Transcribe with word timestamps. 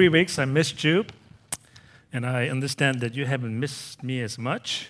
Three 0.00 0.08
weeks, 0.08 0.38
I 0.38 0.46
missed 0.46 0.82
you, 0.82 1.04
and 2.10 2.24
I 2.24 2.48
understand 2.48 3.00
that 3.00 3.14
you 3.14 3.26
haven't 3.26 3.60
missed 3.60 4.02
me 4.02 4.22
as 4.22 4.38
much 4.38 4.88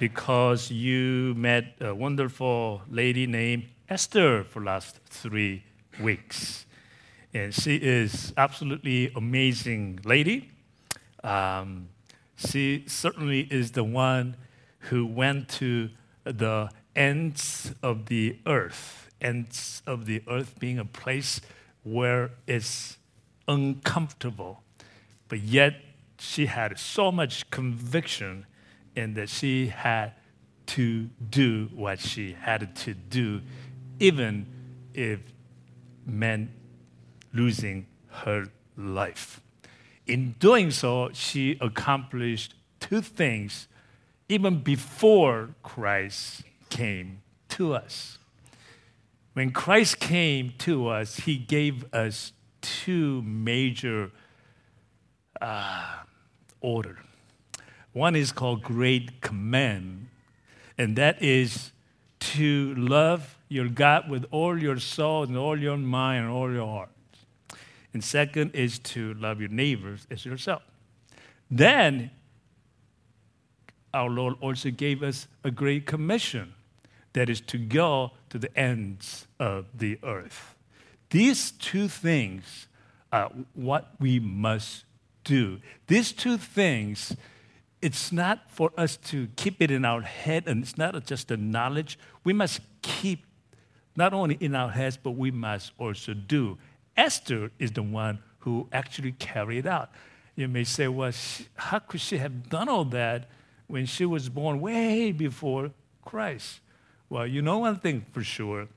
because 0.00 0.72
you 0.72 1.34
met 1.36 1.76
a 1.80 1.94
wonderful 1.94 2.82
lady 2.90 3.28
named 3.28 3.68
Esther 3.88 4.42
for 4.42 4.60
last 4.60 4.96
three 5.08 5.62
weeks. 6.00 6.66
And 7.32 7.54
she 7.54 7.76
is 7.76 8.32
absolutely 8.36 9.12
amazing 9.14 10.00
lady. 10.04 10.50
Um, 11.22 11.88
she 12.34 12.86
certainly 12.88 13.42
is 13.52 13.70
the 13.70 13.84
one 13.84 14.34
who 14.90 15.06
went 15.06 15.48
to 15.60 15.90
the 16.24 16.70
ends 16.96 17.72
of 17.84 18.06
the 18.06 18.36
earth, 18.46 19.12
ends 19.20 19.80
of 19.86 20.06
the 20.06 20.24
earth 20.26 20.58
being 20.58 20.80
a 20.80 20.84
place 20.84 21.40
where 21.84 22.32
it's 22.48 22.97
uncomfortable, 23.48 24.62
but 25.26 25.40
yet 25.40 25.74
she 26.20 26.46
had 26.46 26.78
so 26.78 27.10
much 27.10 27.50
conviction 27.50 28.46
in 28.94 29.14
that 29.14 29.28
she 29.28 29.68
had 29.68 30.12
to 30.66 31.08
do 31.30 31.68
what 31.74 31.98
she 31.98 32.34
had 32.34 32.76
to 32.76 32.94
do, 32.94 33.40
even 33.98 34.46
if 34.92 35.20
meant 36.04 36.50
losing 37.32 37.86
her 38.08 38.46
life. 38.76 39.40
In 40.06 40.32
doing 40.38 40.70
so, 40.70 41.10
she 41.12 41.56
accomplished 41.60 42.54
two 42.80 43.00
things 43.00 43.68
even 44.28 44.60
before 44.60 45.50
Christ 45.62 46.42
came 46.68 47.22
to 47.50 47.74
us. 47.74 48.18
When 49.32 49.50
Christ 49.50 50.00
came 50.00 50.52
to 50.58 50.88
us, 50.88 51.16
he 51.16 51.36
gave 51.36 51.92
us 51.94 52.32
two 52.60 53.22
major 53.22 54.10
uh, 55.40 55.96
order. 56.60 56.98
One 57.92 58.16
is 58.16 58.32
called 58.32 58.62
Great 58.62 59.20
Command, 59.20 60.08
and 60.76 60.96
that 60.96 61.22
is 61.22 61.72
to 62.20 62.74
love 62.74 63.38
your 63.48 63.68
God 63.68 64.08
with 64.10 64.26
all 64.30 64.60
your 64.60 64.78
soul 64.78 65.24
and 65.24 65.36
all 65.36 65.58
your 65.58 65.76
mind 65.76 66.24
and 66.24 66.32
all 66.32 66.52
your 66.52 66.66
heart. 66.66 66.90
And 67.92 68.04
second 68.04 68.50
is 68.54 68.78
to 68.80 69.14
love 69.14 69.40
your 69.40 69.48
neighbors 69.48 70.06
as 70.10 70.24
yourself. 70.24 70.62
Then 71.50 72.10
our 73.94 74.10
Lord 74.10 74.34
also 74.40 74.70
gave 74.70 75.02
us 75.02 75.26
a 75.42 75.50
great 75.50 75.86
commission 75.86 76.54
that 77.14 77.30
is 77.30 77.40
to 77.40 77.58
go 77.58 78.12
to 78.28 78.38
the 78.38 78.56
ends 78.56 79.26
of 79.40 79.66
the 79.74 79.98
earth. 80.02 80.54
These 81.10 81.52
two 81.52 81.88
things 81.88 82.66
are 83.12 83.30
what 83.54 83.92
we 83.98 84.20
must 84.20 84.84
do. 85.24 85.60
These 85.86 86.12
two 86.12 86.36
things, 86.36 87.16
it's 87.80 88.12
not 88.12 88.50
for 88.50 88.72
us 88.76 88.96
to 88.96 89.28
keep 89.36 89.62
it 89.62 89.70
in 89.70 89.84
our 89.84 90.02
head 90.02 90.44
and 90.46 90.62
it's 90.62 90.76
not 90.76 91.04
just 91.06 91.30
a 91.30 91.36
knowledge. 91.36 91.98
We 92.24 92.32
must 92.32 92.60
keep 92.82 93.24
not 93.96 94.12
only 94.12 94.36
in 94.40 94.54
our 94.54 94.70
heads, 94.70 94.96
but 94.96 95.12
we 95.12 95.30
must 95.30 95.72
also 95.78 96.14
do. 96.14 96.58
Esther 96.96 97.50
is 97.58 97.72
the 97.72 97.82
one 97.82 98.18
who 98.40 98.68
actually 98.72 99.12
carried 99.12 99.66
out. 99.66 99.90
You 100.36 100.46
may 100.46 100.64
say, 100.64 100.88
well, 100.88 101.10
she, 101.10 101.46
how 101.54 101.80
could 101.80 102.00
she 102.00 102.18
have 102.18 102.48
done 102.48 102.68
all 102.68 102.84
that 102.86 103.28
when 103.66 103.86
she 103.86 104.04
was 104.04 104.28
born 104.28 104.60
way 104.60 105.10
before 105.10 105.72
Christ? 106.04 106.60
Well, 107.10 107.26
you 107.26 107.42
know 107.42 107.58
one 107.58 107.76
thing 107.76 108.04
for 108.12 108.22
sure 108.22 108.68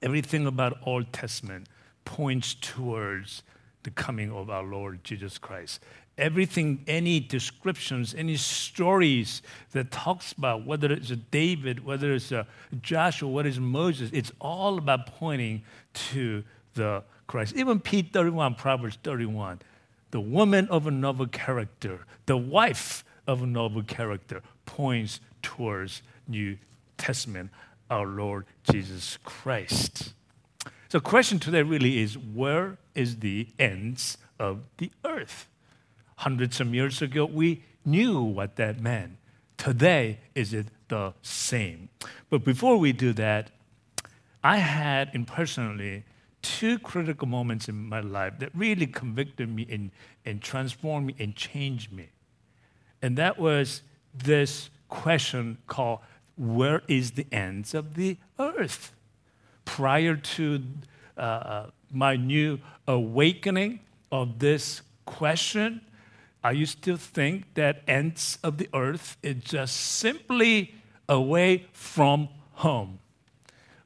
everything 0.00 0.46
about 0.46 0.78
Old 0.86 1.12
Testament 1.12 1.68
points 2.04 2.54
towards 2.54 3.42
the 3.82 3.90
coming 3.90 4.30
of 4.32 4.48
our 4.48 4.62
Lord 4.62 5.02
Jesus 5.04 5.38
Christ. 5.38 5.80
Everything, 6.18 6.84
any 6.86 7.20
descriptions, 7.20 8.14
any 8.14 8.36
stories 8.36 9.42
that 9.72 9.90
talks 9.90 10.32
about 10.32 10.66
whether 10.66 10.92
it's 10.92 11.08
David, 11.30 11.84
whether 11.84 12.12
it's 12.12 12.32
Joshua, 12.80 13.28
whether 13.28 13.48
it's 13.48 13.58
Moses, 13.58 14.10
it's 14.12 14.30
all 14.40 14.78
about 14.78 15.06
pointing 15.06 15.62
to 15.94 16.44
the 16.74 17.02
Christ. 17.26 17.56
Even 17.56 17.80
Pete 17.80 18.12
31, 18.12 18.54
Proverbs 18.56 18.98
31, 19.02 19.60
the 20.10 20.20
woman 20.20 20.68
of 20.68 20.86
a 20.86 20.90
noble 20.90 21.26
character, 21.26 22.00
the 22.26 22.36
wife 22.36 23.04
of 23.26 23.42
a 23.42 23.46
noble 23.46 23.82
character, 23.82 24.42
points 24.66 25.20
towards 25.40 26.02
New 26.28 26.58
Testament 26.98 27.50
our 27.92 28.06
Lord 28.06 28.46
Jesus 28.64 29.18
Christ. 29.22 30.14
So, 30.88 30.98
the 30.98 31.00
question 31.00 31.38
today 31.38 31.62
really 31.62 31.98
is 31.98 32.16
where 32.16 32.78
is 32.94 33.18
the 33.18 33.48
ends 33.58 34.16
of 34.38 34.62
the 34.78 34.90
earth? 35.04 35.46
Hundreds 36.16 36.58
of 36.58 36.74
years 36.74 37.02
ago, 37.02 37.26
we 37.26 37.64
knew 37.84 38.22
what 38.22 38.56
that 38.56 38.80
meant. 38.80 39.18
Today, 39.58 40.20
is 40.34 40.54
it 40.54 40.68
the 40.88 41.12
same? 41.20 41.90
But 42.30 42.44
before 42.44 42.78
we 42.78 42.92
do 42.92 43.12
that, 43.12 43.50
I 44.42 44.56
had 44.56 45.10
in 45.12 45.26
personally 45.26 46.04
two 46.40 46.78
critical 46.78 47.28
moments 47.28 47.68
in 47.68 47.76
my 47.76 48.00
life 48.00 48.38
that 48.38 48.50
really 48.54 48.86
convicted 48.86 49.54
me 49.54 49.66
and, 49.70 49.90
and 50.24 50.40
transformed 50.40 51.08
me 51.08 51.14
and 51.18 51.36
changed 51.36 51.92
me. 51.92 52.08
And 53.02 53.18
that 53.18 53.38
was 53.38 53.82
this 54.14 54.70
question 54.88 55.58
called 55.66 56.00
where 56.36 56.82
is 56.88 57.12
the 57.12 57.26
ends 57.32 57.74
of 57.74 57.94
the 57.94 58.16
earth? 58.38 58.92
Prior 59.64 60.16
to 60.16 60.62
uh, 61.16 61.20
uh, 61.20 61.66
my 61.90 62.16
new 62.16 62.58
awakening 62.86 63.80
of 64.10 64.38
this 64.38 64.82
question, 65.04 65.80
I 66.44 66.52
used 66.52 66.82
to 66.82 66.96
think 66.96 67.54
that 67.54 67.82
ends 67.86 68.38
of 68.42 68.58
the 68.58 68.68
earth 68.74 69.16
is 69.22 69.36
just 69.44 69.76
simply 69.76 70.74
away 71.08 71.66
from 71.72 72.28
home. 72.54 72.98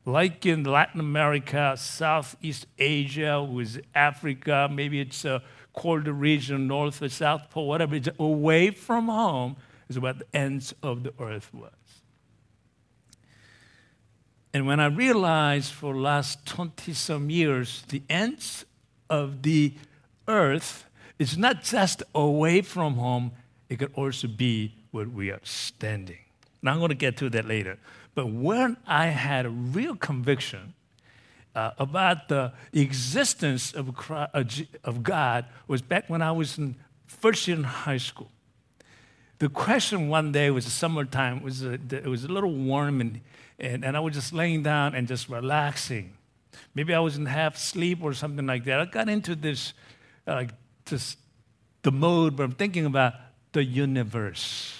Like 0.04 0.46
in 0.46 0.62
Latin 0.64 1.00
America, 1.00 1.74
Southeast 1.76 2.66
Asia, 2.78 3.42
with 3.42 3.82
Africa, 3.94 4.68
maybe 4.70 5.00
it's 5.00 5.24
a 5.24 5.42
quarter 5.72 6.12
region, 6.12 6.68
North 6.68 7.02
or 7.02 7.08
South 7.08 7.50
Pole, 7.50 7.68
whatever, 7.68 7.96
it's 7.96 8.08
away 8.18 8.70
from 8.70 9.08
home 9.08 9.56
is 9.88 9.98
what 9.98 10.18
the 10.18 10.26
ends 10.34 10.74
of 10.82 11.02
the 11.02 11.12
earth 11.20 11.52
was. 11.52 11.70
And 14.56 14.66
when 14.66 14.80
I 14.80 14.86
realized 14.86 15.70
for 15.70 15.94
last 15.94 16.46
20 16.46 16.94
some 16.94 17.28
years, 17.28 17.84
the 17.88 18.00
ends 18.08 18.64
of 19.10 19.42
the 19.42 19.74
earth 20.26 20.86
is 21.18 21.36
not 21.36 21.62
just 21.62 22.02
away 22.14 22.62
from 22.62 22.94
home, 22.94 23.32
it 23.68 23.80
could 23.80 23.92
also 23.92 24.28
be 24.28 24.74
where 24.92 25.04
we 25.04 25.30
are 25.30 25.42
standing. 25.42 26.20
Now 26.62 26.72
I'm 26.72 26.78
going 26.78 26.88
to 26.88 26.94
get 26.94 27.18
to 27.18 27.28
that 27.28 27.46
later. 27.46 27.76
But 28.14 28.28
when 28.28 28.78
I 28.86 29.08
had 29.08 29.44
a 29.44 29.50
real 29.50 29.94
conviction 29.94 30.72
uh, 31.54 31.72
about 31.78 32.28
the 32.28 32.54
existence 32.72 33.74
of, 33.74 33.94
Christ, 33.94 34.30
uh, 34.32 34.44
of 34.84 35.02
God 35.02 35.44
was 35.68 35.82
back 35.82 36.08
when 36.08 36.22
I 36.22 36.32
was 36.32 36.56
in 36.56 36.76
first 37.06 37.46
year 37.46 37.58
in 37.58 37.64
high 37.64 37.98
school. 37.98 38.30
The 39.38 39.48
question 39.48 40.08
one 40.08 40.32
day 40.32 40.50
was 40.50 40.64
summertime, 40.64 41.38
it 41.38 41.42
was 41.42 41.62
a, 41.62 41.72
it 41.74 42.06
was 42.06 42.24
a 42.24 42.28
little 42.28 42.52
warm 42.52 43.00
and 43.00 43.20
and, 43.58 43.84
and 43.84 43.96
I 43.96 44.00
was 44.00 44.14
just 44.14 44.32
laying 44.32 44.62
down 44.62 44.94
and 44.94 45.08
just 45.08 45.28
relaxing. 45.28 46.12
Maybe 46.74 46.94
I 46.94 46.98
was 46.98 47.16
in 47.16 47.26
half 47.26 47.56
sleep 47.56 48.00
or 48.02 48.12
something 48.12 48.46
like 48.46 48.64
that. 48.64 48.80
I 48.80 48.84
got 48.84 49.08
into 49.08 49.34
this, 49.34 49.72
uh, 50.26 50.44
this 50.84 51.16
the 51.82 51.92
mode 51.92 52.36
where 52.36 52.44
I'm 52.44 52.52
thinking 52.52 52.86
about 52.86 53.14
the 53.52 53.64
universe. 53.64 54.74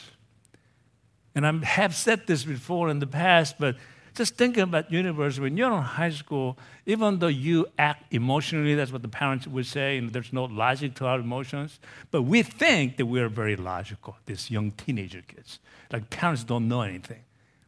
And 1.34 1.47
I 1.47 1.65
have 1.65 1.95
said 1.95 2.27
this 2.27 2.45
before 2.45 2.89
in 2.89 2.99
the 2.99 3.06
past, 3.06 3.56
but 3.59 3.77
just 4.16 4.37
thinking 4.37 4.62
about 4.62 4.91
universe 4.91 5.38
when 5.38 5.56
you're 5.56 5.72
in 5.72 5.82
high 5.82 6.10
school 6.10 6.59
even 6.87 7.19
though 7.19 7.27
you 7.27 7.66
act 7.78 8.12
emotionally 8.12 8.75
that's 8.75 8.93
what 8.93 9.03
the 9.03 9.09
parents 9.09 9.47
would 9.47 9.66
say 9.66 9.99
and 9.99 10.12
there's 10.12 10.32
no 10.32 10.44
logic 10.44 10.94
to 10.94 11.06
our 11.06 11.21
emotions 11.21 11.78
but 12.10 12.22
we 12.22 12.42
think 12.42 12.97
that 12.97 13.07
we're 13.07 13.28
very 13.28 13.57
logical 13.57 14.16
these 14.27 14.51
young 14.51 14.71
teenager 14.72 15.22
kids 15.22 15.59
like 15.92 16.09
parents 16.10 16.42
don't 16.42 16.66
know 16.66 16.83
anything 16.83 17.22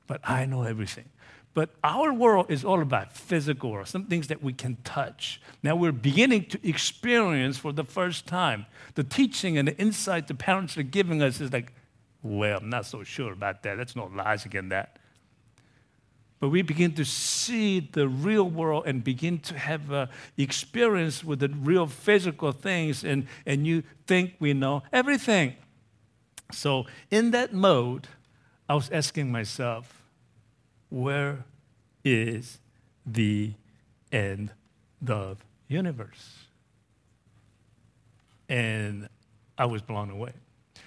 but 0.08 0.20
I 0.24 0.46
know 0.46 0.64
everything. 0.64 1.04
But 1.54 1.70
our 1.84 2.12
world 2.12 2.50
is 2.50 2.64
all 2.64 2.82
about 2.82 3.12
physical 3.12 3.70
or 3.70 3.84
some 3.84 4.04
things 4.06 4.28
that 4.28 4.42
we 4.42 4.52
can 4.52 4.78
touch. 4.84 5.40
Now 5.62 5.76
we're 5.76 5.92
beginning 5.92 6.46
to 6.46 6.68
experience 6.68 7.58
for 7.58 7.72
the 7.72 7.84
first 7.84 8.26
time 8.26 8.66
the 8.94 9.04
teaching 9.04 9.58
and 9.58 9.68
the 9.68 9.76
insight 9.76 10.26
the 10.26 10.34
parents 10.34 10.76
are 10.76 10.82
giving 10.82 11.22
us 11.22 11.40
is 11.40 11.52
like, 11.52 11.72
well, 12.22 12.58
I'm 12.58 12.70
not 12.70 12.86
so 12.86 13.04
sure 13.04 13.32
about 13.32 13.62
that. 13.62 13.76
That's 13.76 13.94
no 13.94 14.10
logic 14.14 14.54
in 14.54 14.70
that. 14.70 14.98
But 16.40 16.50
we 16.50 16.62
begin 16.62 16.92
to 16.94 17.04
see 17.04 17.80
the 17.80 18.08
real 18.08 18.44
world 18.48 18.84
and 18.86 19.02
begin 19.02 19.38
to 19.40 19.58
have 19.58 19.92
uh, 19.92 20.06
experience 20.36 21.24
with 21.24 21.40
the 21.40 21.48
real 21.48 21.86
physical 21.86 22.52
things, 22.52 23.02
and, 23.04 23.26
and 23.44 23.66
you 23.66 23.82
think 24.06 24.34
we 24.38 24.52
know 24.52 24.82
everything. 24.92 25.56
So, 26.52 26.86
in 27.10 27.32
that 27.32 27.52
mode, 27.52 28.08
I 28.68 28.74
was 28.74 28.88
asking 28.90 29.32
myself, 29.32 30.02
where 30.90 31.44
is 32.04 32.58
the 33.04 33.52
end 34.12 34.50
of 34.50 35.38
the 35.38 35.44
universe? 35.68 36.46
And 38.48 39.08
I 39.58 39.66
was 39.66 39.82
blown 39.82 40.10
away. 40.10 40.32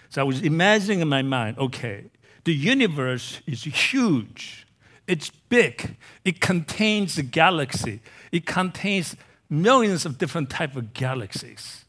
So 0.09 0.21
I 0.21 0.23
was 0.23 0.41
imagining 0.41 0.99
in 0.99 1.07
my 1.07 1.21
mind 1.21 1.57
okay, 1.57 2.05
the 2.43 2.53
universe 2.53 3.39
is 3.45 3.63
huge, 3.63 4.65
it's 5.07 5.29
big, 5.29 5.97
it 6.23 6.39
contains 6.39 7.15
the 7.15 7.23
galaxy, 7.23 8.01
it 8.31 8.45
contains 8.45 9.15
millions 9.49 10.05
of 10.05 10.17
different 10.17 10.49
type 10.49 10.75
of 10.75 10.93
galaxies. 10.93 11.85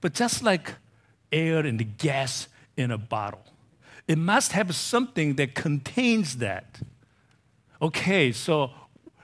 But 0.00 0.14
just 0.14 0.42
like 0.42 0.74
air 1.32 1.60
and 1.60 1.78
the 1.78 1.84
gas 1.84 2.48
in 2.76 2.90
a 2.90 2.98
bottle, 2.98 3.44
it 4.06 4.18
must 4.18 4.52
have 4.52 4.74
something 4.74 5.34
that 5.36 5.54
contains 5.54 6.38
that. 6.38 6.80
Okay, 7.80 8.32
so 8.32 8.70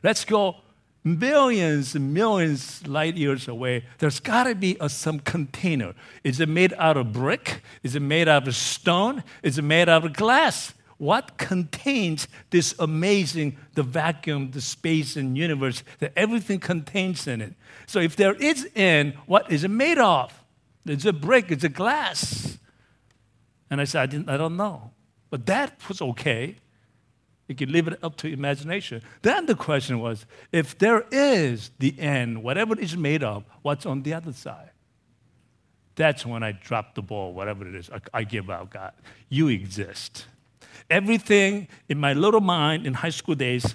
let's 0.03 0.25
go 0.25 0.57
millions 1.05 1.95
and 1.95 2.15
millions 2.15 2.87
light 2.87 3.17
years 3.17 3.47
away. 3.47 3.85
There's 3.99 4.21
got 4.21 4.45
to 4.45 4.55
be 4.55 4.77
a, 4.81 4.89
some 4.89 5.21
container. 5.21 5.95
Is 6.25 6.41
it 6.41 6.49
made 6.49 6.73
out 6.79 6.97
of 6.97 7.13
brick? 7.13 7.63
Is 7.83 7.95
it 7.95 8.01
made 8.01 8.27
out 8.27 8.49
of 8.49 8.57
stone? 8.57 9.23
Is 9.43 9.59
it 9.59 9.63
made 9.63 9.89
out 9.89 10.05
of 10.05 10.15
glass? 10.15 10.73
What 10.99 11.37
contains 11.37 12.29
this 12.51 12.75
amazing, 12.79 13.57
the 13.75 13.83
vacuum, 13.83 14.51
the 14.53 14.61
space 14.61 15.17
and 15.17 15.37
universe 15.37 15.83
that 15.99 16.13
everything 16.17 16.61
contains 16.61 17.27
in 17.27 17.41
it. 17.41 17.55
So 17.87 17.99
if 17.99 18.17
there 18.17 18.35
is 18.35 18.65
in, 18.75 19.15
what 19.27 19.51
is 19.51 19.65
it 19.65 19.71
made 19.71 19.99
of? 19.99 20.33
it's 20.87 21.05
a 21.05 21.13
brick? 21.13 21.51
it's 21.51 21.65
a 21.65 21.69
glass? 21.69 22.59
And 23.71 23.81
I 23.81 23.85
said, 23.85 24.03
I, 24.03 24.07
didn't, 24.07 24.29
I 24.29 24.37
don't 24.37 24.57
know. 24.57 24.93
But 25.31 25.47
that 25.47 25.77
was 25.89 26.01
okay. 26.01 26.57
You 27.49 27.55
can 27.55 27.73
leave 27.73 27.89
it 27.89 27.99
up 28.03 28.17
to 28.19 28.29
imagination. 28.29 29.03
Then 29.23 29.47
the 29.47 29.55
question 29.55 29.99
was, 29.99 30.27
if 30.53 30.79
there 30.79 31.05
is 31.11 31.71
the 31.79 31.99
end, 31.99 32.43
whatever 32.43 32.75
it 32.75 32.81
is 32.81 32.97
made 32.97 33.23
of, 33.23 33.45
what's 33.63 33.85
on 33.85 34.03
the 34.03 34.15
other 34.15 34.33
side? 34.33 34.71
That's 35.97 36.27
when 36.27 36.43
I 36.43 36.53
drop 36.53 36.95
the 36.95 37.03
ball, 37.03 37.33
whatever 37.35 37.67
it 37.67 37.75
is. 37.75 37.91
I, 37.91 38.01
I 38.13 38.25
give 38.25 38.51
up, 38.51 38.71
God. 38.71 38.93
You 39.29 39.49
exist. 39.49 40.27
Everything 40.91 41.69
in 41.89 41.99
my 41.99 42.13
little 42.13 42.41
mind 42.41 42.87
in 42.87 42.95
high 42.95 43.11
school 43.11 43.35
days, 43.35 43.75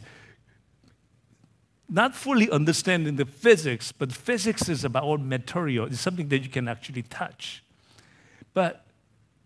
not 1.90 2.16
fully 2.16 2.50
understanding 2.52 3.16
the 3.16 3.26
physics, 3.26 3.92
but 3.92 4.12
physics 4.12 4.70
is 4.70 4.86
about 4.86 5.22
material. 5.22 5.88
It's 5.88 6.00
something 6.00 6.28
that 6.30 6.44
you 6.44 6.50
can 6.50 6.68
actually 6.68 7.02
touch. 7.04 7.64
But 8.54 8.86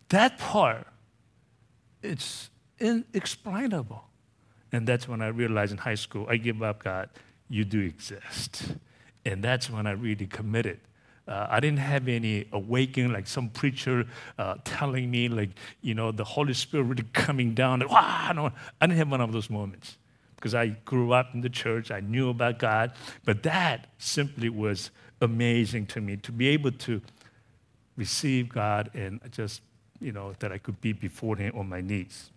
that 0.10 0.38
part, 0.38 0.88
it's 2.02 2.50
inexplainable. 2.80 4.04
And 4.72 4.86
that's 4.88 5.08
when 5.08 5.22
I 5.22 5.28
realized 5.28 5.72
in 5.72 5.78
high 5.78 5.96
school, 5.96 6.28
I 6.30 6.38
give 6.38 6.62
up, 6.62 6.84
God, 6.84 7.10
you 7.48 7.64
do 7.64 7.80
exist. 7.80 8.76
And 9.26 9.44
that's 9.44 9.70
when 9.70 9.88
I 9.88 9.92
really 9.92 10.28
committed 10.28 10.80
uh, 11.28 11.48
I 11.50 11.60
didn't 11.60 11.80
have 11.80 12.08
any 12.08 12.46
awakening 12.52 13.14
like 13.14 13.28
some 13.28 13.50
preacher 13.50 14.06
uh, 14.38 14.56
telling 14.66 15.10
me, 15.10 15.30
like, 15.30 15.52
you 15.82 15.94
know, 15.94 16.12
the 16.12 16.24
Holy 16.24 16.54
Spirit 16.54 16.84
really 16.84 17.04
coming 17.14 17.54
down. 17.54 17.82
Wow, 17.88 18.32
no, 18.36 18.52
I 18.82 18.88
didn't 18.88 18.98
have 18.98 19.10
one 19.10 19.22
of 19.22 19.32
those 19.32 19.50
moments 19.50 19.98
because 20.36 20.54
I 20.54 20.68
grew 20.84 21.14
up 21.14 21.34
in 21.34 21.40
the 21.40 21.50
church. 21.50 21.92
I 21.92 22.02
knew 22.02 22.30
about 22.30 22.60
God. 22.60 22.92
But 23.24 23.44
that 23.44 23.88
simply 23.98 24.50
was 24.50 24.92
amazing 25.22 25.86
to 25.88 26.02
me 26.02 26.18
to 26.18 26.34
be 26.34 26.50
able 26.50 26.72
to 26.72 27.02
receive 27.96 28.50
God 28.50 28.92
and 28.94 29.22
just, 29.32 29.62
you 30.02 30.12
know, 30.12 30.34
that 30.40 30.52
I 30.52 30.58
could 30.58 30.82
be 30.82 30.92
before 30.92 31.38
Him 31.38 31.58
on 31.58 31.70
my 31.70 31.80
knees. 31.80 32.32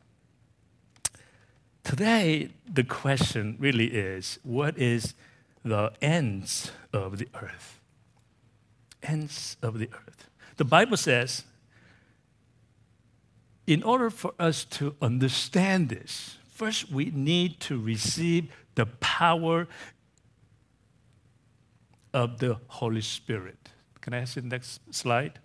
Today, 1.82 2.50
the 2.72 2.84
question 2.84 3.56
really 3.58 3.86
is 3.86 4.38
what 4.44 4.78
is 4.78 5.14
the 5.64 5.92
ends 6.00 6.70
of 6.92 7.18
the 7.18 7.28
earth? 7.34 7.75
Ends 9.06 9.56
of 9.62 9.78
the 9.78 9.88
earth. 9.92 10.28
The 10.56 10.64
Bible 10.64 10.96
says, 10.96 11.44
in 13.66 13.82
order 13.82 14.10
for 14.10 14.32
us 14.38 14.64
to 14.64 14.94
understand 15.02 15.88
this, 15.88 16.38
first 16.48 16.90
we 16.90 17.06
need 17.06 17.60
to 17.60 17.80
receive 17.80 18.50
the 18.74 18.86
power 18.86 19.66
of 22.14 22.38
the 22.38 22.58
Holy 22.68 23.00
Spirit. 23.00 23.70
Can 24.00 24.14
I 24.14 24.24
see 24.24 24.40
the 24.40 24.48
next 24.48 24.80
slide? 24.94 25.40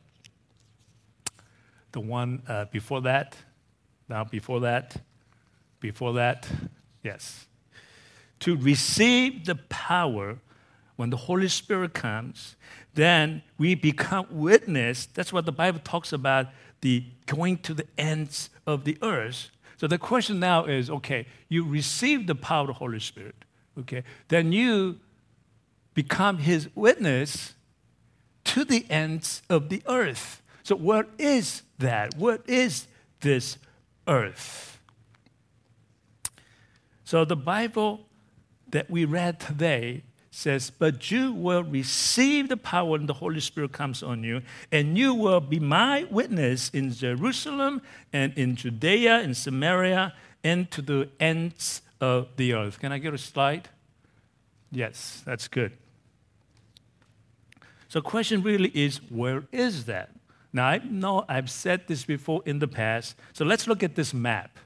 The 1.92 2.00
one 2.00 2.44
uh, 2.48 2.66
before 2.66 3.02
that, 3.02 3.36
now 4.07 4.24
before 4.24 4.62
that, 4.62 4.98
before 5.80 6.14
that, 6.14 6.48
yes. 7.04 7.48
To 8.42 8.56
receive 8.56 9.46
the 9.46 9.56
power 9.56 10.38
when 11.01 11.09
the 11.09 11.18
Holy 11.18 11.48
Spirit 11.48 11.95
comes, 11.95 12.56
then 12.94 13.42
we 13.57 13.74
become 13.74 14.27
witness. 14.30 15.07
That's 15.07 15.33
what 15.33 15.48
the 15.48 15.51
Bible 15.51 15.80
talks 15.83 16.13
about, 16.13 16.50
the 16.81 17.03
going 17.25 17.57
to 17.57 17.74
the 17.74 17.88
ends 17.98 18.51
of 18.68 18.83
the 18.83 19.00
earth. 19.01 19.50
So 19.77 19.88
the 19.88 19.98
question 19.98 20.39
now 20.39 20.65
is, 20.65 20.92
okay, 20.92 21.25
you 21.50 21.65
receive 21.65 22.27
the 22.27 22.36
power 22.36 22.62
of 22.62 22.68
the 22.68 22.74
Holy 22.74 23.00
Spirit, 23.00 23.33
okay? 23.80 24.03
Then 24.27 24.51
you 24.51 25.00
become 25.95 26.38
his 26.38 26.69
witness 26.75 27.56
to 28.44 28.63
the 28.63 28.86
ends 28.88 29.42
of 29.50 29.69
the 29.69 29.81
earth. 29.88 30.44
So 30.62 30.75
what 30.75 31.09
is 31.18 31.63
that? 31.80 32.15
What 32.15 32.47
is 32.47 32.86
this 33.21 33.57
earth? 34.07 34.80
So 37.06 37.25
the 37.25 37.36
Bible 37.36 38.06
that 38.69 38.92
we 38.92 39.04
read 39.04 39.39
today 39.39 40.04
says, 40.31 40.72
But 40.72 41.12
you 41.12 41.33
will 41.33 41.63
receive 41.63 42.50
the 42.50 42.57
power 42.57 42.92
when 42.92 43.06
the 43.06 43.13
Holy 43.13 43.42
Spirit 43.42 43.74
comes 43.74 44.01
on 44.01 44.24
you, 44.24 44.42
and 44.72 44.98
you 44.98 45.13
will 45.13 45.42
be 45.42 45.60
my 45.60 46.06
witness 46.10 46.69
in 46.69 46.92
Jerusalem 46.92 47.81
and 48.12 48.33
in 48.38 48.56
Judea 48.56 49.19
and 49.19 49.36
Samaria 49.36 50.13
and 50.44 50.72
to 50.72 50.81
the 50.81 51.10
ends 51.19 51.81
of 52.00 52.30
the 52.38 52.54
earth. 52.54 52.80
Can 52.80 52.92
I 52.92 52.98
get 52.98 53.13
a 53.13 53.18
slide? 53.18 53.69
Yes, 54.72 55.22
that's 55.25 55.48
good. 55.48 55.74
So, 57.89 58.01
question 58.01 58.42
really 58.42 58.69
is 58.69 59.01
where 59.10 59.44
is 59.51 59.86
that? 59.86 60.12
Now, 60.54 60.68
I 60.68 60.78
know 60.80 61.25
I've 61.28 61.51
said 61.51 61.88
this 61.88 62.06
before 62.06 62.42
in 62.45 62.60
the 62.60 62.68
past, 62.68 63.16
so 63.33 63.44
let's 63.44 63.68
look 63.68 63.83
at 63.83 63.95
this 63.95 64.13
map. 64.13 64.57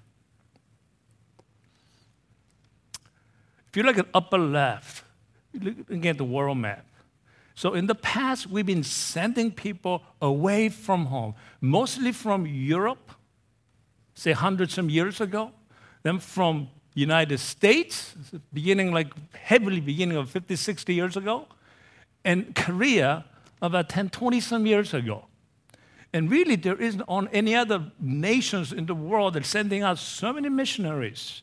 If 3.69 3.77
you 3.77 3.83
look 3.83 3.97
at 3.97 4.07
upper 4.13 4.38
left, 4.38 5.04
Look 5.61 6.05
at 6.05 6.17
the 6.17 6.23
world 6.23 6.57
map. 6.57 6.85
So 7.55 7.73
in 7.73 7.87
the 7.87 7.95
past, 7.95 8.47
we've 8.47 8.65
been 8.65 8.83
sending 8.83 9.51
people 9.51 10.03
away 10.21 10.69
from 10.69 11.05
home, 11.05 11.35
mostly 11.61 12.12
from 12.12 12.45
Europe, 12.45 13.12
say 14.13 14.33
hundreds 14.33 14.74
some 14.74 14.89
years 14.89 15.21
ago, 15.21 15.51
then 16.03 16.19
from 16.19 16.69
United 16.93 17.39
States, 17.39 18.15
beginning 18.53 18.91
like 18.93 19.13
heavily 19.35 19.79
beginning 19.79 20.17
of 20.17 20.29
50, 20.29 20.55
60 20.55 20.93
years 20.93 21.17
ago, 21.17 21.47
and 22.25 22.53
Korea 22.55 23.25
about 23.62 23.89
10, 23.89 24.09
20 24.09 24.39
some 24.41 24.65
years 24.65 24.93
ago. 24.93 25.25
And 26.13 26.31
really, 26.31 26.55
there 26.55 26.81
isn't 26.81 27.03
on 27.07 27.27
any 27.29 27.55
other 27.55 27.91
nations 28.00 28.71
in 28.71 28.85
the 28.85 28.95
world 28.95 29.33
that 29.33 29.45
sending 29.45 29.83
out 29.83 29.97
so 30.00 30.31
many 30.31 30.47
missionaries. 30.47 31.41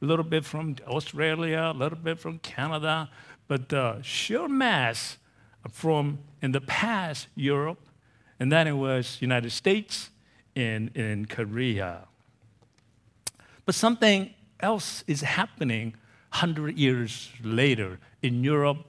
A 0.00 0.04
little 0.04 0.24
bit 0.24 0.44
from 0.44 0.76
Australia, 0.86 1.72
a 1.74 1.76
little 1.76 1.98
bit 1.98 2.20
from 2.20 2.38
Canada, 2.38 3.10
but 3.48 3.68
the 3.68 4.00
sheer 4.02 4.48
mass 4.48 5.18
from 5.70 6.18
in 6.40 6.52
the 6.52 6.60
past 6.60 7.28
Europe, 7.34 7.86
and 8.40 8.50
then 8.50 8.66
it 8.66 8.72
was 8.72 9.18
United 9.20 9.50
States 9.50 10.10
and 10.56 10.94
in 10.96 11.26
Korea. 11.26 12.08
But 13.64 13.74
something 13.74 14.34
else 14.60 15.04
is 15.06 15.22
happening 15.22 15.94
100 16.30 16.76
years 16.76 17.30
later 17.42 17.98
in 18.22 18.42
Europe 18.42 18.86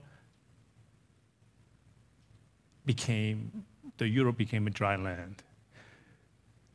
became 2.85 3.65
the 3.97 4.07
Europe 4.07 4.37
became 4.37 4.65
a 4.65 4.69
dry 4.71 4.95
land. 4.95 5.43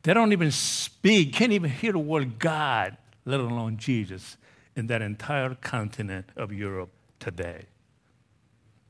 They 0.02 0.14
don't 0.14 0.32
even 0.32 0.52
speak, 0.52 1.32
can't 1.32 1.52
even 1.52 1.70
hear 1.70 1.92
the 1.92 1.98
word 1.98 2.38
God, 2.38 2.96
let 3.24 3.40
alone 3.40 3.76
Jesus, 3.76 4.36
in 4.76 4.86
that 4.86 5.02
entire 5.02 5.54
continent 5.56 6.30
of 6.36 6.52
Europe 6.52 6.90
today. 7.20 7.66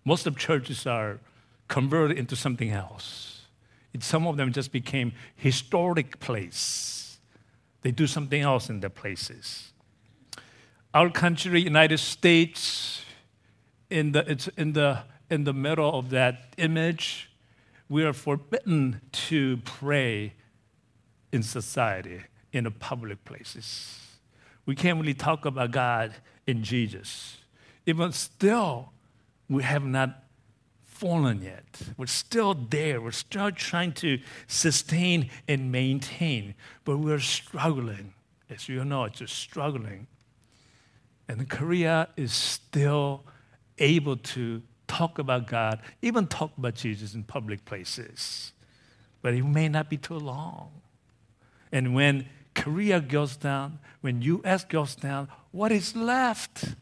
Most 0.05 0.27
of 0.27 0.37
churches 0.37 0.87
are 0.87 1.21
converted 1.69 2.19
into 2.19 2.37
something 2.37 2.71
else. 2.71 3.43
It, 3.93 4.03
some 4.03 4.27
of 4.27 4.37
them 4.37 4.53
just 4.53 4.73
became 4.73 5.13
historic 5.37 6.19
place. 6.21 7.19
They 7.83 7.91
do 7.91 8.07
something 8.07 8.41
else 8.41 8.69
in 8.69 8.81
their 8.81 8.91
places. 8.91 9.73
Our 10.95 11.11
country, 11.11 11.61
United 11.61 11.99
States, 11.99 13.05
in 13.91 14.13
the, 14.13 14.31
it's 14.31 14.49
in 14.49 14.73
the, 14.73 15.05
in 15.31 15.45
the 15.45 15.53
middle 15.53 15.99
of 15.99 16.11
that 16.11 16.55
image. 16.57 17.31
We 17.89 18.05
are 18.05 18.13
forbidden 18.13 19.01
to 19.13 19.59
pray 19.59 20.35
in 21.33 21.43
society, 21.43 22.23
in 22.53 22.65
the 22.65 22.71
public 22.71 23.25
places. 23.25 24.01
We 24.67 24.75
can't 24.75 24.99
really 24.99 25.15
talk 25.15 25.45
about 25.45 25.71
God 25.71 26.15
in 26.47 26.63
Jesus. 26.63 27.39
Even 27.89 28.13
still, 28.13 28.93
we 29.49 29.63
have 29.63 29.83
not 29.83 30.23
fallen 30.85 31.41
yet. 31.41 31.65
We're 31.97 32.05
still 32.05 32.53
there. 32.53 33.01
We're 33.01 33.13
still 33.13 33.51
trying 33.51 33.93
to 33.95 34.21
sustain 34.47 35.31
and 35.49 35.73
maintain, 35.73 36.55
but 36.85 36.99
we're 36.99 37.19
struggling. 37.19 38.13
As 38.51 38.69
you 38.69 38.85
know, 38.85 39.05
it's 39.05 39.21
just 39.21 39.37
struggling. 39.37 40.07
And 41.29 41.49
Korea 41.49 42.09
is 42.15 42.31
still 42.31 43.25
able 43.79 44.19
to 44.19 44.61
talk 44.87 45.19
about 45.19 45.47
God, 45.47 45.81
even 46.03 46.27
talk 46.27 46.51
about 46.59 46.75
Jesus 46.75 47.15
in 47.15 47.25
public 47.25 47.65
places. 47.65 48.53
But 49.23 49.33
it 49.33 49.45
may 49.45 49.71
not 49.71 49.89
be 49.89 49.97
too 49.97 50.19
long. 50.19 50.73
And 51.73 51.95
when 51.95 52.27
Korea 52.55 53.01
goes 53.01 53.39
down, 53.39 53.79
when 54.03 54.21
US 54.21 54.65
goes 54.65 54.95
down, 54.95 55.29
what 55.53 55.73
is 55.73 55.97
left? 55.97 56.75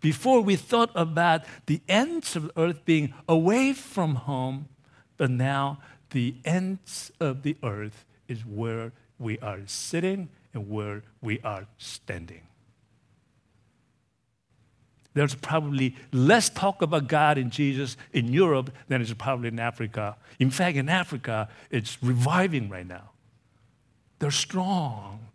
Before 0.00 0.40
we 0.40 0.56
thought 0.56 0.90
about 0.94 1.42
the 1.66 1.80
ends 1.88 2.34
of 2.36 2.44
the 2.44 2.60
earth 2.60 2.84
being 2.84 3.12
away 3.28 3.72
from 3.72 4.14
home, 4.14 4.68
but 5.16 5.30
now 5.30 5.78
the 6.10 6.34
ends 6.44 7.12
of 7.20 7.42
the 7.42 7.56
earth 7.62 8.04
is 8.26 8.44
where 8.46 8.92
we 9.18 9.38
are 9.40 9.60
sitting 9.66 10.30
and 10.54 10.70
where 10.70 11.02
we 11.20 11.40
are 11.40 11.66
standing. 11.76 12.42
There's 15.12 15.34
probably 15.34 15.96
less 16.12 16.48
talk 16.48 16.82
about 16.82 17.08
God 17.08 17.36
and 17.36 17.50
Jesus 17.50 17.96
in 18.12 18.32
Europe 18.32 18.72
than 18.88 19.02
is 19.02 19.12
probably 19.14 19.48
in 19.48 19.58
Africa. 19.58 20.16
In 20.38 20.50
fact, 20.50 20.76
in 20.76 20.88
Africa, 20.88 21.48
it's 21.70 21.98
reviving 22.02 22.68
right 22.68 22.86
now. 22.86 23.10
They're 24.20 24.30
strong. 24.30 25.26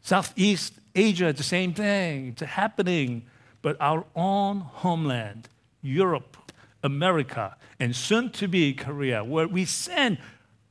Southeast 0.00 0.79
Asia, 0.94 1.32
the 1.32 1.42
same 1.42 1.74
thing. 1.74 2.28
It's 2.28 2.42
happening. 2.42 3.26
But 3.62 3.76
our 3.80 4.04
own 4.16 4.60
homeland, 4.60 5.48
Europe, 5.82 6.36
America, 6.82 7.56
and 7.78 7.94
soon 7.94 8.30
to 8.32 8.48
be 8.48 8.72
Korea, 8.72 9.22
where 9.22 9.46
we 9.46 9.64
send 9.64 10.18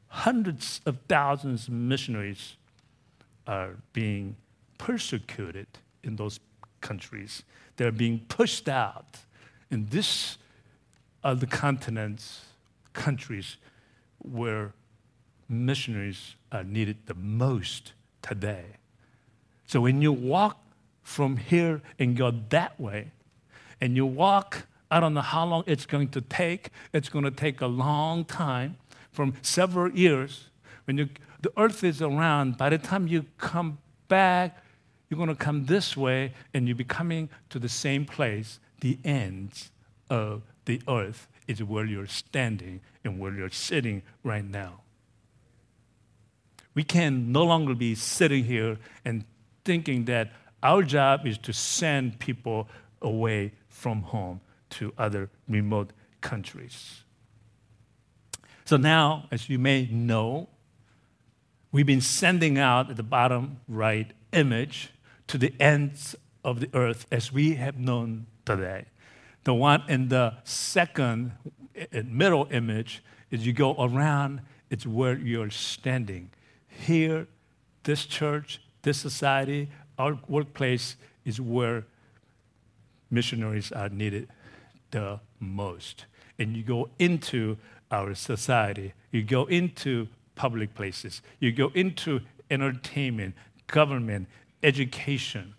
hundreds 0.08 0.82
of 0.86 0.98
thousands 1.08 1.68
of 1.68 1.74
missionaries, 1.74 2.56
are 3.46 3.78
being 3.94 4.36
persecuted 4.78 5.68
in 6.04 6.16
those 6.16 6.40
countries. 6.82 7.44
They're 7.78 7.92
being 7.92 8.20
pushed 8.28 8.70
out. 8.70 9.18
And 9.72 9.90
this 9.90 10.38
are 11.24 11.36
the 11.36 11.48
continents, 11.48 12.46
countries 12.94 13.58
where 14.20 14.74
missionaries 15.48 16.36
are 16.52 16.64
needed 16.64 16.98
the 17.06 17.14
most 17.16 17.94
today. 18.22 18.66
So 19.70 19.82
when 19.82 20.02
you 20.02 20.12
walk 20.12 20.58
from 21.04 21.38
here 21.38 21.84
and 22.00 22.18
go 22.18 22.32
that 22.50 22.80
way, 22.80 23.12
and 23.80 23.96
you 23.96 24.04
walk, 24.04 24.66
I 24.90 25.00
don't 25.00 25.14
know 25.14 25.22
how 25.22 25.46
long 25.46 25.64
it's 25.68 25.86
going 25.86 26.08
to 26.10 26.22
take. 26.22 26.72
It's 26.92 27.08
going 27.08 27.24
to 27.24 27.30
take 27.30 27.62
a 27.62 27.68
long 27.68 28.26
time, 28.26 28.78
from 29.12 29.36
several 29.44 29.92
years. 29.92 30.50
When 30.86 30.98
you, 30.98 31.10
the 31.42 31.52
earth 31.56 31.84
is 31.84 32.02
around, 32.02 32.58
by 32.58 32.70
the 32.70 32.80
time 32.80 33.06
you 33.06 33.28
come 33.38 33.78
back, 34.08 34.58
you're 35.08 35.18
going 35.18 35.30
to 35.30 35.36
come 35.36 35.68
this 35.68 35.96
way 35.96 36.34
and 36.52 36.68
you'll 36.68 36.76
be 36.76 36.84
coming 36.84 37.30
to 37.52 37.60
the 37.60 37.70
same 37.70 38.06
place. 38.06 38.60
The 38.82 38.98
ends 39.06 39.70
of 40.10 40.42
the 40.66 40.82
earth 40.88 41.28
is 41.48 41.62
where 41.62 41.86
you're 41.86 42.08
standing 42.08 42.82
and 43.04 43.20
where 43.20 43.36
you're 43.36 43.52
sitting 43.52 44.02
right 44.24 44.44
now. 44.44 44.82
We 46.74 46.84
can 46.84 47.32
no 47.32 47.44
longer 47.44 47.76
be 47.76 47.94
sitting 47.94 48.46
here 48.46 48.80
and 49.06 49.26
thinking 49.70 50.06
that 50.06 50.32
our 50.64 50.82
job 50.82 51.28
is 51.28 51.38
to 51.38 51.54
send 51.54 52.18
people 52.18 52.68
away 53.04 53.52
from 53.68 54.02
home 54.02 54.42
to 54.68 54.92
other 54.98 55.30
remote 55.48 55.92
countries. 56.22 57.04
So 58.66 58.76
now, 58.78 59.28
as 59.30 59.48
you 59.48 59.60
may 59.60 59.86
know, 59.92 60.50
we've 61.72 61.86
been 61.86 62.02
sending 62.02 62.58
out 62.58 62.90
at 62.90 62.98
the 62.98 63.04
bottom 63.04 63.60
right 63.68 64.12
image 64.34 64.90
to 65.28 65.38
the 65.38 65.54
ends 65.60 66.16
of 66.44 66.62
the 66.62 66.70
earth 66.74 67.06
as 67.12 67.32
we 67.32 67.54
have 67.54 67.78
known 67.78 68.26
today. 68.46 68.86
The 69.44 69.54
one 69.54 69.84
in 69.88 70.08
the 70.08 70.34
second 70.46 71.34
eh, 71.76 72.02
middle 72.08 72.48
image 72.50 73.04
is 73.30 73.46
you 73.46 73.54
go 73.54 73.76
around, 73.78 74.42
it's 74.72 74.88
where 74.88 75.16
you're 75.16 75.52
standing. 75.52 76.32
Here, 76.68 77.28
this 77.84 78.08
church, 78.08 78.60
this 78.90 78.98
society, 78.98 79.70
our 80.00 80.18
workplace 80.28 80.96
is 81.24 81.40
where 81.40 81.86
missionaries 83.12 83.72
are 83.72 83.90
needed 83.90 84.28
the 84.90 85.20
most. 85.40 86.06
And 86.40 86.58
you 86.58 86.64
go 86.64 86.90
into 86.98 87.58
our 87.92 88.16
society, 88.16 88.94
you 89.12 89.22
go 89.22 89.46
into 89.46 90.08
public 90.34 90.74
places, 90.74 91.22
you 91.40 91.52
go 91.52 91.72
into 91.76 92.22
entertainment, 92.50 93.36
government, 93.68 94.28
education 94.64 95.54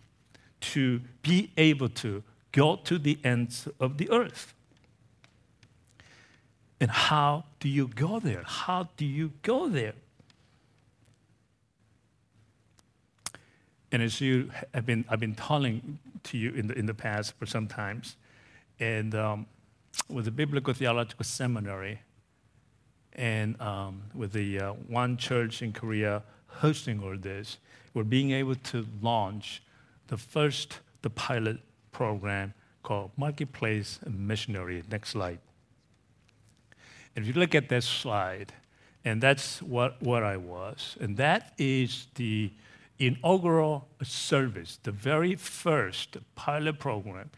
to 0.72 1.00
be 1.22 1.52
able 1.56 1.88
to 1.88 2.24
go 2.50 2.76
to 2.82 2.98
the 2.98 3.16
ends 3.22 3.68
of 3.78 3.96
the 3.98 4.10
earth. 4.10 4.54
And 6.80 6.90
how 6.90 7.44
do 7.60 7.68
you 7.68 7.86
go 7.86 8.18
there? 8.18 8.42
How 8.44 8.88
do 8.96 9.04
you 9.04 9.30
go 9.42 9.68
there? 9.68 9.94
And 13.92 14.02
as 14.02 14.20
you 14.20 14.50
have 14.72 14.86
been, 14.86 15.04
I've 15.08 15.20
been 15.20 15.34
telling 15.34 15.98
to 16.24 16.38
you 16.38 16.52
in 16.52 16.68
the, 16.68 16.78
in 16.78 16.86
the 16.86 16.94
past 16.94 17.34
for 17.38 17.46
some 17.46 17.66
times, 17.66 18.16
and 18.78 19.14
um, 19.14 19.46
with 20.08 20.26
the 20.26 20.30
Biblical 20.30 20.72
Theological 20.74 21.24
Seminary, 21.24 22.00
and 23.14 23.60
um, 23.60 24.02
with 24.14 24.32
the 24.32 24.60
uh, 24.60 24.72
one 24.86 25.16
church 25.16 25.62
in 25.62 25.72
Korea 25.72 26.22
hosting 26.46 27.02
all 27.02 27.16
this, 27.16 27.58
we're 27.94 28.04
being 28.04 28.30
able 28.30 28.54
to 28.54 28.86
launch 29.02 29.62
the 30.06 30.16
first, 30.16 30.80
the 31.02 31.10
pilot 31.10 31.58
program 31.92 32.54
called 32.82 33.10
Marketplace 33.16 33.98
Missionary. 34.06 34.82
Next 34.90 35.10
slide. 35.10 35.38
If 37.16 37.26
you 37.26 37.32
look 37.32 37.54
at 37.54 37.68
that 37.68 37.82
slide, 37.82 38.52
and 39.04 39.20
that's 39.20 39.60
what, 39.62 40.00
what 40.00 40.22
I 40.22 40.36
was, 40.36 40.96
and 41.00 41.16
that 41.16 41.52
is 41.58 42.06
the 42.14 42.52
inaugural 43.00 43.88
service, 44.02 44.78
the 44.82 44.92
very 44.92 45.34
first 45.34 46.18
pilot 46.34 46.78
program, 46.78 47.30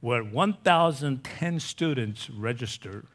where 0.00 0.24
1,010 0.24 1.60
students 1.60 2.28
registered, 2.30 3.06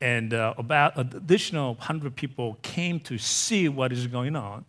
and 0.00 0.32
uh, 0.32 0.54
about 0.56 0.92
additional 0.96 1.74
100 1.74 2.14
people 2.16 2.58
came 2.62 3.00
to 3.00 3.18
see 3.18 3.68
what 3.68 3.92
is 3.92 4.06
going 4.06 4.36
on. 4.36 4.64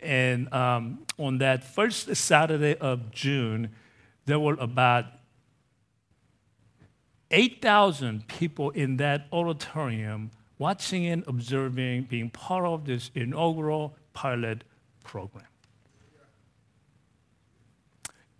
And 0.00 0.52
um, 0.54 1.04
on 1.18 1.38
that 1.38 1.64
first 1.64 2.14
Saturday 2.14 2.76
of 2.76 3.10
June, 3.10 3.70
there 4.26 4.38
were 4.38 4.56
about 4.60 5.06
8,000 7.30 8.26
people 8.28 8.70
in 8.70 8.96
that 8.98 9.26
auditorium 9.32 10.30
watching 10.58 11.06
and 11.06 11.24
observing, 11.26 12.04
being 12.04 12.30
part 12.30 12.64
of 12.64 12.84
this 12.84 13.10
inaugural 13.14 13.96
pilot 14.12 14.64
program. 15.04 15.44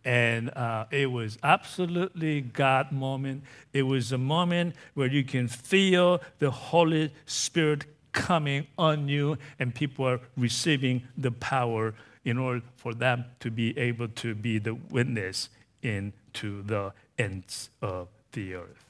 And 0.04 0.50
uh, 0.56 0.86
it 0.90 1.10
was 1.10 1.38
absolutely 1.42 2.40
God 2.40 2.92
moment. 2.92 3.42
It 3.72 3.82
was 3.82 4.12
a 4.12 4.18
moment 4.18 4.74
where 4.94 5.08
you 5.08 5.24
can 5.24 5.48
feel 5.48 6.20
the 6.38 6.50
Holy 6.50 7.12
Spirit 7.26 7.84
coming 8.12 8.66
on 8.78 9.08
you, 9.08 9.38
and 9.58 9.74
people 9.74 10.06
are 10.06 10.20
receiving 10.36 11.02
the 11.16 11.30
power 11.30 11.94
in 12.24 12.38
order 12.38 12.62
for 12.76 12.94
them 12.94 13.24
to 13.40 13.50
be 13.50 13.76
able 13.78 14.08
to 14.08 14.34
be 14.34 14.58
the 14.58 14.74
witness 14.74 15.48
into 15.82 16.62
the 16.62 16.92
ends 17.18 17.70
of 17.82 18.08
the 18.32 18.54
earth. 18.54 18.84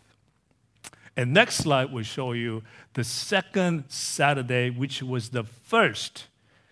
And 1.16 1.32
next 1.32 1.56
slide 1.56 1.92
will 1.92 2.04
show 2.04 2.32
you 2.32 2.62
the 2.94 3.02
second 3.02 3.84
Saturday, 3.88 4.70
which 4.70 5.02
was 5.02 5.30
the 5.30 5.42
first 5.42 6.28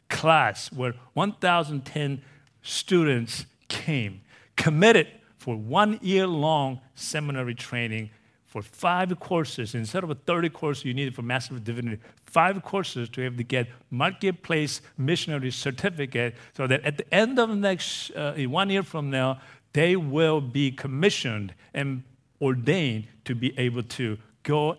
class 0.09 0.73
where 0.73 0.95
1,010 1.15 2.23
students 2.63 3.47
came, 3.69 4.21
committed 4.57 5.09
for 5.39 5.57
one 5.57 5.99
year 6.03 6.27
long 6.27 6.81
seminary 6.95 7.55
training 7.55 8.11
for 8.47 8.63
five 8.63 9.19
courses. 9.21 9.75
Instead 9.75 10.03
of 10.03 10.11
a 10.11 10.15
30 10.15 10.49
course 10.51 10.85
you 10.85 10.95
needed 10.95 11.15
for 11.15 11.23
Master 11.23 11.55
of 11.55 11.63
Divinity, 11.63 12.01
five 12.25 12.63
courses 12.63 13.09
to 13.11 13.21
have 13.23 13.37
to 13.37 13.43
get 13.43 13.69
marketplace 13.91 14.81
missionary 14.97 15.51
certificate 15.51 16.35
so 16.57 16.67
that 16.67 16.83
at 16.85 16.97
the 16.97 17.15
end 17.15 17.39
of 17.39 17.51
next 17.51 18.11
uh, 18.13 18.35
one 18.45 18.71
year 18.71 18.83
from 18.83 19.11
now 19.11 19.41
they 19.73 19.95
will 19.95 20.41
be 20.41 20.71
commissioned 20.71 21.55
and 21.75 22.03
ordained 22.41 23.07
to 23.27 23.35
be 23.35 23.57
able 23.59 23.83
to 23.83 24.17
go 24.43 24.79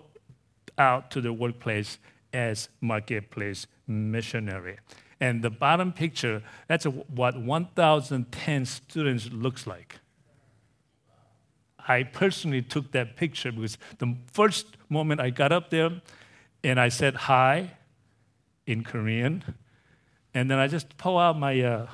out 0.77 1.11
to 1.11 1.21
the 1.21 1.31
workplace 1.31 1.99
as 2.33 2.69
marketplace 2.81 3.67
missionary 3.87 4.77
and 5.19 5.43
the 5.43 5.49
bottom 5.49 5.91
picture 5.91 6.43
that's 6.67 6.85
what 6.85 7.39
1010 7.39 8.65
students 8.65 9.31
looks 9.31 9.65
like 9.65 9.99
I 11.87 12.03
personally 12.03 12.61
took 12.61 12.91
that 12.91 13.15
picture 13.15 13.51
because 13.51 13.77
the 13.99 14.15
first 14.33 14.77
moment 14.89 15.21
I 15.21 15.29
got 15.29 15.51
up 15.51 15.69
there 15.69 15.91
and 16.63 16.79
I 16.79 16.89
said 16.89 17.15
hi 17.15 17.71
in 18.65 18.83
Korean, 18.83 19.43
and 20.33 20.51
then 20.51 20.59
I 20.59 20.67
just 20.67 20.97
pull 20.97 21.17
out 21.17 21.39
my 21.39 21.61
uh, 21.61 21.87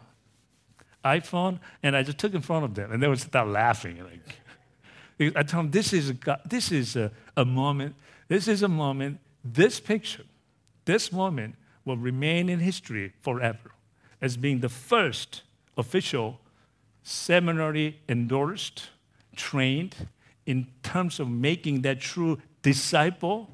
iPhone 1.05 1.59
and 1.83 1.95
I 1.95 2.01
just 2.01 2.17
took 2.17 2.33
in 2.33 2.41
front 2.41 2.65
of 2.65 2.73
them, 2.73 2.91
and 2.91 3.03
they 3.03 3.07
would 3.07 3.19
start 3.19 3.47
laughing. 3.47 4.03
Like, 4.03 5.35
I 5.35 5.43
told 5.43 5.65
them, 5.65 5.71
this 5.71 5.93
is, 5.93 6.09
a, 6.09 6.39
this 6.43 6.71
is 6.71 6.95
a, 6.95 7.11
a 7.37 7.45
moment, 7.45 7.95
this 8.27 8.47
is 8.47 8.63
a 8.63 8.67
moment, 8.67 9.19
this 9.45 9.79
picture, 9.79 10.23
this 10.85 11.11
moment 11.11 11.55
will 11.85 11.97
remain 11.97 12.49
in 12.49 12.59
history 12.59 13.13
forever 13.21 13.71
as 14.21 14.37
being 14.37 14.59
the 14.59 14.69
first 14.69 15.43
official 15.77 16.39
seminary 17.03 17.99
endorsed, 18.07 18.89
trained 19.35 20.07
in 20.45 20.67
terms 20.81 21.19
of 21.19 21.29
making 21.29 21.81
that 21.81 21.99
true 21.99 22.39
disciple 22.61 23.49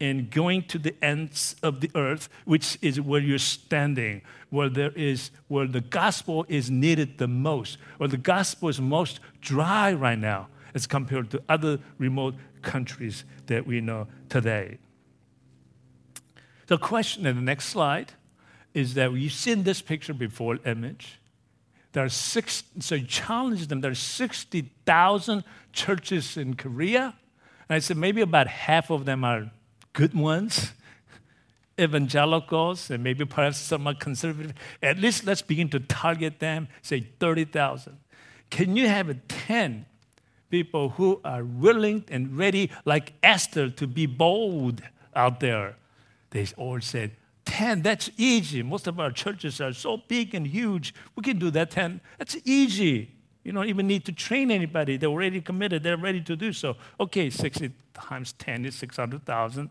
and 0.00 0.30
going 0.30 0.62
to 0.62 0.78
the 0.78 0.94
ends 1.02 1.56
of 1.62 1.80
the 1.80 1.90
earth, 1.94 2.28
which 2.44 2.78
is 2.80 3.00
where 3.00 3.20
you're 3.20 3.38
standing, 3.38 4.22
where 4.48 4.68
there 4.68 4.92
is 4.92 5.30
where 5.48 5.66
the 5.66 5.80
gospel 5.80 6.46
is 6.48 6.70
needed 6.70 7.18
the 7.18 7.28
most, 7.28 7.78
where 7.98 8.08
the 8.08 8.16
gospel 8.16 8.68
is 8.68 8.80
most 8.80 9.20
dry 9.40 9.92
right 9.92 10.18
now 10.18 10.48
as 10.74 10.86
compared 10.86 11.30
to 11.30 11.42
other 11.48 11.78
remote 11.98 12.34
countries 12.62 13.24
that 13.46 13.66
we 13.66 13.80
know 13.80 14.06
today. 14.28 14.78
The 16.70 16.78
question 16.78 17.26
in 17.26 17.34
the 17.34 17.42
next 17.42 17.64
slide 17.64 18.12
is 18.74 18.94
that 18.94 19.12
you've 19.12 19.32
seen 19.32 19.64
this 19.64 19.82
picture 19.82 20.14
before, 20.14 20.60
image. 20.64 21.18
There 21.90 22.04
are 22.04 22.08
six, 22.08 22.62
so 22.78 22.94
you 22.94 23.06
challenge 23.08 23.66
them. 23.66 23.80
There 23.80 23.90
are 23.90 23.94
60,000 23.96 25.42
churches 25.72 26.36
in 26.36 26.54
Korea. 26.54 27.16
And 27.68 27.74
I 27.74 27.80
said 27.80 27.96
maybe 27.96 28.20
about 28.20 28.46
half 28.46 28.88
of 28.88 29.04
them 29.04 29.24
are 29.24 29.50
good 29.94 30.14
ones, 30.14 30.70
evangelicals, 31.80 32.88
and 32.88 33.02
maybe 33.02 33.24
perhaps 33.24 33.58
some 33.58 33.88
are 33.88 33.94
conservative. 33.94 34.54
At 34.80 34.96
least 34.98 35.26
let's 35.26 35.42
begin 35.42 35.70
to 35.70 35.80
target 35.80 36.38
them, 36.38 36.68
say 36.82 37.00
30,000. 37.18 37.98
Can 38.48 38.76
you 38.76 38.86
have 38.86 39.12
10 39.26 39.86
people 40.50 40.90
who 40.90 41.20
are 41.24 41.42
willing 41.42 42.04
and 42.08 42.38
ready, 42.38 42.70
like 42.84 43.14
Esther, 43.24 43.70
to 43.70 43.88
be 43.88 44.06
bold 44.06 44.82
out 45.16 45.40
there? 45.40 45.74
They 46.30 46.46
all 46.56 46.80
said, 46.80 47.12
10, 47.46 47.82
that's 47.82 48.10
easy. 48.16 48.62
Most 48.62 48.86
of 48.86 49.00
our 49.00 49.10
churches 49.10 49.60
are 49.60 49.72
so 49.72 49.96
big 49.96 50.34
and 50.34 50.46
huge. 50.46 50.94
We 51.16 51.22
can 51.22 51.38
do 51.38 51.50
that 51.50 51.70
10. 51.70 52.00
That's 52.18 52.36
easy. 52.44 53.12
You 53.42 53.52
don't 53.52 53.68
even 53.68 53.86
need 53.86 54.04
to 54.04 54.12
train 54.12 54.50
anybody. 54.50 54.96
They're 54.96 55.08
already 55.08 55.40
committed. 55.40 55.82
They're 55.82 55.96
ready 55.96 56.20
to 56.22 56.36
do 56.36 56.52
so. 56.52 56.76
Okay, 57.00 57.30
60 57.30 57.72
times 57.94 58.32
10 58.34 58.66
is 58.66 58.74
600,000 58.76 59.70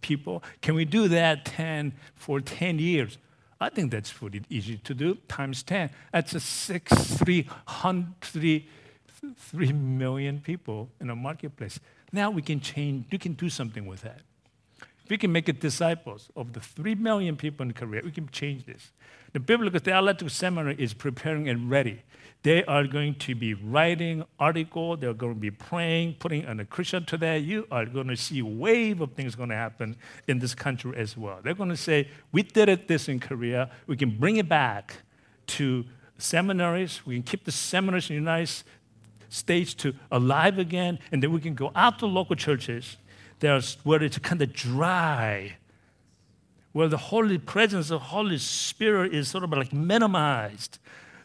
people. 0.00 0.42
Can 0.60 0.74
we 0.74 0.84
do 0.84 1.08
that 1.08 1.44
10 1.44 1.92
for 2.14 2.40
10 2.40 2.78
years? 2.78 3.18
I 3.60 3.70
think 3.70 3.90
that's 3.90 4.12
pretty 4.12 4.42
easy 4.48 4.76
to 4.78 4.94
do. 4.94 5.16
Times 5.26 5.62
10, 5.62 5.90
that's 6.12 6.34
a 6.34 6.40
six, 6.40 6.92
300, 6.92 8.64
3 9.36 9.72
million 9.72 10.40
people 10.40 10.88
in 11.00 11.10
a 11.10 11.16
marketplace. 11.16 11.80
Now 12.12 12.30
we 12.30 12.42
can 12.42 12.60
change, 12.60 13.06
we 13.10 13.18
can 13.18 13.32
do 13.32 13.50
something 13.50 13.86
with 13.86 14.02
that. 14.02 14.20
We 15.08 15.18
can 15.18 15.32
make 15.32 15.48
it 15.48 15.60
disciples 15.60 16.28
of 16.36 16.52
the 16.52 16.60
3 16.60 16.94
million 16.96 17.36
people 17.36 17.64
in 17.64 17.72
Korea. 17.72 18.02
We 18.04 18.10
can 18.10 18.28
change 18.28 18.66
this. 18.66 18.90
The 19.32 19.40
Biblical 19.40 19.80
Theological 19.80 20.28
Seminary 20.28 20.76
is 20.78 20.94
preparing 20.94 21.48
and 21.48 21.70
ready. 21.70 22.02
They 22.42 22.64
are 22.64 22.86
going 22.86 23.16
to 23.16 23.34
be 23.34 23.54
writing 23.54 24.24
article. 24.38 24.96
They're 24.96 25.12
going 25.12 25.34
to 25.34 25.40
be 25.40 25.50
praying, 25.50 26.16
putting 26.20 26.46
on 26.46 26.60
a 26.60 26.64
Christian 26.64 27.04
today. 27.04 27.38
You 27.38 27.66
are 27.70 27.84
going 27.84 28.08
to 28.08 28.16
see 28.16 28.38
a 28.38 28.44
wave 28.44 29.00
of 29.00 29.12
things 29.12 29.34
going 29.34 29.48
to 29.48 29.56
happen 29.56 29.96
in 30.28 30.38
this 30.38 30.54
country 30.54 30.96
as 30.96 31.16
well. 31.16 31.40
They're 31.42 31.54
going 31.54 31.70
to 31.70 31.76
say, 31.76 32.08
we 32.30 32.42
did 32.42 32.68
it 32.68 32.86
this 32.86 33.08
in 33.08 33.18
Korea. 33.18 33.70
We 33.86 33.96
can 33.96 34.16
bring 34.18 34.36
it 34.36 34.48
back 34.48 34.98
to 35.48 35.84
seminaries. 36.18 37.04
We 37.04 37.16
can 37.16 37.22
keep 37.24 37.44
the 37.44 37.52
seminaries 37.52 38.08
in 38.08 38.16
the 38.16 38.20
United 38.20 38.62
States 39.30 39.74
to 39.74 39.94
alive 40.10 40.58
again, 40.58 40.98
and 41.12 41.22
then 41.22 41.32
we 41.32 41.40
can 41.40 41.54
go 41.54 41.72
out 41.74 41.98
to 41.98 42.06
local 42.06 42.36
churches 42.36 42.96
there's 43.40 43.76
where 43.84 44.02
it's 44.02 44.18
kind 44.18 44.42
of 44.42 44.52
dry, 44.52 45.56
where 46.72 46.88
the 46.88 46.96
holy 46.96 47.38
presence 47.38 47.90
of 47.90 48.00
Holy 48.00 48.38
Spirit 48.38 49.14
is 49.14 49.28
sort 49.28 49.44
of 49.44 49.50
like 49.50 49.72
minimized. 49.72 50.78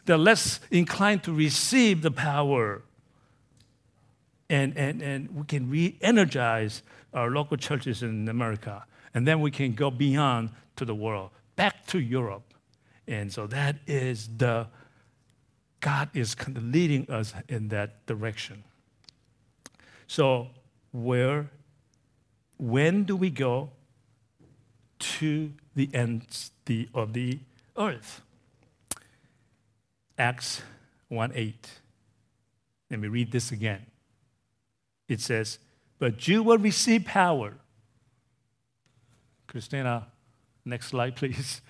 They're 0.04 0.18
less 0.18 0.60
inclined 0.70 1.22
to 1.24 1.32
receive 1.32 2.02
the 2.02 2.10
power. 2.10 2.82
And, 4.50 4.76
and, 4.76 5.02
and 5.02 5.34
we 5.34 5.44
can 5.44 5.70
re 5.70 5.96
energize 6.02 6.82
our 7.12 7.30
local 7.30 7.56
churches 7.56 8.02
in 8.02 8.28
America. 8.28 8.84
And 9.14 9.26
then 9.26 9.40
we 9.40 9.50
can 9.50 9.72
go 9.72 9.90
beyond 9.90 10.50
to 10.76 10.84
the 10.84 10.94
world, 10.94 11.30
back 11.56 11.86
to 11.86 12.00
Europe. 12.00 12.54
And 13.06 13.32
so 13.32 13.46
that 13.46 13.76
is 13.86 14.28
the, 14.36 14.66
God 15.80 16.08
is 16.14 16.34
kind 16.34 16.56
of 16.56 16.64
leading 16.64 17.08
us 17.10 17.32
in 17.48 17.68
that 17.68 18.06
direction. 18.06 18.64
So, 20.06 20.48
where 20.92 21.50
when 22.56 23.04
do 23.04 23.16
we 23.16 23.30
go 23.30 23.70
to 24.98 25.52
the 25.74 25.90
ends 25.92 26.50
of 26.94 27.12
the 27.12 27.38
earth? 27.76 28.22
Acts 30.18 30.62
1 31.08 31.32
8. 31.34 31.70
Let 32.90 33.00
me 33.00 33.08
read 33.08 33.32
this 33.32 33.50
again. 33.50 33.86
It 35.08 35.20
says, 35.20 35.58
But 35.98 36.28
you 36.28 36.42
will 36.42 36.58
receive 36.58 37.04
power. 37.04 37.54
Christina, 39.46 40.06
next 40.64 40.88
slide, 40.88 41.16
please. 41.16 41.60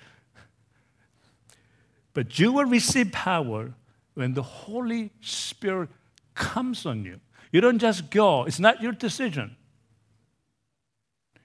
But 2.12 2.38
you 2.38 2.52
will 2.52 2.66
receive 2.66 3.10
power 3.10 3.74
when 4.14 4.34
the 4.34 4.42
Holy 4.42 5.10
Spirit 5.20 5.88
comes 6.34 6.86
on 6.86 7.04
you. 7.04 7.20
You 7.50 7.60
don't 7.60 7.78
just 7.78 8.10
go, 8.10 8.44
it's 8.44 8.60
not 8.60 8.80
your 8.80 8.92
decision. 8.92 9.56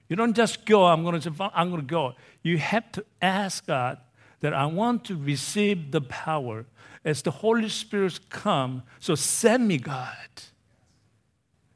You 0.09 0.15
don't 0.15 0.35
just 0.35 0.65
go, 0.65 0.85
I'm 0.85 1.03
going 1.03 1.21
to, 1.21 1.51
I'm 1.53 1.69
going 1.69 1.81
to 1.81 1.87
go. 1.87 2.15
You 2.41 2.57
have 2.57 2.91
to 2.93 3.05
ask 3.21 3.67
God 3.67 3.99
that 4.39 4.53
I 4.53 4.65
want 4.65 5.05
to 5.05 5.15
receive 5.15 5.91
the 5.91 6.01
power 6.01 6.65
as 7.05 7.21
the 7.21 7.31
Holy 7.31 7.69
Spirit 7.69 8.19
come. 8.29 8.83
So 8.99 9.13
send 9.15 9.67
me, 9.67 9.77
God. 9.77 10.17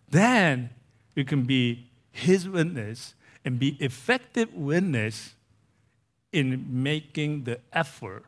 Then 0.10 0.72
you 1.16 1.24
can 1.24 1.44
be 1.44 1.92
His 2.12 2.50
witness 2.50 3.14
and 3.46 3.60
be 3.60 3.78
effective 3.80 4.54
witness 4.54 5.36
in 6.32 6.66
making 6.70 7.44
the 7.44 7.60
effort 7.72 8.26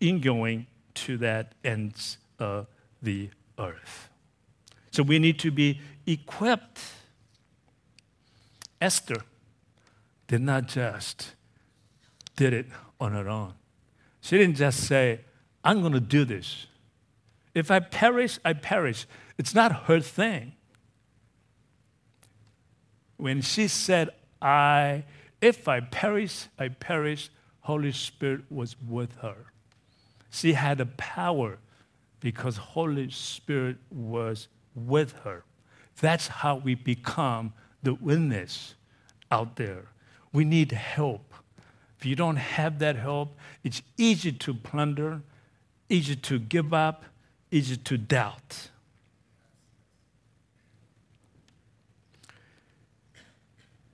in 0.00 0.20
going 0.20 0.66
to 0.94 1.16
that 1.18 1.54
ends 1.62 2.18
of 2.40 2.66
the 3.00 3.30
earth. 3.58 4.08
So 4.90 5.04
we 5.04 5.20
need 5.20 5.38
to 5.40 5.52
be 5.52 5.80
equipped 6.06 6.80
Esther 8.82 9.22
did 10.26 10.40
not 10.40 10.66
just 10.66 11.34
did 12.34 12.52
it 12.52 12.66
on 13.00 13.12
her 13.12 13.28
own. 13.28 13.54
She 14.20 14.36
didn't 14.36 14.56
just 14.56 14.80
say, 14.88 15.20
I'm 15.62 15.80
going 15.82 15.92
to 15.92 16.00
do 16.00 16.24
this. 16.24 16.66
If 17.54 17.70
I 17.70 17.78
perish, 17.78 18.40
I 18.44 18.54
perish. 18.54 19.06
It's 19.38 19.54
not 19.54 19.84
her 19.84 20.00
thing. 20.00 20.54
When 23.18 23.40
she 23.40 23.68
said, 23.68 24.10
I, 24.40 25.04
if 25.40 25.68
I 25.68 25.78
perish, 25.78 26.46
I 26.58 26.68
perish, 26.68 27.30
Holy 27.60 27.92
Spirit 27.92 28.40
was 28.50 28.74
with 28.88 29.14
her. 29.18 29.52
She 30.30 30.54
had 30.54 30.78
the 30.78 30.86
power 30.86 31.58
because 32.18 32.56
Holy 32.56 33.10
Spirit 33.10 33.76
was 33.92 34.48
with 34.74 35.12
her. 35.22 35.44
That's 36.00 36.26
how 36.26 36.56
we 36.56 36.74
become 36.74 37.52
the 37.82 37.94
witness 37.94 38.74
out 39.30 39.56
there. 39.56 39.86
We 40.32 40.44
need 40.44 40.72
help. 40.72 41.34
If 41.98 42.06
you 42.06 42.16
don't 42.16 42.36
have 42.36 42.78
that 42.80 42.96
help, 42.96 43.36
it's 43.62 43.82
easy 43.96 44.32
to 44.32 44.54
plunder, 44.54 45.22
easy 45.88 46.16
to 46.16 46.38
give 46.38 46.74
up, 46.74 47.04
easy 47.50 47.76
to 47.76 47.98
doubt. 47.98 48.68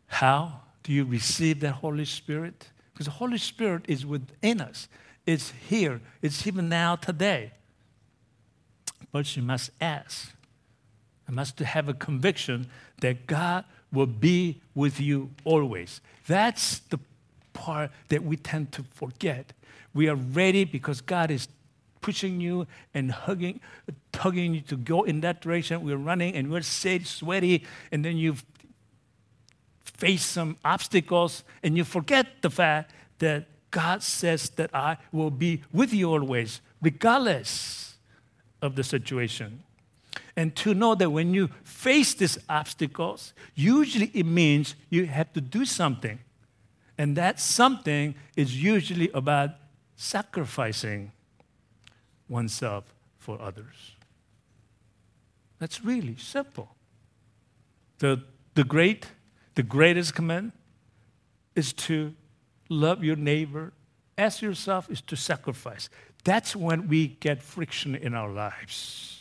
How 0.07 0.63
do 0.83 0.93
you 0.93 1.05
receive 1.05 1.61
that 1.61 1.73
Holy 1.73 2.05
Spirit? 2.05 2.69
Because 2.93 3.07
the 3.07 3.13
Holy 3.13 3.39
Spirit 3.39 3.85
is 3.87 4.05
within 4.05 4.61
us. 4.61 4.89
It's 5.27 5.53
here. 5.69 6.01
It's 6.23 6.47
even 6.47 6.69
now 6.69 6.97
today. 6.97 7.53
But 9.13 9.37
you 9.37 9.43
must 9.43 9.71
ask. 9.81 10.33
You 11.29 11.35
must 11.35 11.59
have 11.59 11.89
a 11.89 11.95
conviction 11.95 12.69
that 13.01 13.27
God 13.27 13.65
will 13.93 14.07
be 14.07 14.61
with 14.75 15.01
you 15.01 15.31
always. 15.45 16.01
That's 16.27 16.81
the 16.81 16.99
part 17.53 17.91
that 18.09 18.23
we 18.23 18.37
tend 18.37 18.73
to 18.73 18.83
forget. 18.83 19.53
We 19.95 20.09
are 20.09 20.17
ready 20.17 20.65
because 20.65 21.01
God 21.01 21.31
is 21.31 21.49
pushing 22.01 22.41
you 22.41 22.67
and 22.95 23.11
hugging, 23.11 23.61
tugging 24.13 24.55
you 24.55 24.61
to 24.63 24.77
go 24.77 25.03
in 25.03 25.21
that 25.23 25.41
direction. 25.41 25.83
We're 25.83 25.97
running 25.97 26.35
and 26.35 26.51
we're 26.51 26.63
sad, 26.63 27.07
sweaty, 27.07 27.65
and 27.91 28.05
then 28.05 28.17
you 28.17 28.37
face 29.85 30.25
some 30.25 30.57
obstacles, 30.65 31.43
and 31.63 31.77
you 31.77 31.83
forget 31.83 32.27
the 32.41 32.51
fact 32.51 32.93
that 33.19 33.47
God 33.73 34.03
says 34.03 34.49
that 34.51 34.71
I 34.73 34.99
will 35.11 35.31
be 35.31 35.63
with 35.73 35.93
you 35.93 36.13
always, 36.13 36.61
regardless 36.81 37.97
of 38.63 38.77
the 38.77 38.85
situation. 38.85 39.65
And 40.39 40.55
to 40.55 40.73
know 40.73 40.95
that 40.95 41.11
when 41.11 41.35
you 41.35 41.49
face 41.65 42.15
these 42.15 42.39
obstacles, 42.49 43.33
usually 43.57 44.13
it 44.15 44.25
means 44.25 44.77
you 44.89 45.05
have 45.07 45.33
to 45.33 45.41
do 45.41 45.65
something. 45.65 46.21
And 46.97 47.17
that 47.17 47.41
something 47.41 48.15
is 48.37 48.63
usually 48.63 49.11
about 49.13 49.51
sacrificing 49.97 51.11
oneself 52.29 52.85
for 53.17 53.43
others. 53.43 53.97
That's 55.59 55.85
really 55.85 56.15
simple. 56.17 56.69
The, 57.99 58.23
the 58.55 58.63
great, 58.63 59.07
the 59.57 59.65
greatest 59.65 60.15
command 60.15 60.53
is 61.57 61.73
to 61.73 62.15
love 62.69 63.03
your 63.03 63.17
neighbor 63.17 63.73
as 64.17 64.41
yourself 64.41 64.89
is 64.89 65.01
to 65.01 65.17
sacrifice. 65.17 65.91
That's 66.23 66.55
when 66.55 66.87
we 66.87 67.09
get 67.09 67.43
friction 67.43 67.97
in 67.97 68.15
our 68.15 68.31
lives. 68.31 69.18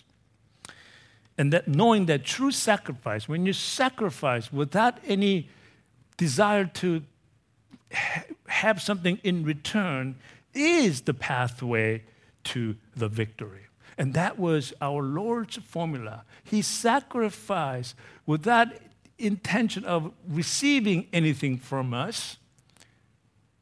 And 1.38 1.54
that 1.54 1.68
knowing 1.68 2.08
that 2.08 2.24
true 2.24 2.52
sacrifice, 2.52 3.28
when 3.30 3.46
you 3.46 3.54
sacrifice 3.54 4.52
without 4.52 4.98
any 5.06 5.50
desire 6.18 6.66
to 6.66 7.04
have 8.48 8.82
something 8.82 9.20
in 9.24 9.44
return, 9.44 10.16
is 10.54 11.02
the 11.02 11.14
pathway 11.14 12.04
to 12.46 12.76
the 12.96 13.08
victory. 13.08 13.68
And 13.98 14.14
that 14.14 14.40
was 14.40 14.74
our 14.82 15.02
Lord's 15.02 15.58
formula. 15.58 16.24
He 16.44 16.62
sacrificed 16.62 17.96
without 18.26 18.68
intention 19.18 19.84
of 19.86 20.12
receiving 20.28 21.08
anything 21.12 21.58
from 21.58 21.94
us. 21.94 22.38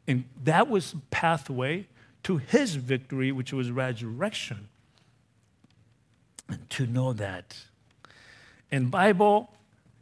And 0.07 0.25
that 0.43 0.69
was 0.69 0.91
the 0.91 1.01
pathway 1.09 1.87
to 2.23 2.37
his 2.37 2.75
victory, 2.75 3.31
which 3.31 3.53
was 3.53 3.71
resurrection. 3.71 4.69
To 6.69 6.85
know 6.85 7.13
that. 7.13 7.57
In 8.71 8.89
Bible, 8.89 9.49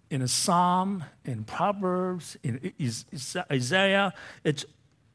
in 0.09 0.21
a 0.21 0.27
psalm, 0.27 1.03
in 1.25 1.43
Proverbs, 1.43 2.37
in 2.43 2.73
Isaiah, 3.51 4.13
it's 4.43 4.65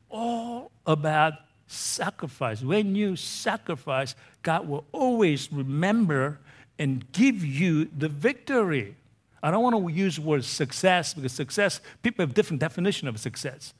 all 0.08 0.70
about 0.86 1.34
sacrifice. 1.66 2.62
When 2.62 2.94
you 2.94 3.16
sacrifice, 3.16 4.14
God 4.42 4.66
will 4.66 4.84
always 4.92 5.52
remember 5.52 6.38
and 6.78 7.10
give 7.12 7.44
you 7.44 7.88
the 7.96 8.08
victory. 8.08 8.96
I 9.42 9.50
don't 9.50 9.62
want 9.62 9.76
to 9.76 9.92
use 9.92 10.16
the 10.16 10.22
word 10.22 10.44
success 10.44 11.14
because 11.14 11.32
success, 11.32 11.80
people 12.02 12.24
have 12.24 12.34
different 12.34 12.60
definition 12.60 13.06
of 13.06 13.20
success. 13.20 13.74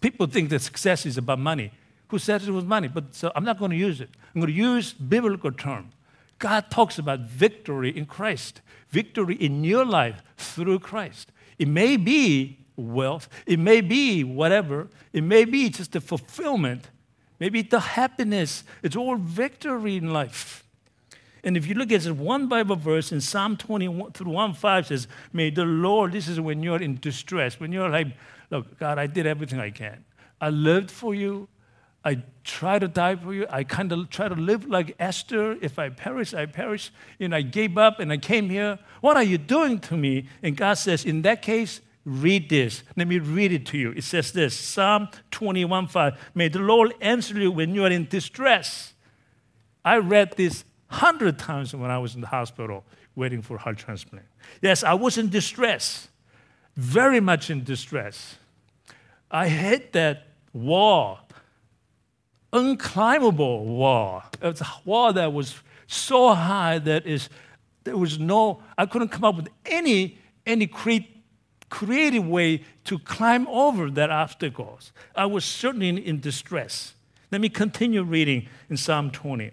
People 0.00 0.26
think 0.26 0.50
that 0.50 0.60
success 0.60 1.06
is 1.06 1.18
about 1.18 1.38
money. 1.38 1.72
Who 2.08 2.18
says 2.18 2.46
it 2.46 2.52
was 2.52 2.64
money? 2.64 2.88
But 2.88 3.14
so 3.14 3.32
I'm 3.34 3.44
not 3.44 3.58
going 3.58 3.70
to 3.70 3.76
use 3.76 4.00
it. 4.00 4.10
I'm 4.34 4.40
going 4.40 4.52
to 4.52 4.56
use 4.56 4.92
biblical 4.92 5.50
term. 5.50 5.90
God 6.38 6.70
talks 6.70 6.98
about 6.98 7.20
victory 7.20 7.96
in 7.96 8.06
Christ, 8.06 8.60
victory 8.88 9.34
in 9.36 9.64
your 9.64 9.84
life 9.84 10.22
through 10.36 10.80
Christ. 10.80 11.30
It 11.58 11.68
may 11.68 11.96
be 11.96 12.58
wealth, 12.76 13.28
it 13.46 13.58
may 13.58 13.80
be 13.80 14.24
whatever, 14.24 14.88
it 15.12 15.22
may 15.22 15.44
be 15.44 15.70
just 15.70 15.92
the 15.92 16.00
fulfillment 16.00 16.88
Maybe 17.40 17.62
the 17.62 17.80
happiness. 17.80 18.64
It's 18.82 18.96
all 18.96 19.16
victory 19.16 19.96
in 19.96 20.12
life. 20.12 20.64
And 21.42 21.56
if 21.56 21.66
you 21.66 21.74
look 21.74 21.92
at 21.92 22.00
this 22.00 22.10
one 22.10 22.48
Bible 22.48 22.76
verse 22.76 23.12
in 23.12 23.20
Psalm 23.20 23.56
21 23.56 24.12
through 24.12 24.32
1 24.32 24.54
5 24.54 24.86
says, 24.86 25.08
May 25.32 25.50
the 25.50 25.64
Lord, 25.64 26.12
this 26.12 26.26
is 26.26 26.40
when 26.40 26.62
you're 26.62 26.80
in 26.80 26.98
distress, 27.00 27.60
when 27.60 27.72
you're 27.72 27.90
like, 27.90 28.08
Look, 28.50 28.78
God, 28.78 28.98
I 28.98 29.06
did 29.06 29.26
everything 29.26 29.58
I 29.60 29.70
can. 29.70 30.04
I 30.40 30.50
lived 30.50 30.90
for 30.90 31.14
you. 31.14 31.48
I 32.04 32.22
try 32.44 32.78
to 32.78 32.86
die 32.86 33.16
for 33.16 33.32
you. 33.32 33.46
I 33.48 33.64
kind 33.64 33.90
of 33.90 34.10
try 34.10 34.28
to 34.28 34.34
live 34.34 34.66
like 34.66 34.94
Esther. 34.98 35.56
If 35.62 35.78
I 35.78 35.88
perish, 35.88 36.34
I 36.34 36.46
perish. 36.46 36.92
And 37.18 37.34
I 37.34 37.40
gave 37.40 37.78
up 37.78 37.98
and 37.98 38.12
I 38.12 38.18
came 38.18 38.50
here. 38.50 38.78
What 39.00 39.16
are 39.16 39.22
you 39.22 39.38
doing 39.38 39.78
to 39.80 39.96
me? 39.96 40.28
And 40.42 40.56
God 40.56 40.74
says, 40.74 41.04
In 41.04 41.22
that 41.22 41.40
case, 41.40 41.80
Read 42.04 42.50
this. 42.50 42.82
Let 42.96 43.08
me 43.08 43.18
read 43.18 43.50
it 43.52 43.64
to 43.66 43.78
you. 43.78 43.92
It 43.92 44.04
says 44.04 44.32
this 44.32 44.54
Psalm 44.54 45.08
21 45.30 45.88
5. 45.88 46.32
May 46.34 46.48
the 46.48 46.58
Lord 46.58 46.92
answer 47.00 47.38
you 47.38 47.50
when 47.50 47.74
you 47.74 47.84
are 47.84 47.90
in 47.90 48.06
distress. 48.06 48.92
I 49.84 49.96
read 49.96 50.34
this 50.36 50.64
hundred 50.88 51.38
times 51.38 51.74
when 51.74 51.90
I 51.90 51.98
was 51.98 52.14
in 52.14 52.20
the 52.20 52.26
hospital 52.26 52.84
waiting 53.16 53.40
for 53.40 53.56
heart 53.56 53.78
transplant. 53.78 54.26
Yes, 54.60 54.84
I 54.84 54.94
was 54.94 55.16
in 55.16 55.30
distress, 55.30 56.08
very 56.76 57.20
much 57.20 57.48
in 57.48 57.64
distress. 57.64 58.36
I 59.30 59.48
hit 59.48 59.92
that 59.94 60.26
wall, 60.52 61.20
unclimbable 62.54 63.64
wall. 63.64 64.22
It 64.40 64.46
was 64.46 64.60
a 64.60 64.66
wall 64.84 65.12
that 65.12 65.32
was 65.32 65.56
so 65.86 66.32
high 66.32 66.78
that 66.78 67.06
is 67.06 67.28
there 67.82 67.96
was 67.96 68.18
no 68.18 68.62
I 68.78 68.86
couldn't 68.86 69.08
come 69.08 69.24
up 69.24 69.36
with 69.36 69.48
any 69.66 70.18
any 70.46 70.66
cre- 70.66 71.10
creative 71.68 72.26
way 72.26 72.62
to 72.84 72.98
climb 73.00 73.46
over 73.48 73.90
that 73.90 74.10
obstacles. 74.10 74.92
I 75.14 75.26
was 75.26 75.44
certainly 75.44 75.88
in 75.88 76.20
distress. 76.20 76.94
Let 77.30 77.40
me 77.40 77.48
continue 77.48 78.02
reading 78.04 78.48
in 78.70 78.76
Psalm 78.76 79.10
20. 79.10 79.50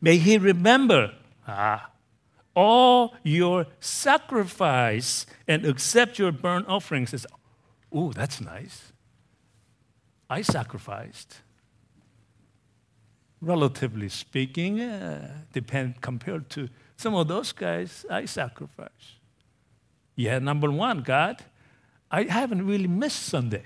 May 0.00 0.16
he 0.16 0.38
remember 0.38 1.12
ah, 1.46 1.90
all 2.54 3.14
your 3.22 3.66
sacrifice 3.80 5.26
and 5.46 5.66
accept 5.66 6.18
your 6.18 6.32
burnt 6.32 6.66
offerings. 6.68 7.26
Oh, 7.92 8.12
that's 8.12 8.40
nice. 8.40 8.92
I 10.30 10.42
sacrificed. 10.42 11.42
Relatively 13.40 14.08
speaking, 14.08 14.80
uh, 14.80 15.42
depend 15.52 16.00
compared 16.00 16.50
to 16.50 16.68
some 16.96 17.14
of 17.14 17.28
those 17.28 17.52
guys, 17.52 18.04
I 18.10 18.24
sacrificed. 18.24 19.18
Yeah, 20.16 20.40
number 20.40 20.70
one, 20.70 21.02
God, 21.02 21.44
I 22.10 22.24
haven't 22.24 22.66
really 22.66 22.88
missed 22.88 23.22
Sunday. 23.22 23.62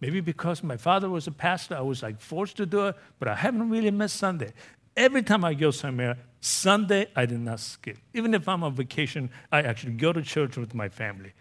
Maybe 0.00 0.20
because 0.20 0.62
my 0.62 0.76
father 0.76 1.08
was 1.08 1.26
a 1.26 1.32
pastor, 1.32 1.76
I 1.76 1.80
was 1.80 2.02
like 2.02 2.20
forced 2.20 2.56
to 2.58 2.66
do 2.66 2.86
it, 2.86 2.96
but 3.18 3.26
I 3.26 3.34
haven't 3.34 3.70
really 3.70 3.90
missed 3.90 4.16
Sunday. 4.16 4.52
Every 4.96 5.22
time 5.22 5.44
I 5.44 5.54
go 5.54 5.70
somewhere, 5.72 6.16
Sunday 6.40 7.08
I 7.16 7.26
did 7.26 7.40
not 7.40 7.58
skip. 7.58 7.96
Even 8.12 8.34
if 8.34 8.48
I'm 8.48 8.62
on 8.62 8.74
vacation, 8.74 9.30
I 9.50 9.62
actually 9.62 9.94
go 9.94 10.12
to 10.12 10.22
church 10.22 10.56
with 10.56 10.74
my 10.74 10.88
family. 10.88 11.32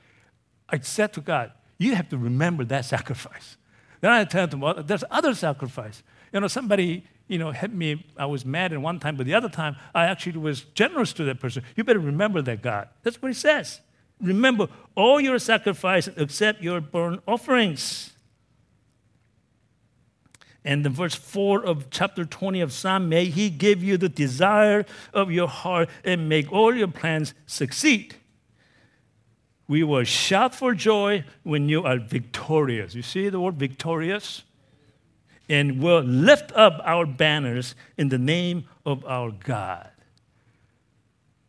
I 0.69 0.79
said 0.79 1.13
to 1.13 1.21
God, 1.21 1.51
You 1.77 1.93
have 1.93 2.09
to 2.09 2.17
remember 2.17 2.63
that 2.65 2.85
sacrifice. 2.85 3.57
Then 4.01 4.11
I 4.11 4.23
tell 4.25 4.47
them, 4.47 4.61
well, 4.61 4.81
there's 4.83 5.03
other 5.11 5.33
sacrifice. 5.35 6.03
You 6.31 6.39
know, 6.39 6.47
somebody, 6.47 7.05
you 7.27 7.37
know, 7.37 7.51
hit 7.51 7.73
me. 7.73 8.05
I 8.17 8.25
was 8.25 8.45
mad 8.45 8.73
at 8.73 8.81
one 8.81 8.99
time, 8.99 9.15
but 9.15 9.25
the 9.25 9.33
other 9.33 9.49
time 9.49 9.75
I 9.95 10.05
actually 10.05 10.37
was 10.39 10.61
generous 10.61 11.13
to 11.13 11.23
that 11.25 11.39
person. 11.39 11.63
You 11.75 11.83
better 11.83 11.99
remember 11.99 12.41
that, 12.41 12.61
God. 12.61 12.89
That's 13.03 13.21
what 13.21 13.29
he 13.29 13.33
says 13.33 13.81
remember 14.23 14.69
all 14.95 15.19
your 15.19 15.37
sacrifices 15.37 16.13
except 16.17 16.63
your 16.63 16.81
burnt 16.81 17.21
offerings. 17.27 18.11
And 20.65 20.85
in 20.85 20.93
verse 20.93 21.13
4 21.13 21.65
of 21.65 21.89
chapter 21.89 22.23
20 22.23 22.61
of 22.61 22.71
Psalm, 22.71 23.09
may 23.09 23.25
he 23.25 23.49
give 23.49 23.83
you 23.83 23.97
the 23.97 24.07
desire 24.07 24.85
of 25.13 25.29
your 25.29 25.49
heart 25.49 25.89
and 26.05 26.29
make 26.29 26.51
all 26.53 26.73
your 26.73 26.87
plans 26.87 27.33
succeed. 27.45 28.15
We 29.67 29.83
will 29.83 30.05
shout 30.05 30.55
for 30.55 30.73
joy 30.73 31.25
when 31.43 31.67
you 31.67 31.83
are 31.83 31.97
victorious. 31.97 32.95
You 32.95 33.01
see 33.01 33.27
the 33.27 33.41
word 33.41 33.55
victorious? 33.55 34.43
And 35.49 35.81
we'll 35.81 36.01
lift 36.01 36.51
up 36.53 36.81
our 36.85 37.05
banners 37.05 37.75
in 37.97 38.09
the 38.09 38.17
name 38.17 38.65
of 38.85 39.05
our 39.05 39.31
God. 39.31 39.89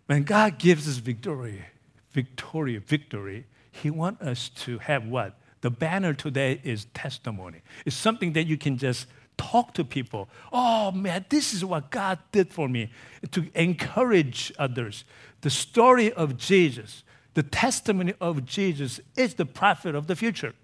When 0.07 0.25
God 0.25 0.59
gives 0.59 0.89
us 0.89 0.97
victory, 0.97 1.65
victory, 2.11 2.77
victory, 2.79 3.47
he 3.71 3.91
wants 3.91 4.23
us 4.23 4.49
to 4.51 4.79
have 4.79 5.07
what? 5.07 5.39
The 5.63 5.71
banner 5.71 6.13
today 6.13 6.61
is 6.63 6.87
testimony. 6.93 7.63
It's 7.87 7.97
something 7.97 8.35
that 8.35 8.47
you 8.47 8.59
can 8.59 8.77
just 8.77 9.07
talk 9.37 9.75
to 9.75 9.85
people. 9.85 10.29
Oh 10.53 10.93
man, 10.93 11.25
this 11.29 11.55
is 11.55 11.65
what 11.65 11.91
God 11.91 12.19
did 12.33 12.53
for 12.53 12.69
me. 12.69 12.91
To 13.33 13.49
encourage 13.55 14.53
others. 14.59 15.05
The 15.41 15.51
story 15.51 16.13
of 16.13 16.37
Jesus, 16.37 17.03
the 17.35 17.43
testimony 17.43 18.15
of 18.21 18.45
Jesus 18.45 19.01
is 19.17 19.35
the 19.35 19.47
prophet 19.47 19.95
of 19.95 20.07
the 20.07 20.17
future. 20.17 20.55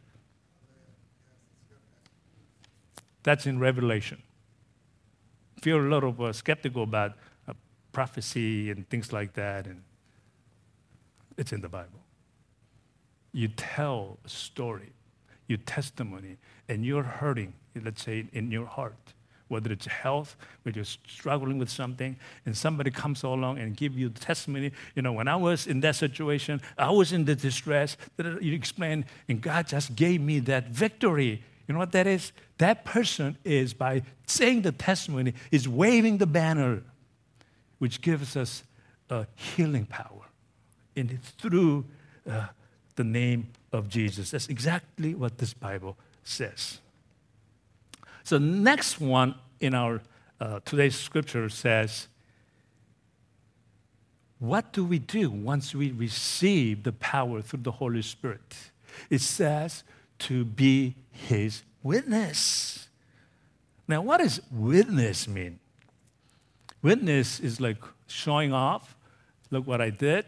That's 3.22 3.46
in 3.46 3.58
Revelation. 3.58 4.22
Feel 5.60 5.78
a 5.78 5.88
little 5.88 6.14
uh, 6.18 6.32
skeptical 6.32 6.82
about 6.84 7.12
uh, 7.46 7.52
prophecy 7.92 8.70
and 8.70 8.88
things 8.88 9.12
like 9.12 9.34
that. 9.34 9.66
And 9.66 9.82
it's 11.36 11.52
in 11.52 11.60
the 11.60 11.68
Bible. 11.68 12.00
You 13.32 13.48
tell 13.48 14.18
a 14.24 14.28
story, 14.28 14.92
your 15.48 15.58
testimony, 15.58 16.38
and 16.68 16.84
you're 16.84 17.02
hurting, 17.02 17.52
let's 17.82 18.02
say, 18.02 18.26
in 18.32 18.50
your 18.50 18.66
heart. 18.66 19.12
whether 19.50 19.72
it's 19.72 19.86
health, 19.86 20.36
whether 20.62 20.78
you're 20.78 20.84
struggling 20.84 21.58
with 21.58 21.68
something, 21.68 22.16
and 22.46 22.56
somebody 22.56 22.90
comes 22.90 23.24
along 23.24 23.58
and 23.58 23.76
give 23.76 23.98
you 23.98 24.08
the 24.08 24.20
testimony. 24.20 24.70
You 24.94 25.02
know, 25.02 25.12
when 25.12 25.26
I 25.26 25.34
was 25.34 25.66
in 25.66 25.80
that 25.80 25.96
situation, 25.96 26.62
I 26.78 26.90
was 26.90 27.12
in 27.12 27.24
the 27.24 27.34
distress. 27.34 27.96
You 28.16 28.54
explain, 28.54 29.04
and 29.28 29.40
God 29.40 29.66
just 29.66 29.96
gave 29.96 30.20
me 30.20 30.38
that 30.40 30.68
victory. 30.68 31.42
You 31.70 31.74
know 31.74 31.78
what 31.78 31.92
that 31.92 32.08
is? 32.08 32.32
That 32.58 32.84
person 32.84 33.38
is 33.44 33.74
by 33.74 34.02
saying 34.26 34.62
the 34.62 34.72
testimony 34.72 35.34
is 35.52 35.68
waving 35.68 36.18
the 36.18 36.26
banner, 36.26 36.82
which 37.78 38.00
gives 38.00 38.36
us 38.36 38.64
a 39.08 39.28
healing 39.36 39.86
power, 39.86 40.26
and 40.96 41.12
it's 41.12 41.30
through 41.30 41.84
uh, 42.28 42.48
the 42.96 43.04
name 43.04 43.50
of 43.70 43.88
Jesus. 43.88 44.32
That's 44.32 44.48
exactly 44.48 45.14
what 45.14 45.38
this 45.38 45.54
Bible 45.54 45.96
says. 46.24 46.80
So, 48.24 48.38
next 48.38 49.00
one 49.00 49.36
in 49.60 49.72
our 49.72 50.00
uh, 50.40 50.58
today's 50.64 50.96
scripture 50.96 51.48
says, 51.48 52.08
What 54.40 54.72
do 54.72 54.84
we 54.84 54.98
do 54.98 55.30
once 55.30 55.72
we 55.72 55.92
receive 55.92 56.82
the 56.82 56.94
power 56.94 57.40
through 57.40 57.62
the 57.62 57.70
Holy 57.70 58.02
Spirit? 58.02 58.56
It 59.08 59.20
says 59.20 59.84
to 60.20 60.44
be 60.44 60.96
His 61.10 61.62
witness. 61.82 62.88
Now, 63.88 64.02
what 64.02 64.18
does 64.18 64.40
witness 64.50 65.26
mean? 65.26 65.58
Witness 66.82 67.40
is 67.40 67.60
like 67.60 67.78
showing 68.06 68.52
off. 68.52 68.96
Look 69.50 69.66
what 69.66 69.80
I 69.80 69.90
did. 69.90 70.26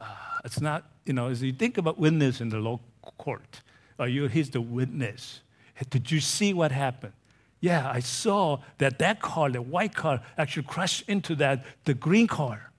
Uh, 0.00 0.06
it's 0.44 0.60
not, 0.60 0.84
you 1.04 1.12
know, 1.12 1.28
as 1.28 1.42
you 1.42 1.52
think 1.52 1.76
about 1.76 1.98
witness 1.98 2.40
in 2.40 2.48
the 2.50 2.58
law 2.58 2.78
court, 3.18 3.62
uh, 3.98 4.04
you, 4.04 4.28
he's 4.28 4.50
the 4.50 4.60
witness. 4.60 5.40
Did 5.90 6.10
you 6.10 6.20
see 6.20 6.54
what 6.54 6.72
happened? 6.72 7.12
Yeah, 7.60 7.90
I 7.90 8.00
saw 8.00 8.60
that 8.78 8.98
that 9.00 9.20
car, 9.20 9.50
the 9.50 9.60
white 9.62 9.94
car, 9.94 10.20
actually 10.36 10.62
crashed 10.62 11.08
into 11.08 11.34
that, 11.36 11.64
the 11.84 11.94
green 11.94 12.28
car. 12.28 12.70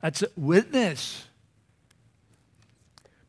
That's 0.00 0.22
a 0.22 0.28
witness. 0.36 1.26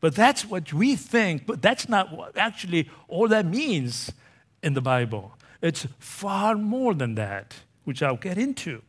But 0.04 0.16
that's 0.16 0.44
what 0.46 0.74
we 0.74 0.98
think, 0.98 1.46
but 1.46 1.62
that's 1.62 1.88
not 1.88 2.12
what 2.12 2.38
actually 2.38 2.90
all 3.08 3.30
that 3.30 3.46
means 3.46 4.12
in 4.62 4.74
the 4.74 4.82
Bible. 4.82 5.38
It's 5.62 5.88
far 5.98 6.56
more 6.56 6.94
than 6.94 7.16
that, 7.16 7.56
which 7.86 8.04
I'll 8.04 8.18
get 8.18 8.38
into. 8.38 8.82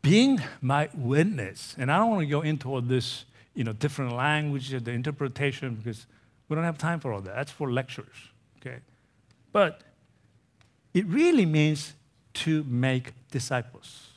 Being 0.00 0.40
my 0.62 0.88
witness, 0.94 1.74
and 1.76 1.92
I 1.92 1.98
don't 1.98 2.08
want 2.08 2.22
to 2.22 2.28
go 2.28 2.40
into 2.40 2.66
all 2.70 2.80
this, 2.80 3.26
you 3.54 3.62
know, 3.62 3.74
different 3.74 4.16
languages, 4.16 4.82
the 4.82 4.92
interpretation, 4.92 5.74
because 5.74 6.06
we 6.48 6.56
don't 6.56 6.64
have 6.64 6.78
time 6.78 6.98
for 6.98 7.12
all 7.12 7.20
that. 7.20 7.34
That's 7.34 7.52
for 7.52 7.70
lectures, 7.70 8.30
okay? 8.58 8.78
But 9.52 9.82
it 10.94 11.04
really 11.04 11.44
means 11.44 11.92
to 12.32 12.64
make 12.64 13.12
disciples, 13.30 14.09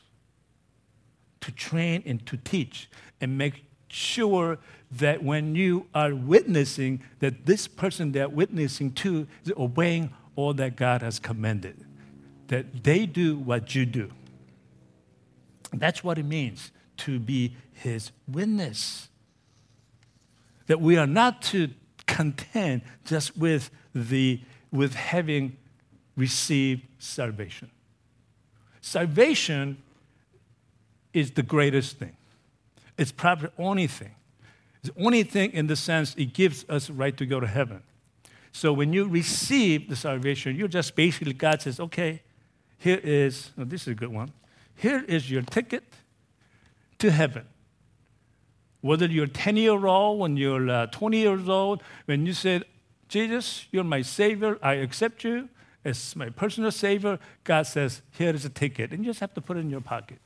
to 1.43 1.51
train 1.51 2.03
and 2.05 2.25
to 2.25 2.37
teach, 2.37 2.89
and 3.21 3.37
make 3.37 3.65
sure 3.87 4.57
that 4.91 5.23
when 5.23 5.55
you 5.55 5.87
are 5.93 6.15
witnessing, 6.15 7.01
that 7.19 7.45
this 7.45 7.67
person 7.67 8.11
they're 8.11 8.29
witnessing 8.29 8.91
to 8.91 9.27
is 9.45 9.51
obeying 9.57 10.09
all 10.35 10.53
that 10.55 10.75
God 10.75 11.01
has 11.01 11.19
commanded, 11.19 11.85
that 12.47 12.83
they 12.83 13.05
do 13.05 13.37
what 13.37 13.75
you 13.75 13.85
do. 13.85 14.11
That's 15.73 16.03
what 16.03 16.17
it 16.17 16.25
means 16.25 16.71
to 16.97 17.19
be 17.19 17.55
His 17.73 18.11
witness. 18.27 19.09
That 20.67 20.79
we 20.79 20.97
are 20.97 21.07
not 21.07 21.41
to 21.43 21.69
content 22.05 22.83
just 23.05 23.37
with, 23.37 23.69
the, 23.93 24.41
with 24.71 24.93
having 24.93 25.57
received 26.15 26.83
salvation. 26.99 27.69
Salvation 28.81 29.82
is 31.13 31.31
the 31.31 31.43
greatest 31.43 31.97
thing. 31.97 32.15
It's 32.97 33.11
probably 33.11 33.49
the 33.55 33.63
only 33.63 33.87
thing. 33.87 34.15
It's 34.81 34.93
the 34.93 35.03
only 35.03 35.23
thing 35.23 35.51
in 35.51 35.67
the 35.67 35.75
sense 35.75 36.15
it 36.17 36.33
gives 36.33 36.65
us 36.69 36.89
right 36.89 37.15
to 37.17 37.25
go 37.25 37.39
to 37.39 37.47
heaven. 37.47 37.83
So 38.51 38.71
when 38.71 38.93
you 38.93 39.07
receive 39.07 39.89
the 39.89 39.95
salvation, 39.95 40.55
you 40.55 40.67
just 40.67 40.95
basically, 40.95 41.33
God 41.33 41.61
says, 41.61 41.79
okay, 41.79 42.21
here 42.77 42.99
is, 43.03 43.51
oh, 43.57 43.63
this 43.63 43.83
is 43.83 43.87
a 43.89 43.95
good 43.95 44.09
one. 44.09 44.31
Here 44.75 45.03
is 45.07 45.31
your 45.31 45.41
ticket 45.41 45.83
to 46.99 47.11
heaven. 47.11 47.45
Whether 48.81 49.05
you're 49.05 49.27
10 49.27 49.57
years 49.57 49.83
old, 49.83 50.19
when 50.19 50.37
you're 50.37 50.69
uh, 50.69 50.87
20 50.87 51.17
years 51.17 51.49
old, 51.49 51.81
when 52.05 52.25
you 52.25 52.33
said, 52.33 52.65
Jesus, 53.07 53.67
you're 53.71 53.83
my 53.83 54.01
Savior, 54.01 54.59
I 54.61 54.73
accept 54.73 55.23
you 55.23 55.49
as 55.85 56.15
my 56.15 56.29
personal 56.29 56.71
Savior, 56.71 57.19
God 57.43 57.67
says, 57.67 58.01
here 58.11 58.33
is 58.33 58.45
a 58.45 58.49
ticket. 58.49 58.91
And 58.91 59.03
you 59.03 59.11
just 59.11 59.19
have 59.19 59.33
to 59.33 59.41
put 59.41 59.57
it 59.57 59.61
in 59.61 59.69
your 59.69 59.81
pocket. 59.81 60.19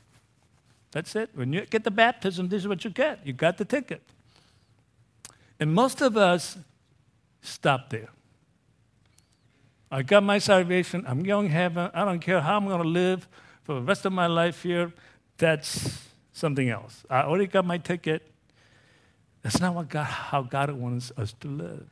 That's 0.92 1.16
it. 1.16 1.30
When 1.34 1.54
you 1.54 1.66
get 1.66 1.84
the 1.84 1.92
baptism, 1.92 2.50
this 2.50 2.62
is 2.62 2.68
what 2.68 2.84
you 2.84 2.90
get. 2.90 3.26
You 3.26 3.34
got 3.34 3.58
the 3.58 3.66
ticket. 3.66 4.02
And 5.60 5.74
most 5.74 6.02
of 6.02 6.18
us 6.18 6.58
stop 7.42 7.90
there. 7.90 8.10
I 9.90 10.02
got 10.02 10.24
my 10.24 10.38
salvation. 10.38 11.06
I'm 11.08 11.24
going 11.24 11.48
to 11.48 11.54
heaven. 11.54 11.92
I 11.94 12.06
don't 12.06 12.20
care 12.20 12.42
how 12.42 12.58
I'm 12.58 12.68
going 12.68 12.82
to 12.82 12.88
live 12.88 13.28
for 13.64 13.76
the 13.76 13.82
rest 13.82 14.06
of 14.06 14.14
my 14.14 14.28
life 14.28 14.64
here. 14.64 14.92
That's 15.38 16.00
something 16.34 16.70
else. 16.70 17.04
I 17.10 17.22
already 17.22 17.48
got 17.48 17.66
my 17.66 17.78
ticket. 17.78 18.32
That's 19.42 19.60
not 19.60 19.74
what 19.74 19.90
God, 19.90 20.04
how 20.04 20.42
God 20.42 20.72
wants 20.72 21.12
us 21.18 21.34
to 21.40 21.48
live. 21.48 21.88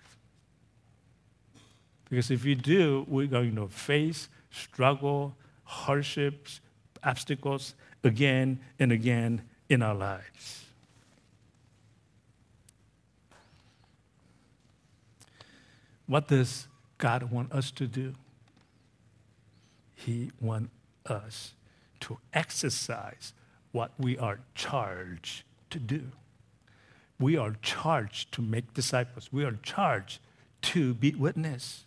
Because 2.10 2.32
if 2.32 2.46
you 2.46 2.56
do, 2.56 3.06
we're 3.08 3.28
going 3.28 3.56
to 3.56 3.68
face 3.68 4.30
struggle, 4.52 5.36
hardships, 5.64 6.60
obstacles 7.04 7.76
again 8.06 8.60
and 8.80 8.92
again 8.92 9.42
in 9.68 9.82
our 9.82 9.96
lives. 9.96 10.66
What 16.08 16.28
does 16.28 16.68
God 16.98 17.32
want 17.32 17.52
us 17.52 17.72
to 17.72 17.88
do? 17.88 18.14
He 19.96 20.32
wants 20.40 20.72
us 21.08 21.54
to 22.02 22.20
exercise 22.34 23.34
what 23.72 23.92
we 23.98 24.18
are 24.18 24.40
charged 24.54 25.44
to 25.72 25.80
do. 25.80 26.04
We 27.20 27.38
are 27.38 27.56
charged 27.62 28.32
to 28.34 28.42
make 28.42 28.74
disciples. 28.74 29.30
We 29.32 29.44
are 29.46 29.58
charged 29.64 30.20
to 30.64 30.94
be 30.94 31.16
witness 31.16 31.86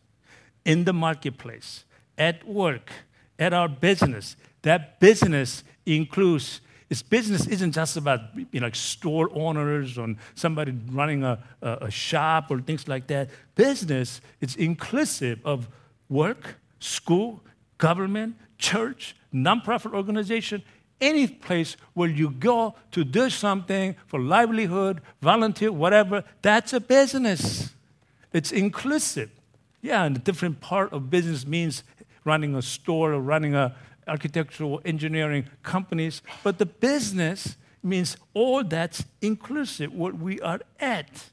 in 0.65 0.85
the 0.85 0.93
marketplace, 0.93 1.85
at 2.17 2.47
work, 2.47 2.91
at 3.39 3.53
our 3.53 3.69
business. 3.69 4.37
That 4.63 5.01
business 5.01 5.65
includes 5.87 6.61
this 6.89 7.03
business 7.03 7.47
isn't 7.47 7.73
just 7.73 7.99
about 7.99 8.21
you 8.35 8.61
know, 8.61 8.67
like 8.67 8.75
store 8.75 9.29
owners 9.35 9.99
or 9.99 10.15
somebody 10.35 10.73
running 10.91 11.23
a, 11.23 11.39
a, 11.61 11.79
a 11.83 11.91
shop 11.91 12.51
or 12.51 12.61
things 12.61 12.89
like 12.89 13.07
that. 13.09 13.29
Business 13.55 14.23
is 14.41 14.57
inclusive 14.57 15.39
of 15.45 15.69
work, 16.09 16.57
school, 16.81 17.43
government, 17.77 18.37
church, 18.57 19.15
nonprofit 19.35 19.93
organization, 19.93 20.63
any 21.01 21.29
place 21.29 21.77
where 21.93 22.09
you 22.09 22.31
go 22.31 22.75
to 22.91 23.05
do 23.05 23.29
something 23.29 23.95
for 24.07 24.19
livelihood, 24.19 25.03
volunteer, 25.21 25.71
whatever, 25.71 26.25
that's 26.41 26.73
a 26.73 26.81
business. 26.81 27.71
It's 28.33 28.51
inclusive. 28.51 29.31
Yeah, 29.83 30.05
and 30.05 30.17
a 30.17 30.19
different 30.19 30.61
part 30.61 30.93
of 30.93 31.11
business 31.11 31.47
means 31.47 31.85
running 32.25 32.55
a 32.55 32.63
store 32.63 33.13
or 33.13 33.21
running 33.21 33.55
a 33.55 33.77
architectural 34.09 34.81
engineering 34.85 35.47
companies, 35.63 36.23
but 36.43 36.59
the 36.59 36.67
business 36.67 37.57
means 37.83 38.17
all 38.35 38.65
that's 38.65 39.05
inclusive, 39.21 39.93
what 39.93 40.15
we 40.15 40.41
are 40.41 40.61
at. 40.81 41.31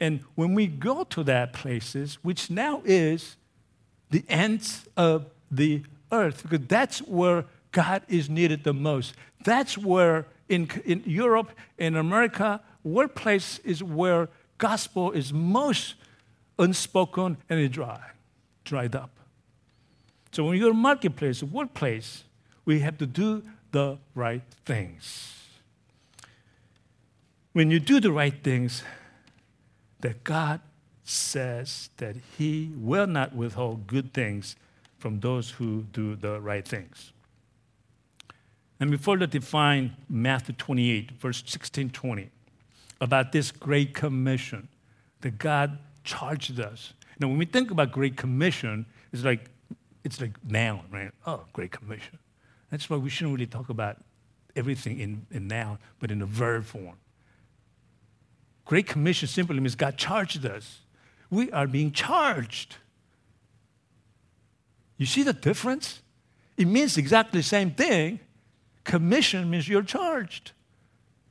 And 0.00 0.20
when 0.34 0.54
we 0.54 0.66
go 0.66 1.04
to 1.04 1.22
that 1.24 1.52
places, 1.52 2.18
which 2.22 2.50
now 2.50 2.82
is 2.84 3.36
the 4.10 4.24
ends 4.28 4.86
of 4.96 5.26
the 5.50 5.82
earth, 6.12 6.42
because 6.42 6.66
that's 6.66 6.98
where 7.00 7.44
God 7.72 8.02
is 8.08 8.28
needed 8.28 8.64
the 8.64 8.74
most. 8.74 9.14
That's 9.44 9.78
where 9.78 10.26
in, 10.48 10.68
in 10.84 11.02
Europe, 11.06 11.50
in 11.78 11.96
America, 11.96 12.60
workplace 12.84 13.58
is 13.60 13.82
where 13.82 14.28
gospel 14.58 15.12
is 15.12 15.32
most 15.32 15.94
unspoken 16.58 17.36
and 17.48 17.60
it 17.60 17.70
dry, 17.70 18.00
dried 18.64 18.94
up. 18.94 19.15
So 20.36 20.44
when 20.44 20.58
you're 20.58 20.72
in 20.72 20.76
marketplace, 20.76 21.42
workplace, 21.42 22.24
we 22.66 22.80
have 22.80 22.98
to 22.98 23.06
do 23.06 23.42
the 23.72 23.96
right 24.14 24.42
things. 24.66 25.32
When 27.54 27.70
you 27.70 27.80
do 27.80 28.00
the 28.00 28.12
right 28.12 28.34
things, 28.44 28.82
that 30.00 30.24
God 30.24 30.60
says 31.04 31.88
that 31.96 32.16
He 32.36 32.70
will 32.76 33.06
not 33.06 33.34
withhold 33.34 33.86
good 33.86 34.12
things 34.12 34.56
from 34.98 35.20
those 35.20 35.52
who 35.52 35.84
do 35.94 36.16
the 36.16 36.38
right 36.38 36.68
things. 36.68 37.12
And 38.78 38.90
we 38.90 38.98
further 38.98 39.26
define 39.26 39.96
Matthew 40.06 40.54
28, 40.58 41.12
verse 41.12 41.42
16 41.46 41.88
20, 41.88 42.28
about 43.00 43.32
this 43.32 43.50
great 43.50 43.94
commission 43.94 44.68
that 45.22 45.38
God 45.38 45.78
charged 46.04 46.60
us. 46.60 46.92
Now, 47.18 47.28
when 47.28 47.38
we 47.38 47.46
think 47.46 47.70
about 47.70 47.90
Great 47.90 48.18
Commission, 48.18 48.84
it's 49.14 49.24
like 49.24 49.48
it's 50.06 50.20
like 50.20 50.32
noun, 50.48 50.84
right? 50.92 51.10
Oh, 51.26 51.40
Great 51.52 51.72
Commission. 51.72 52.18
That's 52.70 52.88
why 52.88 52.96
we 52.96 53.10
shouldn't 53.10 53.34
really 53.34 53.46
talk 53.46 53.68
about 53.70 53.96
everything 54.54 55.00
in, 55.00 55.26
in 55.32 55.48
noun, 55.48 55.78
but 55.98 56.12
in 56.12 56.22
a 56.22 56.26
verb 56.26 56.64
form. 56.64 56.96
Great 58.64 58.86
Commission 58.86 59.26
simply 59.26 59.58
means 59.58 59.74
God 59.74 59.96
charged 59.96 60.46
us. 60.46 60.78
We 61.28 61.50
are 61.50 61.66
being 61.66 61.90
charged. 61.90 62.76
You 64.96 65.06
see 65.06 65.24
the 65.24 65.32
difference? 65.32 66.02
It 66.56 66.68
means 66.68 66.96
exactly 66.96 67.40
the 67.40 67.44
same 67.44 67.72
thing. 67.72 68.20
Commission 68.84 69.50
means 69.50 69.68
you're 69.68 69.82
charged. 69.82 70.52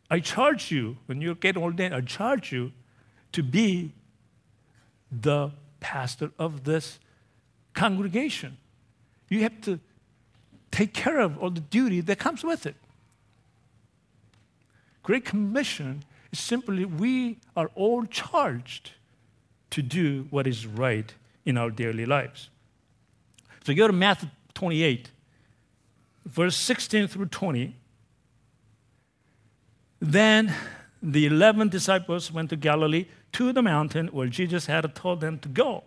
I 0.09 0.19
charge 0.19 0.69
you, 0.69 0.97
when 1.05 1.21
you 1.21 1.33
get 1.33 1.55
ordained, 1.55 1.95
I 1.95 2.01
charge 2.01 2.51
you 2.51 2.73
to 3.31 3.41
be 3.41 3.93
the 5.09 5.51
pastor 5.79 6.31
of 6.37 6.65
this 6.65 6.99
congregation. 7.73 8.57
You 9.29 9.41
have 9.41 9.59
to 9.61 9.79
take 10.71 10.93
care 10.93 11.19
of 11.19 11.37
all 11.37 11.49
the 11.49 11.61
duty 11.61 12.01
that 12.01 12.19
comes 12.19 12.43
with 12.43 12.65
it. 12.65 12.75
Great 15.03 15.25
Commission 15.25 16.03
is 16.31 16.39
simply 16.39 16.85
we 16.85 17.37
are 17.55 17.69
all 17.75 18.05
charged 18.05 18.91
to 19.69 19.81
do 19.81 20.27
what 20.29 20.47
is 20.47 20.65
right 20.65 21.13
in 21.45 21.57
our 21.57 21.69
daily 21.69 22.05
lives. 22.05 22.49
So 23.65 23.73
go 23.73 23.87
to 23.87 23.93
Matthew 23.93 24.29
28, 24.53 25.11
verse 26.25 26.55
16 26.55 27.07
through 27.07 27.27
20. 27.27 27.75
Then 29.99 30.53
the 31.01 31.25
11 31.25 31.69
disciples 31.69 32.31
went 32.31 32.49
to 32.49 32.55
Galilee 32.55 33.05
to 33.33 33.53
the 33.53 33.61
mountain 33.61 34.07
where 34.07 34.27
Jesus 34.27 34.65
had 34.65 34.93
told 34.95 35.21
them 35.21 35.39
to 35.39 35.49
go. 35.49 35.83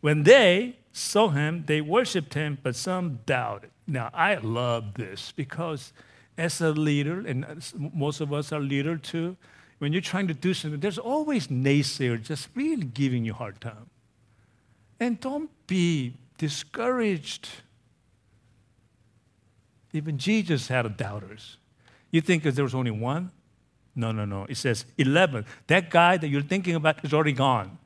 When 0.00 0.22
they 0.22 0.76
saw 0.94 1.28
him, 1.28 1.64
they 1.66 1.80
worshiped 1.80 2.34
him, 2.34 2.56
but 2.62 2.76
some 2.76 3.18
doubted. 3.26 3.70
Now, 3.86 4.10
I 4.14 4.36
love 4.36 4.94
this 4.94 5.32
because 5.32 5.92
as 6.38 6.60
a 6.60 6.70
leader, 6.70 7.18
and 7.26 7.44
most 7.92 8.20
of 8.20 8.32
us 8.32 8.52
are 8.52 8.60
leaders 8.60 9.00
too, 9.02 9.36
when 9.78 9.92
you're 9.92 10.00
trying 10.00 10.28
to 10.28 10.34
do 10.34 10.54
something, 10.54 10.78
there's 10.78 10.98
always 10.98 11.48
naysayers 11.48 12.22
just 12.22 12.48
really 12.54 12.84
giving 12.84 13.24
you 13.24 13.32
a 13.32 13.34
hard 13.34 13.60
time. 13.60 13.90
And 15.00 15.18
don't 15.18 15.50
be 15.66 16.14
discouraged. 16.38 17.48
Even 19.92 20.16
Jesus 20.16 20.68
had 20.68 20.96
doubters. 20.96 21.58
You 22.12 22.20
think 22.20 22.44
there 22.44 22.64
was 22.64 22.74
only 22.74 22.92
one? 22.92 23.32
No, 23.96 24.12
no, 24.12 24.24
no. 24.24 24.46
It 24.48 24.56
says 24.58 24.84
11. 24.96 25.44
That 25.66 25.90
guy 25.90 26.16
that 26.18 26.28
you're 26.28 26.40
thinking 26.40 26.76
about 26.76 27.04
is 27.04 27.12
already 27.12 27.32
gone. 27.32 27.78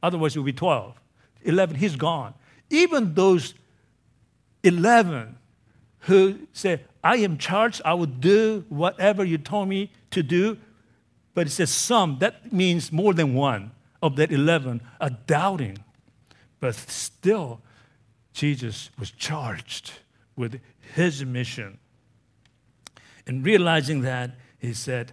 Otherwise, 0.00 0.36
it 0.36 0.38
would 0.38 0.46
be 0.46 0.52
12. 0.52 0.94
11, 1.42 1.76
he's 1.76 1.96
gone. 1.96 2.34
Even 2.72 3.12
those 3.12 3.52
11 4.64 5.36
who 6.00 6.38
said, 6.54 6.84
I 7.04 7.18
am 7.18 7.36
charged, 7.36 7.82
I 7.84 7.92
will 7.92 8.06
do 8.06 8.64
whatever 8.70 9.24
you 9.24 9.36
told 9.36 9.68
me 9.68 9.92
to 10.10 10.22
do. 10.22 10.56
But 11.34 11.46
it 11.46 11.50
says 11.50 11.70
some, 11.70 12.18
that 12.20 12.50
means 12.50 12.90
more 12.90 13.12
than 13.12 13.34
one 13.34 13.72
of 14.02 14.16
that 14.16 14.32
11 14.32 14.80
are 15.02 15.10
doubting. 15.10 15.78
But 16.60 16.74
still, 16.74 17.60
Jesus 18.32 18.88
was 18.98 19.10
charged 19.10 19.92
with 20.34 20.58
his 20.94 21.24
mission. 21.26 21.78
And 23.26 23.44
realizing 23.44 24.00
that, 24.00 24.36
he 24.58 24.72
said, 24.72 25.12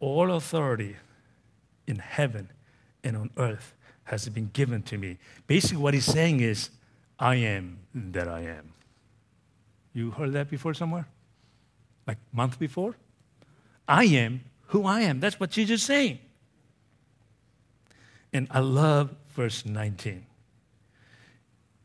All 0.00 0.32
authority 0.32 0.96
in 1.86 2.00
heaven 2.00 2.50
and 3.04 3.16
on 3.16 3.30
earth 3.36 3.73
has 4.04 4.28
been 4.28 4.50
given 4.52 4.82
to 4.82 4.98
me. 4.98 5.18
Basically, 5.46 5.78
what 5.78 5.94
he's 5.94 6.04
saying 6.04 6.40
is, 6.40 6.70
I 7.18 7.36
am 7.36 7.78
that 7.94 8.28
I 8.28 8.40
am. 8.42 8.72
You 9.92 10.10
heard 10.10 10.32
that 10.32 10.50
before 10.50 10.74
somewhere? 10.74 11.06
Like 12.06 12.18
month 12.32 12.58
before? 12.58 12.96
I 13.88 14.04
am 14.04 14.42
who 14.68 14.86
I 14.86 15.02
am. 15.02 15.20
That's 15.20 15.38
what 15.38 15.50
Jesus 15.50 15.80
is 15.80 15.86
saying. 15.86 16.18
And 18.32 18.48
I 18.50 18.58
love 18.58 19.14
verse 19.28 19.64
19. 19.64 20.26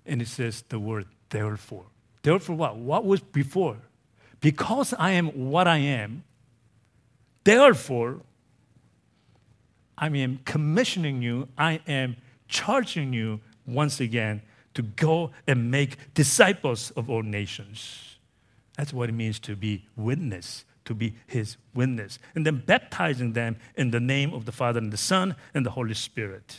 And 0.06 0.22
it 0.22 0.28
says 0.28 0.64
the 0.70 0.80
word 0.80 1.06
therefore. 1.30 1.86
Therefore, 2.24 2.56
what? 2.56 2.78
What 2.78 3.06
was 3.06 3.22
before? 3.22 3.78
Because 4.42 4.94
I 4.98 5.12
am 5.12 5.28
what 5.50 5.68
I 5.68 5.78
am, 5.78 6.24
therefore, 7.44 8.22
I 10.00 10.08
am 10.08 10.40
commissioning 10.46 11.22
you, 11.22 11.50
I 11.58 11.82
am 11.88 12.16
charging 12.48 13.14
you 13.14 13.42
once 13.68 14.00
again 14.00 14.42
to 14.74 14.82
go 14.82 15.32
and 15.46 15.70
make 15.70 16.14
disciples 16.14 16.92
of 16.92 17.10
all 17.10 17.22
nations. 17.22 18.18
That's 18.78 18.94
what 18.94 19.10
it 19.10 19.12
means 19.12 19.40
to 19.40 19.58
be 19.58 19.86
witness, 19.98 20.64
to 20.86 20.94
be 20.94 21.16
his 21.28 21.58
witness. 21.74 22.18
And 22.34 22.46
then 22.46 22.64
baptizing 22.66 23.34
them 23.34 23.58
in 23.76 23.92
the 23.92 24.00
name 24.00 24.34
of 24.34 24.46
the 24.46 24.54
Father 24.54 24.80
and 24.80 24.94
the 24.94 24.98
Son 24.98 25.36
and 25.54 25.66
the 25.66 25.72
Holy 25.72 25.94
Spirit. 25.94 26.56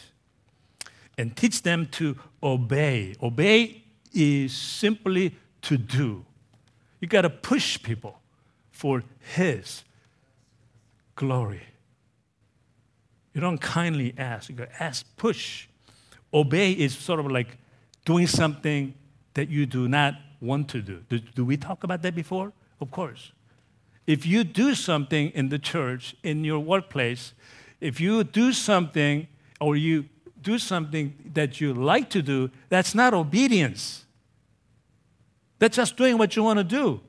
And 1.16 1.35
teach 1.35 1.62
them 1.62 1.87
to 1.92 2.18
obey. 2.42 3.14
Obey 3.22 3.83
is 4.12 4.53
simply 4.53 5.35
to 5.62 5.79
do. 5.79 6.26
You 7.00 7.09
got 7.09 7.22
to 7.22 7.31
push 7.31 7.83
people 7.83 8.20
for 8.70 9.03
his 9.35 9.85
glory. 11.16 11.62
You 13.34 13.40
don't 13.40 13.60
kindly 13.60 14.14
ask, 14.18 14.48
you 14.48 14.56
go, 14.56 14.66
ask, 14.78 15.06
push. 15.16 15.66
Obey 16.32 16.72
is 16.72 16.96
sort 16.96 17.20
of 17.20 17.30
like 17.30 17.58
doing 18.04 18.26
something 18.26 18.94
that 19.34 19.48
you 19.48 19.66
do 19.66 19.88
not 19.88 20.14
want 20.40 20.68
to 20.68 20.80
do. 20.80 21.02
do. 21.08 21.18
Do 21.18 21.44
we 21.44 21.56
talk 21.56 21.84
about 21.84 22.02
that 22.02 22.14
before? 22.14 22.52
Of 22.80 22.90
course. 22.90 23.32
If 24.06 24.26
you 24.26 24.42
do 24.42 24.74
something 24.74 25.30
in 25.30 25.50
the 25.50 25.58
church, 25.58 26.16
in 26.22 26.44
your 26.44 26.58
workplace, 26.58 27.32
if 27.80 28.00
you 28.00 28.24
do 28.24 28.52
something 28.52 29.28
or 29.60 29.76
you 29.76 30.06
do 30.42 30.58
something 30.58 31.14
that 31.34 31.60
you 31.60 31.74
like 31.74 32.10
to 32.10 32.22
do, 32.22 32.50
that's 32.68 32.94
not 32.94 33.14
obedience. 33.14 34.04
That's 35.58 35.76
just 35.76 35.96
doing 35.96 36.18
what 36.18 36.34
you 36.34 36.42
want 36.42 36.58
to 36.58 36.64
do. 36.64 37.00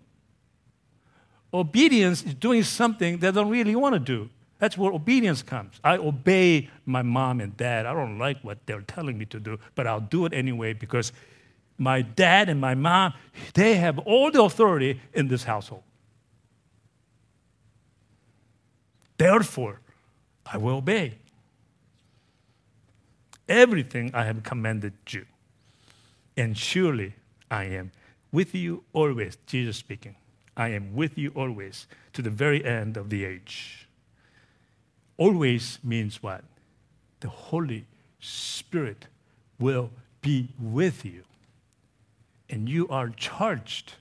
Obedience 1.53 2.23
is 2.23 2.33
doing 2.33 2.63
something 2.63 3.17
that 3.19 3.29
I 3.29 3.31
don't 3.31 3.49
really 3.49 3.75
want 3.75 3.93
to 3.93 3.99
do. 3.99 4.29
That's 4.61 4.77
where 4.77 4.91
obedience 4.91 5.41
comes. 5.41 5.79
I 5.83 5.97
obey 5.97 6.69
my 6.85 7.01
mom 7.01 7.41
and 7.41 7.57
dad. 7.57 7.87
I 7.87 7.95
don't 7.95 8.19
like 8.19 8.43
what 8.43 8.59
they're 8.67 8.81
telling 8.81 9.17
me 9.17 9.25
to 9.25 9.39
do, 9.39 9.57
but 9.73 9.87
I'll 9.87 9.99
do 9.99 10.27
it 10.27 10.33
anyway 10.33 10.73
because 10.73 11.11
my 11.79 12.03
dad 12.03 12.47
and 12.47 12.61
my 12.61 12.75
mom, 12.75 13.15
they 13.55 13.73
have 13.77 13.97
all 13.97 14.29
the 14.29 14.43
authority 14.43 15.01
in 15.15 15.29
this 15.29 15.45
household. 15.45 15.81
Therefore, 19.17 19.79
I 20.45 20.57
will 20.57 20.75
obey 20.75 21.15
everything 23.49 24.11
I 24.13 24.25
have 24.25 24.43
commanded 24.43 24.93
you. 25.09 25.25
And 26.37 26.55
surely 26.55 27.15
I 27.49 27.63
am 27.63 27.91
with 28.31 28.53
you 28.53 28.83
always, 28.93 29.39
Jesus 29.47 29.77
speaking. 29.77 30.17
I 30.55 30.67
am 30.67 30.93
with 30.93 31.17
you 31.17 31.31
always 31.35 31.87
to 32.13 32.21
the 32.21 32.29
very 32.29 32.63
end 32.63 32.95
of 32.95 33.09
the 33.09 33.25
age. 33.25 33.87
Always 35.17 35.79
means 35.83 36.21
what? 36.23 36.43
The 37.19 37.29
Holy 37.29 37.85
Spirit 38.19 39.07
will 39.59 39.91
be 40.21 40.49
with 40.59 41.05
you 41.05 41.23
and 42.51 42.67
you 42.67 42.87
are 42.89 43.09
charged 43.09 43.93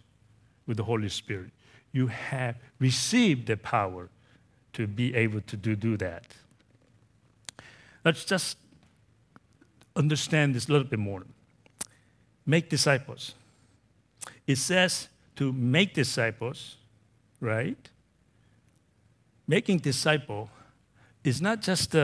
with 0.66 0.76
the 0.76 0.82
Holy 0.82 1.08
Spirit. 1.08 1.50
You 1.92 2.08
have 2.08 2.56
received 2.78 3.46
the 3.46 3.56
power 3.56 4.08
to 4.72 4.86
be 4.86 5.14
able 5.14 5.40
to 5.42 5.56
do, 5.56 5.76
do 5.76 5.96
that. 5.96 6.24
Let's 8.04 8.24
just 8.24 8.56
understand 9.94 10.54
this 10.54 10.68
a 10.68 10.72
little 10.72 10.86
bit 10.86 10.98
more. 10.98 11.24
Make 12.44 12.68
disciples. 12.68 13.34
It 14.46 14.56
says 14.56 15.08
to 15.36 15.52
make 15.52 15.94
disciples, 15.94 16.76
right? 17.40 17.88
Making 19.46 19.78
disciple 19.78 20.50
is 21.24 21.40
not 21.40 21.60
just 21.60 21.94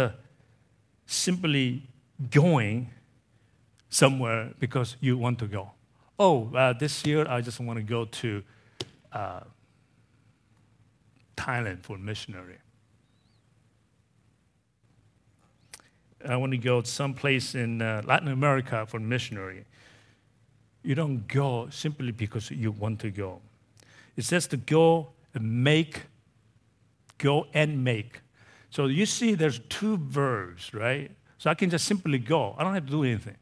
simply 1.07 1.83
going 2.31 2.91
somewhere 3.89 4.53
because 4.59 4.97
you 5.01 5.17
want 5.17 5.39
to 5.39 5.47
go 5.47 5.71
oh, 6.19 6.51
uh, 6.55 6.73
this 6.73 7.05
year 7.07 7.27
I 7.29 7.41
just 7.41 7.61
want 7.61 7.79
to 7.79 7.83
go 7.83 8.05
to 8.05 8.43
uh, 9.13 9.41
Thailand 11.37 11.83
for 11.83 11.99
missionary. 11.99 12.59
I 16.27 16.37
want 16.37 16.53
to 16.53 16.59
go 16.59 16.83
someplace 16.83 17.55
in 17.55 17.83
uh, 17.83 18.03
Latin 18.05 18.29
America 18.29 18.87
for 18.87 18.99
missionary. 18.99 19.65
You 20.83 20.95
don't 20.95 21.29
go 21.29 21.69
simply 21.71 22.11
because 22.11 22.51
you 22.51 22.73
want 22.73 23.01
to 23.01 23.11
go. 23.11 23.41
It 24.17 24.25
says 24.25 24.47
to 24.49 24.57
go 24.57 25.09
and 25.35 25.63
make, 25.63 26.03
go 27.19 27.47
and 27.53 27.85
make. 27.85 28.21
So 28.77 28.85
you 28.85 29.07
see 29.07 29.35
there's 29.35 29.59
two 29.71 29.97
verbs, 29.97 30.75
right? 30.75 31.11
So 31.39 31.49
I 31.49 31.55
can 31.55 31.71
just 31.71 31.87
simply 31.87 32.19
go. 32.19 32.55
I 32.59 32.63
don't 32.63 32.75
have 32.75 32.85
to 32.85 32.91
do 32.91 33.05
anything. 33.05 33.39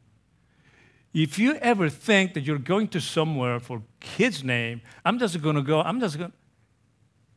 If 1.13 1.37
you 1.37 1.55
ever 1.55 1.89
think 1.89 2.35
that 2.35 2.45
you're 2.45 2.57
going 2.57 2.87
to 2.89 3.01
somewhere 3.01 3.59
for 3.59 3.81
kid's 3.99 4.45
name, 4.45 4.79
I'm 5.03 5.19
just 5.19 5.41
going 5.41 5.57
to 5.57 5.61
go, 5.61 5.81
I'm 5.81 5.99
just 5.99 6.17
going 6.17 6.31
to, 6.31 6.37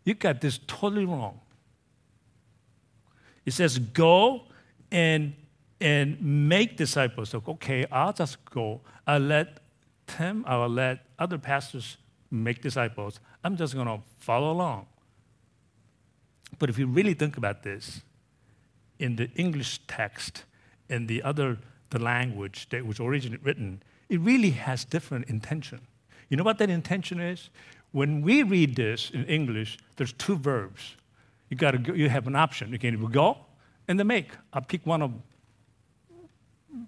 you 0.05 0.15
got 0.15 0.41
this 0.41 0.61
totally 0.69 1.07
wrong. 1.07 1.41
It 3.45 3.55
says 3.55 3.81
go 3.81 4.43
and 4.93 5.35
and 5.81 6.23
make 6.49 6.77
disciples. 6.77 7.31
So, 7.31 7.43
okay, 7.49 7.85
I'll 7.91 8.13
just 8.13 8.45
go. 8.45 8.81
I'll 9.09 9.19
let 9.19 9.59
them, 10.19 10.45
I'll 10.47 10.69
let 10.69 11.05
other 11.19 11.39
pastors 11.39 11.97
make 12.31 12.63
disciples. 12.63 13.19
I'm 13.43 13.57
just 13.57 13.75
going 13.75 13.89
to 13.89 13.99
follow 14.19 14.53
along. 14.53 14.87
But 16.59 16.71
if 16.71 16.79
you 16.79 16.87
really 16.87 17.15
think 17.15 17.37
about 17.37 17.63
this, 17.63 18.03
in 18.99 19.17
the 19.17 19.31
English 19.37 19.81
text 19.87 20.45
and 20.89 21.09
the 21.09 21.23
other 21.23 21.59
the 21.91 21.99
language 21.99 22.69
that 22.71 22.87
was 22.87 23.01
originally 23.01 23.41
written, 23.43 23.83
it 24.09 24.21
really 24.21 24.51
has 24.51 24.85
different 24.85 25.29
intention. 25.29 25.81
You 26.29 26.37
know 26.37 26.45
what 26.45 26.59
that 26.59 26.71
intention 26.71 27.21
is? 27.21 27.51
When 27.93 28.21
we 28.23 28.43
read 28.43 28.77
this 28.77 29.11
in 29.11 29.25
English, 29.25 29.79
there's 29.97 30.13
two 30.13 30.37
verbs. 30.37 30.97
You 31.49 31.57
got 31.57 31.71
to 31.73 31.97
you 31.97 32.09
have 32.09 32.27
an 32.27 32.37
option. 32.37 32.73
You 32.73 32.79
can 32.79 32.95
either 32.95 33.09
go 33.09 33.39
and 33.87 33.99
then 33.99 34.07
make. 34.07 34.31
I'll 34.53 34.63
pick 34.63 34.85
one 34.85 35.01
of 35.01 35.13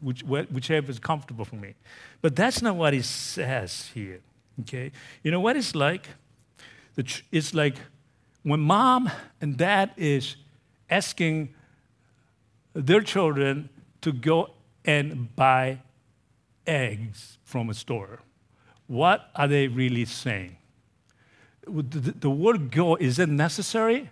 which, 0.03 0.23
whichever 0.23 0.91
is 0.91 0.99
comfortable 0.99 1.45
for 1.45 1.57
me. 1.57 1.75
But 2.21 2.37
that's 2.37 2.61
not 2.61 2.77
what 2.77 2.93
it 2.93 3.05
says 3.05 3.91
here. 3.95 4.21
Okay? 4.61 4.93
You 5.23 5.31
know 5.31 5.41
what 5.41 5.57
it's 5.57 5.75
like? 5.75 6.09
It's 6.97 7.55
like 7.55 7.77
when 8.43 8.61
mom 8.61 9.11
and 9.41 9.57
dad 9.57 9.93
is 9.97 10.37
asking 10.89 11.55
their 12.73 13.01
children 13.01 13.69
to 14.01 14.13
go 14.13 14.51
and 14.85 15.35
buy 15.37 15.81
eggs 16.67 17.39
from 17.45 17.69
a 17.69 17.75
store. 17.75 18.21
What 18.87 19.31
are 19.35 19.47
they 19.47 19.69
really 19.69 20.05
saying? 20.05 20.57
The, 21.67 22.31
word 22.31 22.71
go, 22.71 22.97
is 22.97 23.19
it 23.19 23.29
necessary? 23.29 24.11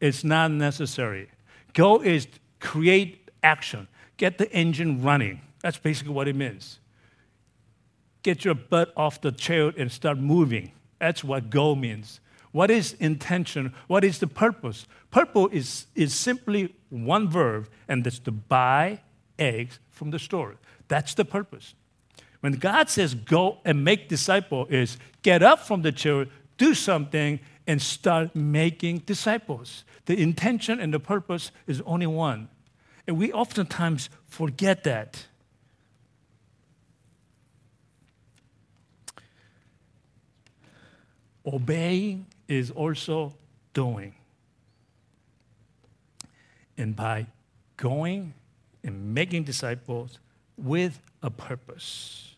It's 0.00 0.24
not 0.24 0.50
necessary. 0.50 1.28
Go 1.74 2.00
is 2.00 2.26
create 2.60 3.30
action, 3.42 3.86
get 4.16 4.38
the 4.38 4.50
engine 4.52 5.02
running. 5.02 5.40
That's 5.60 5.78
basically 5.78 6.14
what 6.14 6.26
it 6.26 6.34
means. 6.34 6.78
Get 8.22 8.44
your 8.44 8.54
butt 8.54 8.92
off 8.96 9.20
the 9.20 9.32
chair 9.32 9.72
and 9.76 9.90
start 9.92 10.18
moving. 10.18 10.72
That's 10.98 11.22
what 11.22 11.50
go 11.50 11.74
means. 11.74 12.20
What 12.52 12.70
is 12.70 12.94
intention? 12.94 13.74
What 13.86 14.04
is 14.04 14.18
the 14.18 14.26
purpose? 14.26 14.86
Purpose 15.10 15.48
is, 15.52 15.86
is 15.94 16.14
simply 16.14 16.74
one 16.88 17.28
verb, 17.28 17.68
and 17.88 18.04
that's 18.04 18.18
to 18.20 18.32
buy 18.32 19.00
eggs 19.38 19.78
from 19.90 20.10
the 20.10 20.18
store. 20.18 20.56
That's 20.88 21.14
the 21.14 21.24
purpose. 21.24 21.74
When 22.40 22.54
God 22.54 22.88
says 22.88 23.14
go 23.14 23.58
and 23.64 23.84
make 23.84 24.08
disciple 24.08 24.66
is 24.70 24.96
get 25.22 25.42
up 25.42 25.60
from 25.60 25.82
the 25.82 25.92
chair, 25.92 26.26
do 26.56 26.74
something, 26.74 27.40
and 27.66 27.82
start 27.82 28.34
making 28.34 28.98
disciples. 28.98 29.84
The 30.06 30.20
intention 30.20 30.80
and 30.80 30.94
the 30.94 31.00
purpose 31.00 31.50
is 31.66 31.82
only 31.84 32.06
one. 32.06 32.48
And 33.06 33.18
we 33.18 33.32
oftentimes 33.32 34.08
forget 34.26 34.84
that. 34.84 35.26
Obeying 41.46 42.26
is 42.48 42.70
also 42.70 43.34
doing. 43.74 44.14
And 46.76 46.96
by 46.96 47.26
going 47.76 48.34
and 48.82 49.14
making 49.14 49.44
disciples 49.44 50.18
with 50.56 51.00
a 51.22 51.30
purpose. 51.30 52.34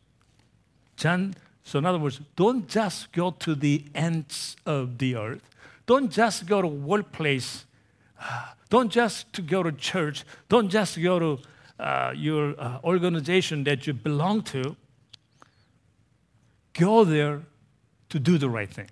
So 0.97 1.79
in 1.79 1.87
other 1.87 1.99
words, 1.99 2.21
don't 2.37 2.69
just 2.69 3.13
go 3.13 3.31
to 3.31 3.55
the 3.55 3.85
ends 3.95 4.57
of 4.67 4.99
the 4.99 5.17
earth. 5.17 5.49
Don't 5.87 6.11
just 6.11 6.47
go 6.47 6.61
to 6.61 6.69
workplace. 6.69 7.65
Don't 8.69 8.91
just 8.91 9.33
to 9.33 9.43
go 9.43 9.63
to 9.63 9.73
church. 9.73 10.25
Don't 10.49 10.69
just 10.69 11.01
go 11.01 11.19
to 11.19 11.39
uh, 11.79 12.13
your 12.15 12.55
uh, 12.61 12.79
organization 12.85 13.65
that 13.65 13.87
you 13.87 13.95
belong 13.95 14.43
to. 14.43 14.77
Go 16.75 17.05
there 17.05 17.43
to 18.11 18.19
do 18.19 18.37
the 18.37 18.51
right 18.51 18.69
thing. 18.69 18.91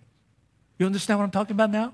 You 0.79 0.87
understand 0.87 1.19
what 1.19 1.25
I'm 1.25 1.31
talking 1.31 1.55
about 1.55 1.71
now? 1.71 1.93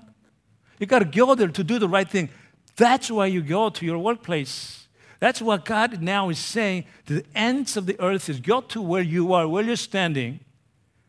You 0.79 0.85
got 0.85 0.99
to 0.99 1.05
go 1.05 1.35
there 1.35 1.47
to 1.47 1.63
do 1.63 1.79
the 1.79 1.89
right 1.89 2.09
thing. 2.09 2.29
That's 2.75 3.09
why 3.09 3.27
you 3.27 3.41
go 3.41 3.69
to 3.69 3.85
your 3.85 3.97
workplace. 3.97 4.87
That's 5.19 5.41
what 5.41 5.65
God 5.65 6.01
now 6.01 6.29
is 6.29 6.39
saying. 6.39 6.85
The 7.05 7.25
ends 7.33 7.77
of 7.77 7.85
the 7.85 7.99
earth 7.99 8.29
is 8.29 8.39
go 8.39 8.61
to 8.61 8.81
where 8.81 9.01
you 9.01 9.33
are, 9.33 9.47
where 9.47 9.63
you're 9.63 9.75
standing, 9.75 10.41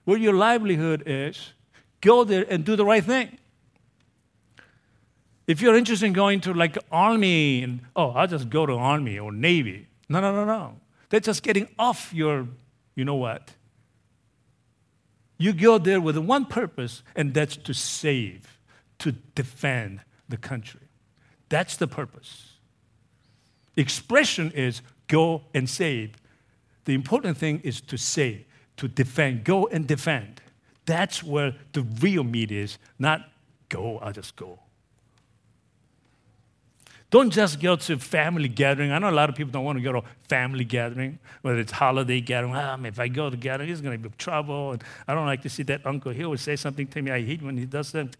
where 0.04 0.16
your 0.16 0.32
livelihood 0.32 1.02
is. 1.06 1.52
Go 2.00 2.24
there 2.24 2.46
and 2.48 2.64
do 2.64 2.76
the 2.76 2.84
right 2.84 3.04
thing. 3.04 3.38
If 5.46 5.60
you're 5.60 5.76
interested 5.76 6.06
in 6.06 6.12
going 6.12 6.40
to 6.42 6.54
like 6.54 6.78
army 6.90 7.62
and 7.62 7.80
oh, 7.94 8.10
I'll 8.10 8.26
just 8.26 8.48
go 8.48 8.66
to 8.66 8.74
army 8.74 9.18
or 9.18 9.32
navy. 9.32 9.86
No, 10.08 10.20
no, 10.20 10.32
no, 10.32 10.44
no. 10.44 10.76
They're 11.08 11.20
just 11.20 11.42
getting 11.42 11.68
off 11.78 12.12
your, 12.12 12.48
you 12.94 13.04
know 13.04 13.14
what? 13.14 13.52
You 15.38 15.52
go 15.52 15.78
there 15.78 16.00
with 16.00 16.16
one 16.16 16.46
purpose, 16.46 17.02
and 17.14 17.34
that's 17.34 17.56
to 17.56 17.74
save, 17.74 18.58
to 18.98 19.12
defend 19.34 20.00
the 20.28 20.36
country. 20.36 20.80
That's 21.48 21.76
the 21.76 21.86
purpose. 21.86 22.54
Expression 23.76 24.50
is 24.52 24.80
go 25.08 25.42
and 25.54 25.68
save. 25.68 26.14
The 26.86 26.94
important 26.94 27.36
thing 27.36 27.60
is 27.62 27.80
to 27.82 27.98
save, 27.98 28.44
to 28.78 28.88
defend. 28.88 29.44
Go 29.44 29.66
and 29.66 29.86
defend. 29.86 30.40
That's 30.86 31.22
where 31.22 31.54
the 31.72 31.82
real 31.82 32.24
meat 32.24 32.50
is, 32.50 32.78
not 32.98 33.28
go, 33.68 33.98
I'll 33.98 34.12
just 34.12 34.36
go. 34.36 34.60
Don't 37.10 37.30
just 37.30 37.60
go 37.60 37.76
to 37.76 37.98
family 37.98 38.48
gathering. 38.48 38.90
I 38.90 38.98
know 38.98 39.10
a 39.10 39.12
lot 39.12 39.28
of 39.28 39.36
people 39.36 39.52
don't 39.52 39.64
want 39.64 39.78
to 39.78 39.82
go 39.82 39.92
to 39.92 40.02
family 40.28 40.64
gathering, 40.64 41.18
whether 41.42 41.58
it's 41.60 41.72
holiday 41.72 42.20
gathering. 42.20 42.54
Ah, 42.54 42.76
if 42.82 42.98
I 42.98 43.06
go 43.08 43.30
to 43.30 43.36
gathering, 43.36 43.70
it's 43.70 43.80
going 43.80 44.00
to 44.02 44.08
be 44.08 44.14
trouble. 44.18 44.72
And 44.72 44.84
I 45.06 45.14
don't 45.14 45.26
like 45.26 45.42
to 45.42 45.48
see 45.48 45.62
that 45.64 45.86
uncle. 45.86 46.12
He 46.12 46.24
always 46.24 46.40
say 46.40 46.56
something 46.56 46.86
to 46.88 47.02
me. 47.02 47.12
I 47.12 47.24
hate 47.24 47.42
when 47.42 47.56
he 47.56 47.64
does 47.64 47.92
that. 47.92 48.16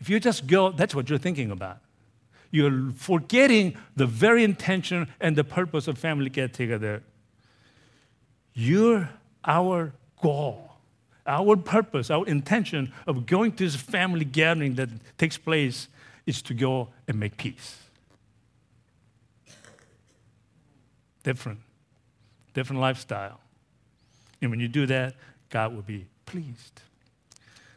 If 0.00 0.08
you 0.08 0.18
just 0.18 0.46
go, 0.46 0.72
that's 0.72 0.94
what 0.94 1.10
you're 1.10 1.18
thinking 1.18 1.50
about. 1.50 1.78
You're 2.50 2.92
forgetting 2.94 3.76
the 3.96 4.06
very 4.06 4.44
intention 4.44 5.08
and 5.20 5.36
the 5.36 5.44
purpose 5.44 5.88
of 5.88 5.98
family 5.98 6.30
get 6.30 6.54
together. 6.54 7.02
You're 8.54 9.10
our 9.44 9.92
goal, 10.20 10.70
our 11.26 11.56
purpose, 11.56 12.10
our 12.10 12.26
intention 12.26 12.92
of 13.06 13.26
going 13.26 13.52
to 13.52 13.64
this 13.64 13.76
family 13.76 14.24
gathering 14.24 14.74
that 14.74 14.88
takes 15.18 15.36
place 15.38 15.88
is 16.26 16.42
to 16.42 16.54
go 16.54 16.88
and 17.08 17.18
make 17.18 17.36
peace. 17.36 17.78
Different, 21.22 21.60
different 22.54 22.80
lifestyle. 22.80 23.40
And 24.40 24.50
when 24.50 24.60
you 24.60 24.68
do 24.68 24.86
that, 24.86 25.14
God 25.50 25.74
will 25.74 25.82
be 25.82 26.06
pleased. 26.26 26.82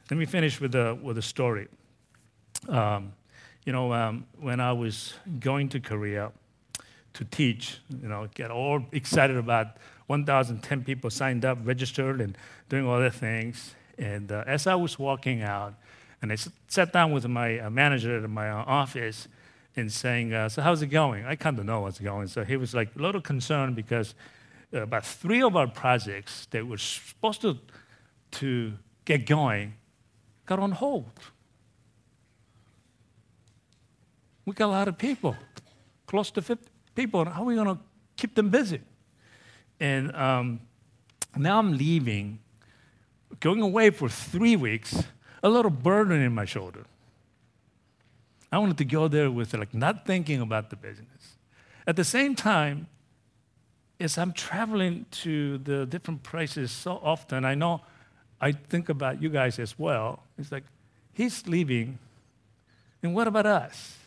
Let 0.09 0.17
me 0.17 0.25
finish 0.25 0.59
with 0.59 0.75
a, 0.75 0.95
with 0.95 1.17
a 1.17 1.21
story. 1.21 1.67
Um, 2.69 3.13
you 3.65 3.73
know, 3.73 3.93
um, 3.93 4.25
when 4.39 4.59
I 4.59 4.71
was 4.71 5.13
going 5.39 5.69
to 5.69 5.79
Korea 5.79 6.31
to 7.13 7.25
teach, 7.25 7.79
you 8.01 8.07
know, 8.07 8.27
get 8.33 8.51
all 8.51 8.85
excited 8.91 9.37
about 9.37 9.77
1,010 10.07 10.83
people 10.83 11.09
signed 11.09 11.45
up, 11.45 11.57
registered, 11.63 12.21
and 12.21 12.37
doing 12.69 12.85
all 12.85 12.99
the 12.99 13.09
things. 13.09 13.73
And 13.97 14.31
uh, 14.31 14.43
as 14.45 14.67
I 14.67 14.75
was 14.75 14.99
walking 14.99 15.41
out, 15.41 15.75
and 16.25 16.31
I 16.31 16.37
sat 16.67 16.91
down 16.91 17.11
with 17.11 17.27
my 17.27 17.59
uh, 17.59 17.69
manager 17.69 18.17
at 18.17 18.27
my 18.27 18.49
uh, 18.49 18.63
office 18.65 19.27
and 19.75 19.91
saying, 19.91 20.33
uh, 20.33 20.49
So, 20.49 20.63
how's 20.63 20.81
it 20.81 20.87
going? 20.87 21.23
I 21.23 21.35
kind 21.35 21.59
of 21.59 21.65
know 21.65 21.81
what's 21.81 21.99
going. 21.99 22.27
So, 22.29 22.43
he 22.43 22.57
was 22.57 22.73
like 22.73 22.95
a 22.95 22.99
little 22.99 23.21
concerned 23.21 23.75
because 23.75 24.15
uh, 24.73 24.81
about 24.81 25.05
three 25.05 25.43
of 25.43 25.55
our 25.55 25.67
projects 25.67 26.47
that 26.49 26.65
were 26.65 26.79
supposed 26.79 27.41
to, 27.41 27.59
to 28.31 28.73
get 29.05 29.27
going 29.27 29.75
got 30.47 30.57
on 30.57 30.71
hold. 30.71 31.11
We 34.45 34.53
got 34.53 34.65
a 34.65 34.71
lot 34.71 34.87
of 34.87 34.97
people, 34.97 35.35
close 36.07 36.31
to 36.31 36.41
50 36.41 36.65
people. 36.95 37.25
How 37.25 37.43
are 37.43 37.45
we 37.45 37.53
going 37.53 37.67
to 37.67 37.77
keep 38.17 38.33
them 38.33 38.49
busy? 38.49 38.81
And 39.79 40.15
um, 40.15 40.61
now 41.37 41.59
I'm 41.59 41.77
leaving, 41.77 42.39
going 43.39 43.61
away 43.61 43.91
for 43.91 44.09
three 44.09 44.55
weeks 44.55 45.03
a 45.45 45.49
little 45.49 45.69
burden 45.69 46.23
in 46.23 46.33
my 46.33 46.43
shoulder. 46.43 46.85
I 48.51 48.57
wanted 48.57 48.79
to 48.79 48.85
go 48.85 49.07
there 49.07 49.29
with 49.29 49.53
like 49.53 49.75
not 49.75 50.03
thinking 50.05 50.41
about 50.41 50.71
the 50.71 50.75
business. 50.75 51.37
At 51.85 51.95
the 51.95 52.03
same 52.03 52.33
time, 52.33 52.87
as 53.99 54.17
I'm 54.17 54.33
traveling 54.33 55.05
to 55.23 55.59
the 55.59 55.85
different 55.85 56.23
places 56.23 56.71
so 56.71 56.99
often, 57.03 57.45
I 57.45 57.53
know 57.53 57.81
I 58.41 58.53
think 58.53 58.89
about 58.89 59.21
you 59.21 59.29
guys 59.29 59.59
as 59.59 59.77
well. 59.77 60.23
It's 60.39 60.51
like, 60.51 60.63
he's 61.13 61.45
leaving, 61.47 61.99
and 63.03 63.13
what 63.13 63.27
about 63.27 63.45
us? 63.45 63.97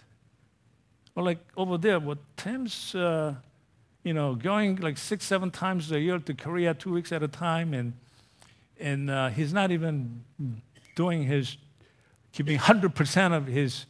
Or 1.15 1.23
like 1.23 1.39
over 1.57 1.79
there, 1.79 2.01
well, 2.01 2.19
Tim's, 2.37 2.97
uh, 2.97 3.35
you 4.03 4.13
know, 4.13 4.35
going 4.35 4.77
like 4.77 4.99
six, 4.99 5.25
seven 5.25 5.53
times 5.53 5.93
a 5.93 6.01
year 6.01 6.19
to 6.19 6.35
Korea, 6.35 6.75
two 6.75 6.93
weeks 6.93 7.13
at 7.13 7.23
a 7.23 7.29
time, 7.29 7.75
and 7.75 7.93
and 8.81 9.11
uh, 9.11 9.29
he's 9.29 9.53
not 9.53 9.71
even 9.71 10.25
doing 10.99 11.23
his, 11.23 11.57
giving 12.33 12.59
100% 12.59 13.37
of 13.37 13.47
his 13.47 13.87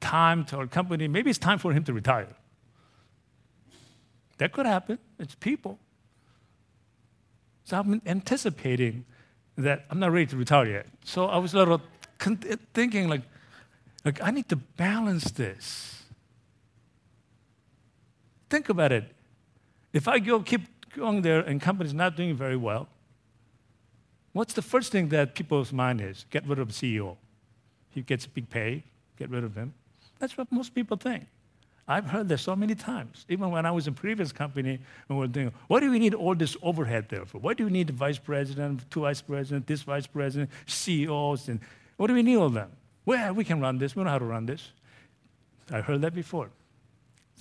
time 0.00 0.44
to 0.46 0.56
our 0.56 0.66
company. 0.66 1.06
Maybe 1.06 1.30
it's 1.30 1.38
time 1.38 1.60
for 1.60 1.72
him 1.72 1.84
to 1.84 1.92
retire. 1.92 2.34
That 4.38 4.50
could 4.50 4.66
happen. 4.66 4.98
It's 5.20 5.36
people. 5.36 5.78
So 7.62 7.78
I'm 7.78 8.02
anticipating 8.06 9.04
that 9.56 9.84
I'm 9.88 10.00
not 10.00 10.10
ready 10.10 10.26
to 10.26 10.36
retire 10.36 10.66
yet. 10.66 10.86
So 11.04 11.26
I 11.26 11.38
was 11.38 11.54
a 11.54 11.58
little 11.58 11.80
thinking, 12.74 13.08
like, 13.08 13.22
like 14.04 14.20
I 14.20 14.32
need 14.32 14.48
to 14.48 14.56
balance 14.56 15.30
this. 15.30 16.02
Think 18.50 18.68
about 18.68 18.90
it. 18.90 19.04
If 19.92 20.08
I 20.08 20.18
go 20.18 20.40
keep 20.40 20.62
going 20.96 21.22
there 21.22 21.38
and 21.38 21.60
company's 21.60 21.94
not 21.94 22.16
doing 22.16 22.34
very 22.34 22.56
well, 22.56 22.88
what's 24.32 24.54
the 24.54 24.62
first 24.62 24.92
thing 24.92 25.08
that 25.08 25.34
people's 25.34 25.72
mind 25.72 26.00
is? 26.00 26.24
Get 26.30 26.46
rid 26.46 26.58
of 26.58 26.68
CEO. 26.68 27.16
He 27.90 28.02
gets 28.02 28.26
big 28.26 28.48
pay, 28.48 28.84
get 29.16 29.30
rid 29.30 29.44
of 29.44 29.54
him. 29.54 29.74
That's 30.18 30.36
what 30.36 30.50
most 30.50 30.74
people 30.74 30.96
think. 30.96 31.26
I've 31.90 32.04
heard 32.04 32.28
this 32.28 32.42
so 32.42 32.54
many 32.54 32.74
times. 32.74 33.24
Even 33.30 33.50
when 33.50 33.64
I 33.64 33.70
was 33.70 33.86
in 33.86 33.94
previous 33.94 34.30
company, 34.30 34.78
we 35.08 35.16
were 35.16 35.26
doing, 35.26 35.52
what 35.68 35.80
do 35.80 35.90
we 35.90 35.98
need 35.98 36.12
all 36.12 36.34
this 36.34 36.54
overhead 36.62 37.06
there 37.08 37.24
for? 37.24 37.38
Why 37.38 37.54
do 37.54 37.64
we 37.64 37.70
need 37.70 37.86
the 37.86 37.94
vice 37.94 38.18
president, 38.18 38.90
two 38.90 39.00
vice 39.00 39.22
president, 39.22 39.66
this 39.66 39.82
vice 39.82 40.06
president, 40.06 40.50
CEOs, 40.66 41.48
and 41.48 41.60
what 41.96 42.08
do 42.08 42.14
we 42.14 42.22
need 42.22 42.36
all 42.36 42.50
them? 42.50 42.70
Well, 43.06 43.32
we 43.32 43.42
can 43.42 43.58
run 43.58 43.78
this. 43.78 43.96
We 43.96 44.04
know 44.04 44.10
how 44.10 44.18
to 44.18 44.24
run 44.26 44.44
this. 44.44 44.70
I 45.70 45.80
heard 45.80 46.02
that 46.02 46.14
before. 46.14 46.50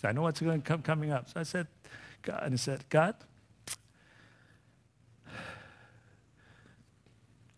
So 0.01 0.07
I 0.07 0.13
know 0.13 0.21
what's 0.21 0.39
going 0.39 0.61
to 0.61 0.65
come 0.65 0.81
coming 0.81 1.11
up. 1.11 1.29
So 1.29 1.41
I 1.41 1.43
said, 1.43 1.67
God, 2.21 2.41
and 2.43 2.53
I 2.53 2.57
said, 2.57 2.85
God, 2.89 3.15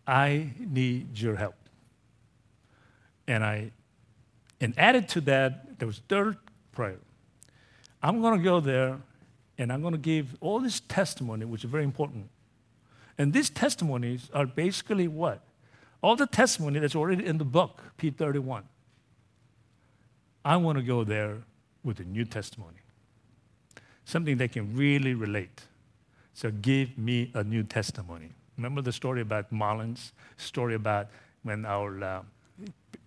I 0.09 0.49
need 0.57 1.19
your 1.19 1.35
help. 1.35 1.53
And 3.27 3.43
I, 3.43 3.71
and 4.59 4.73
added 4.75 5.07
to 5.09 5.21
that, 5.21 5.77
there 5.77 5.87
was 5.87 6.01
third 6.09 6.37
prayer. 6.71 6.97
I'm 8.01 8.19
going 8.19 8.39
to 8.39 8.43
go 8.43 8.59
there 8.59 8.97
and 9.59 9.71
I'm 9.71 9.81
going 9.81 9.93
to 9.93 9.99
give 9.99 10.35
all 10.41 10.59
this 10.59 10.79
testimony, 10.79 11.45
which 11.45 11.63
is 11.63 11.69
very 11.69 11.83
important. 11.83 12.27
And 13.19 13.33
these 13.33 13.51
testimonies 13.51 14.31
are 14.33 14.47
basically 14.47 15.07
what? 15.07 15.43
All 16.01 16.15
the 16.15 16.25
testimony 16.25 16.79
that's 16.79 16.95
already 16.95 17.23
in 17.23 17.37
the 17.37 17.45
book, 17.45 17.79
P31. 17.99 18.63
I 20.43 20.57
want 20.57 20.79
to 20.79 20.83
go 20.83 21.03
there 21.03 21.37
with 21.83 21.99
a 21.99 22.03
new 22.03 22.25
testimony, 22.25 22.79
something 24.05 24.37
they 24.37 24.47
can 24.47 24.75
really 24.75 25.13
relate. 25.13 25.61
So 26.33 26.49
give 26.49 26.97
me 26.97 27.29
a 27.35 27.43
new 27.43 27.61
testimony. 27.61 28.31
Remember 28.59 28.81
the 28.81 28.91
story 28.91 29.21
about 29.21 29.53
Marlins, 29.53 30.11
story 30.35 30.75
about 30.75 31.07
when 31.43 31.65
our 31.65 32.03
uh, 32.03 32.21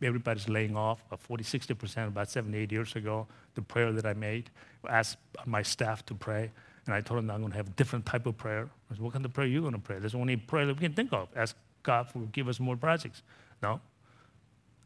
everybody's 0.00 0.48
laying 0.48 0.74
off, 0.74 1.02
about 1.06 1.20
40, 1.20 1.44
60%, 1.44 2.08
about 2.08 2.30
seven, 2.30 2.54
eight 2.54 2.72
years 2.72 2.96
ago, 2.96 3.26
the 3.54 3.60
prayer 3.60 3.92
that 3.92 4.06
I 4.06 4.14
made, 4.14 4.48
asked 4.88 5.18
my 5.44 5.60
staff 5.60 6.06
to 6.06 6.14
pray, 6.14 6.50
and 6.86 6.94
I 6.94 7.02
told 7.02 7.18
them 7.18 7.30
I'm 7.30 7.40
going 7.40 7.52
to 7.52 7.56
have 7.58 7.68
a 7.68 7.72
different 7.72 8.06
type 8.06 8.24
of 8.24 8.38
prayer. 8.38 8.70
I 8.90 8.94
said, 8.94 9.02
what 9.02 9.12
kind 9.12 9.26
of 9.26 9.34
prayer 9.34 9.46
are 9.46 9.50
you 9.50 9.60
going 9.60 9.74
to 9.74 9.78
pray? 9.78 9.98
There's 9.98 10.14
only 10.14 10.36
prayer 10.36 10.64
that 10.64 10.72
we 10.72 10.80
can 10.80 10.94
think 10.94 11.12
of. 11.12 11.28
Ask 11.36 11.54
God 11.82 12.08
for 12.08 12.20
give 12.32 12.48
us 12.48 12.58
more 12.58 12.76
projects. 12.76 13.22
No, 13.62 13.78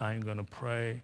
I'm 0.01 0.21
going 0.21 0.39
to 0.39 0.45
pray 0.45 1.01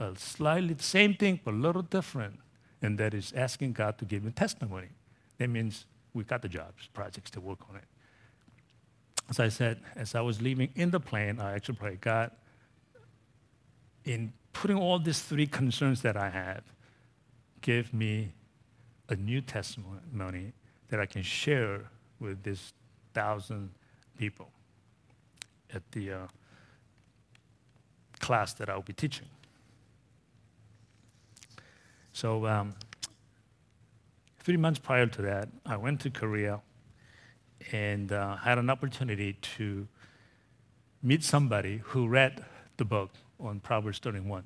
a 0.00 0.16
slightly 0.16 0.74
the 0.74 0.82
same 0.82 1.14
thing, 1.14 1.38
but 1.44 1.54
a 1.54 1.56
little 1.56 1.82
different, 1.82 2.40
and 2.82 2.98
that 2.98 3.14
is 3.14 3.32
asking 3.36 3.74
God 3.74 3.98
to 3.98 4.04
give 4.04 4.24
me 4.24 4.32
testimony. 4.32 4.88
That 5.38 5.48
means 5.48 5.86
we 6.12 6.24
got 6.24 6.42
the 6.42 6.48
jobs, 6.48 6.88
projects 6.92 7.30
to 7.30 7.40
work 7.40 7.60
on 7.70 7.76
it. 7.76 7.84
As 9.28 9.40
I 9.40 9.48
said, 9.48 9.80
as 9.96 10.14
I 10.14 10.20
was 10.20 10.40
leaving 10.40 10.70
in 10.76 10.90
the 10.90 11.00
plane, 11.00 11.40
I 11.40 11.54
actually 11.54 11.76
prayed, 11.76 12.00
God, 12.00 12.30
in 14.04 14.32
putting 14.52 14.76
all 14.76 14.98
these 14.98 15.20
three 15.20 15.46
concerns 15.46 16.02
that 16.02 16.16
I 16.16 16.30
have, 16.30 16.62
give 17.60 17.92
me 17.92 18.32
a 19.08 19.16
new 19.16 19.40
testimony 19.40 20.52
that 20.88 21.00
I 21.00 21.06
can 21.06 21.22
share 21.22 21.90
with 22.20 22.42
this 22.42 22.72
thousand 23.12 23.70
people 24.16 24.48
at 25.74 25.82
the 25.92 26.12
uh, 26.12 26.26
class 28.20 28.54
that 28.54 28.70
I'll 28.70 28.82
be 28.82 28.92
teaching. 28.92 29.26
So, 32.12 32.46
um, 32.46 32.74
three 34.38 34.56
months 34.56 34.78
prior 34.78 35.06
to 35.06 35.22
that, 35.22 35.48
I 35.66 35.76
went 35.76 36.00
to 36.02 36.10
Korea 36.10 36.60
and 37.72 38.12
uh, 38.12 38.36
had 38.36 38.58
an 38.58 38.70
opportunity 38.70 39.34
to 39.56 39.86
meet 41.02 41.22
somebody 41.22 41.80
who 41.84 42.08
read 42.08 42.44
the 42.76 42.84
book 42.84 43.10
on 43.40 43.60
Proverbs 43.60 43.98
31. 43.98 44.44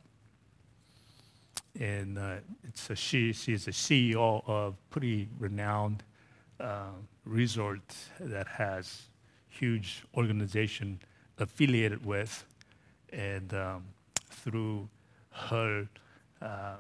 And 1.78 2.18
uh, 2.18 2.36
it's 2.64 2.90
a 2.90 2.96
she, 2.96 3.32
she's 3.32 3.68
a 3.68 3.70
CEO 3.70 4.42
of 4.46 4.74
pretty 4.90 5.28
renowned 5.38 6.02
uh, 6.58 6.88
resort 7.24 7.94
that 8.18 8.46
has 8.46 9.02
huge 9.48 10.02
organization 10.16 11.00
affiliated 11.38 12.04
with. 12.04 12.44
And 13.12 13.52
um, 13.54 13.84
through 14.30 14.88
her 15.30 15.88
uh, 16.42 16.76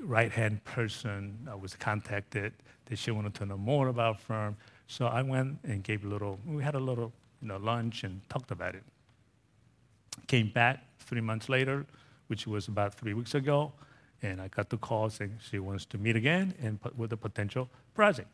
right-hand 0.00 0.64
person, 0.64 1.46
I 1.50 1.54
was 1.54 1.74
contacted 1.76 2.52
that 2.86 2.98
she 2.98 3.10
wanted 3.10 3.34
to 3.34 3.46
know 3.46 3.56
more 3.56 3.88
about 3.88 4.20
firm. 4.20 4.56
So 4.92 5.06
I 5.06 5.22
went 5.22 5.58
and 5.64 5.82
gave 5.82 6.04
a 6.04 6.06
little, 6.06 6.38
we 6.46 6.62
had 6.62 6.74
a 6.74 6.78
little 6.78 7.14
you 7.40 7.48
know, 7.48 7.56
lunch 7.56 8.04
and 8.04 8.20
talked 8.28 8.50
about 8.50 8.74
it. 8.74 8.84
Came 10.26 10.50
back 10.50 10.84
three 10.98 11.22
months 11.22 11.48
later, 11.48 11.86
which 12.26 12.46
was 12.46 12.68
about 12.68 12.92
three 12.92 13.14
weeks 13.14 13.34
ago, 13.34 13.72
and 14.20 14.38
I 14.38 14.48
got 14.48 14.68
the 14.68 14.76
call 14.76 15.08
saying 15.08 15.38
she 15.50 15.58
wants 15.58 15.86
to 15.86 15.98
meet 15.98 16.14
again 16.14 16.52
and 16.60 16.78
with 16.94 17.10
a 17.14 17.16
potential 17.16 17.70
project. 17.94 18.28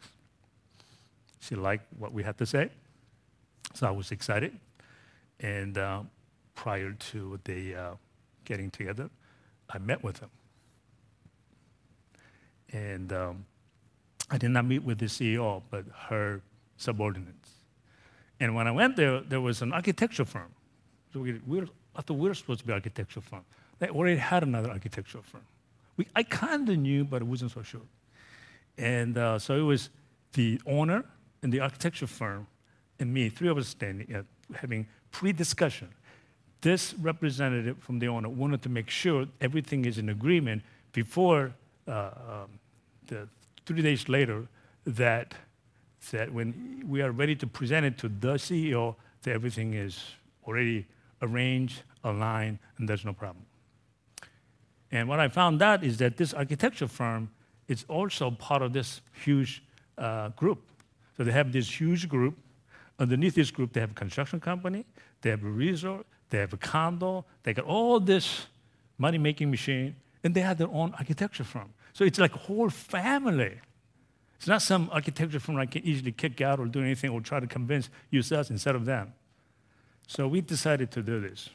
She 1.38 1.54
liked 1.54 1.84
what 1.96 2.12
we 2.12 2.24
had 2.24 2.36
to 2.38 2.44
say, 2.44 2.70
so 3.74 3.86
I 3.86 3.92
was 3.92 4.10
excited. 4.10 4.58
And 5.38 5.78
uh, 5.78 6.02
prior 6.56 6.90
to 6.90 7.38
the 7.44 7.74
uh, 7.76 7.90
getting 8.44 8.72
together, 8.72 9.10
I 9.70 9.78
met 9.78 10.02
with 10.02 10.18
him. 10.18 10.30
And 12.72 13.12
um, 13.12 13.46
I 14.28 14.38
did 14.38 14.50
not 14.50 14.64
meet 14.64 14.82
with 14.82 14.98
the 14.98 15.06
CEO, 15.06 15.62
but 15.70 15.84
her 16.08 16.42
subordinates. 16.78 17.50
And 18.40 18.54
when 18.54 18.66
I 18.66 18.70
went 18.70 18.96
there, 18.96 19.20
there 19.20 19.40
was 19.40 19.60
an 19.62 19.72
architecture 19.72 20.24
firm. 20.24 20.50
So 21.12 21.20
we, 21.20 21.40
we 21.46 21.60
were 21.60 21.68
I 21.98 22.02
thought 22.02 22.14
we 22.14 22.28
were 22.28 22.34
supposed 22.34 22.60
to 22.60 22.66
be 22.66 22.72
architectural 22.72 23.24
firm. 23.28 23.44
They 23.80 23.88
already 23.88 24.16
had 24.16 24.44
another 24.44 24.70
architectural 24.70 25.24
firm. 25.24 25.42
We, 25.96 26.06
I 26.14 26.22
kind 26.22 26.68
of 26.68 26.78
knew, 26.78 27.04
but 27.04 27.22
I 27.22 27.24
wasn't 27.24 27.50
so 27.50 27.62
sure. 27.62 27.80
And 28.78 29.18
uh, 29.18 29.40
so 29.40 29.56
it 29.56 29.62
was 29.62 29.90
the 30.34 30.60
owner 30.64 31.04
and 31.42 31.52
the 31.52 31.60
architecture 31.60 32.06
firm 32.06 32.46
and 33.00 33.12
me, 33.12 33.28
three 33.28 33.48
of 33.48 33.58
us 33.58 33.68
standing, 33.68 34.14
uh, 34.14 34.22
having 34.54 34.86
pre-discussion. 35.10 35.88
This 36.60 36.94
representative 36.94 37.78
from 37.78 37.98
the 37.98 38.08
owner 38.08 38.28
wanted 38.28 38.62
to 38.62 38.68
make 38.68 38.90
sure 38.90 39.26
everything 39.40 39.84
is 39.84 39.98
in 39.98 40.08
agreement 40.08 40.62
before 40.92 41.52
uh, 41.88 41.92
um, 41.92 42.60
the 43.06 43.28
three 43.66 43.82
days 43.82 44.08
later 44.08 44.46
that 44.84 45.34
that 46.10 46.32
when 46.32 46.84
we 46.86 47.02
are 47.02 47.12
ready 47.12 47.34
to 47.36 47.46
present 47.46 47.84
it 47.84 47.98
to 47.98 48.08
the 48.08 48.34
CEO, 48.34 48.94
that 49.22 49.32
everything 49.32 49.74
is 49.74 50.02
already 50.46 50.86
arranged, 51.22 51.82
aligned, 52.04 52.58
and 52.78 52.88
there's 52.88 53.04
no 53.04 53.12
problem. 53.12 53.44
And 54.90 55.08
what 55.08 55.20
I 55.20 55.28
found 55.28 55.60
out 55.62 55.84
is 55.84 55.98
that 55.98 56.16
this 56.16 56.32
architecture 56.32 56.88
firm 56.88 57.30
is 57.66 57.84
also 57.88 58.30
part 58.30 58.62
of 58.62 58.72
this 58.72 59.02
huge 59.24 59.62
uh, 59.98 60.30
group. 60.30 60.62
So 61.16 61.24
they 61.24 61.32
have 61.32 61.52
this 61.52 61.80
huge 61.80 62.08
group. 62.08 62.36
Underneath 62.98 63.34
this 63.34 63.50
group, 63.50 63.72
they 63.72 63.80
have 63.80 63.90
a 63.90 63.94
construction 63.94 64.40
company, 64.40 64.84
they 65.20 65.30
have 65.30 65.44
a 65.44 65.50
resort, 65.50 66.06
they 66.30 66.38
have 66.38 66.52
a 66.52 66.56
condo, 66.56 67.24
they 67.42 67.54
got 67.54 67.64
all 67.64 68.00
this 68.00 68.46
money 68.96 69.18
making 69.18 69.50
machine, 69.50 69.94
and 70.24 70.34
they 70.34 70.40
have 70.40 70.58
their 70.58 70.68
own 70.68 70.92
architecture 70.98 71.44
firm. 71.44 71.72
So 71.92 72.04
it's 72.04 72.18
like 72.18 72.34
a 72.34 72.38
whole 72.38 72.70
family. 72.70 73.60
It's 74.38 74.46
not 74.46 74.62
some 74.62 74.88
architecture 74.92 75.40
firm 75.40 75.56
I 75.56 75.66
can 75.66 75.84
easily 75.84 76.12
kick 76.12 76.40
out 76.40 76.60
or 76.60 76.66
do 76.66 76.80
anything 76.80 77.10
or 77.10 77.20
try 77.20 77.40
to 77.40 77.46
convince 77.46 77.90
yourselves 78.10 78.50
instead 78.50 78.74
of 78.74 78.84
them. 78.84 79.12
So 80.06 80.26
we 80.26 80.40
decided 80.40 80.90
to 80.92 81.02
do 81.02 81.20
this. 81.20 81.50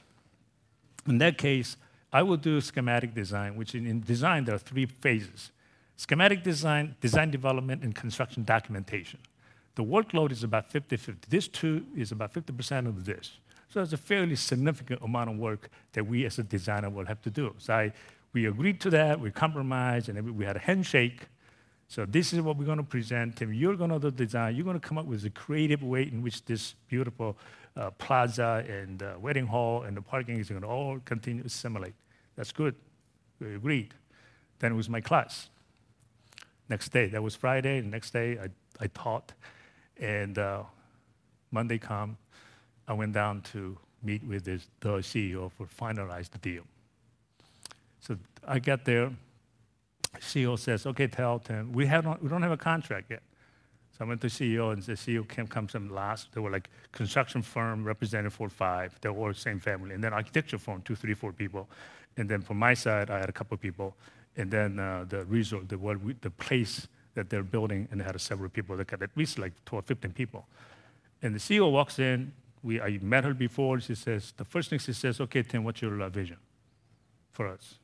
In 1.07 1.17
that 1.17 1.37
case, 1.37 1.77
I 2.11 2.21
will 2.21 2.37
do 2.37 2.61
schematic 2.61 3.15
design, 3.15 3.55
which 3.55 3.73
in, 3.73 4.01
design 4.01 4.45
there 4.45 4.55
are 4.55 4.59
three 4.59 4.85
phases. 4.85 5.51
Schematic 5.97 6.43
design, 6.43 6.95
design 7.01 7.31
development, 7.31 7.83
and 7.83 7.95
construction 7.95 8.43
documentation. 8.43 9.19
The 9.75 9.83
workload 9.83 10.31
is 10.31 10.43
about 10.43 10.71
50-50. 10.71 11.21
This 11.29 11.47
two 11.47 11.85
is 11.95 12.11
about 12.11 12.33
50% 12.33 12.87
of 12.87 13.05
this. 13.05 13.37
So 13.69 13.81
it's 13.81 13.93
a 13.93 13.97
fairly 13.97 14.35
significant 14.35 15.01
amount 15.01 15.31
of 15.31 15.37
work 15.37 15.69
that 15.93 16.05
we 16.05 16.25
as 16.25 16.37
a 16.37 16.43
designer 16.43 16.89
will 16.89 17.05
have 17.05 17.21
to 17.23 17.31
do. 17.31 17.55
So 17.57 17.73
I, 17.73 17.93
we 18.33 18.45
agreed 18.45 18.79
to 18.81 18.91
that, 18.91 19.19
we 19.19 19.31
compromised, 19.31 20.09
and 20.09 20.37
we 20.37 20.45
had 20.45 20.55
a 20.55 20.59
handshake. 20.59 21.27
So 21.93 22.07
this 22.07 22.33
is 22.33 22.41
what 22.41 22.57
we're 22.57 22.65
going 22.65 22.79
to 22.79 22.83
present. 22.83 23.39
And 23.41 23.55
you're 23.55 23.75
going 23.75 23.91
to 23.91 24.09
design. 24.09 24.55
You're 24.55 24.65
going 24.65 24.79
to 24.79 24.87
come 24.87 24.97
up 24.97 25.05
with 25.05 25.23
a 25.25 25.29
creative 25.29 25.83
way 25.83 26.01
in 26.01 26.23
which 26.23 26.43
this 26.43 26.73
beautiful 26.89 27.37
uh, 27.77 27.91
plaza 27.91 28.65
and 28.67 29.03
uh, 29.03 29.13
wedding 29.21 29.45
hall 29.45 29.83
and 29.83 29.95
the 29.95 30.01
parking 30.01 30.39
is 30.39 30.49
going 30.49 30.63
to 30.63 30.67
all 30.67 30.99
continue 31.05 31.43
to 31.43 31.45
assimilate. 31.45 31.93
That's 32.35 32.51
good. 32.51 32.73
We 33.39 33.53
agreed. 33.53 33.93
Then 34.57 34.71
it 34.71 34.75
was 34.75 34.89
my 34.89 35.01
class. 35.01 35.49
Next 36.67 36.91
day, 36.91 37.09
that 37.09 37.21
was 37.21 37.35
Friday. 37.35 37.79
The 37.81 37.89
next 37.89 38.09
day, 38.09 38.39
I, 38.39 38.47
I 38.83 38.87
taught. 38.87 39.31
And 39.97 40.39
uh, 40.39 40.63
Monday 41.51 41.77
come, 41.77 42.17
I 42.87 42.93
went 42.93 43.13
down 43.13 43.41
to 43.53 43.77
meet 44.01 44.23
with 44.23 44.45
this, 44.45 44.67
the 44.79 44.93
CEO 44.97 45.51
for 45.51 45.67
finalize 45.67 46.27
the 46.31 46.39
deal. 46.39 46.63
So 47.99 48.17
I 48.47 48.57
got 48.57 48.83
there. 48.83 49.11
CEO 50.19 50.57
says, 50.57 50.85
"Okay, 50.85 51.07
tell 51.07 51.39
Tim, 51.39 51.71
we 51.71 51.85
have 51.87 52.03
not, 52.03 52.21
we 52.21 52.29
don't 52.29 52.41
have 52.41 52.51
a 52.51 52.57
contract 52.57 53.09
yet." 53.09 53.23
So 53.97 54.05
I 54.05 54.07
went 54.07 54.21
to 54.21 54.27
CEO 54.27 54.73
and 54.73 54.81
the 54.81 54.93
CEO 54.93 55.27
came 55.27 55.45
comes 55.45 55.71
from 55.71 55.89
last. 55.89 56.31
They 56.33 56.41
were 56.41 56.49
like 56.49 56.69
construction 56.91 57.43
firm 57.43 57.83
represented 57.83 58.33
four 58.33 58.49
five. 58.49 58.99
They 59.01 59.09
were 59.09 59.19
all 59.19 59.27
the 59.27 59.33
same 59.35 59.59
family, 59.59 59.93
and 59.93 60.03
then 60.03 60.13
architecture 60.13 60.57
firm 60.57 60.81
two 60.81 60.95
three 60.95 61.13
four 61.13 61.31
people, 61.31 61.69
and 62.17 62.27
then 62.27 62.41
from 62.41 62.57
my 62.57 62.73
side 62.73 63.11
I 63.11 63.19
had 63.19 63.29
a 63.29 63.31
couple 63.31 63.53
of 63.53 63.61
people, 63.61 63.95
and 64.35 64.49
then 64.49 64.79
uh, 64.79 65.05
the 65.07 65.25
resort 65.25 65.69
the 65.69 65.77
what 65.77 66.01
we, 66.01 66.13
the 66.21 66.31
place 66.31 66.87
that 67.13 67.29
they're 67.29 67.43
building 67.43 67.87
and 67.91 67.99
they 67.99 68.03
had 68.03 68.19
several 68.19 68.49
people. 68.49 68.75
They 68.75 68.83
got 68.83 69.03
at 69.03 69.15
least 69.15 69.37
like 69.37 69.53
12, 69.65 69.85
15 69.85 70.11
people, 70.13 70.47
and 71.21 71.35
the 71.35 71.39
CEO 71.39 71.71
walks 71.71 71.99
in. 71.99 72.33
We 72.63 72.81
I 72.81 72.97
met 73.01 73.25
her 73.25 73.33
before. 73.35 73.79
She 73.79 73.93
says 73.93 74.33
the 74.37 74.45
first 74.45 74.69
thing 74.69 74.79
she 74.79 74.93
says, 74.93 75.21
"Okay, 75.21 75.43
Tim, 75.43 75.63
what's 75.63 75.81
your 75.81 76.01
uh, 76.01 76.09
vision 76.09 76.37
for 77.31 77.47
us?" 77.47 77.77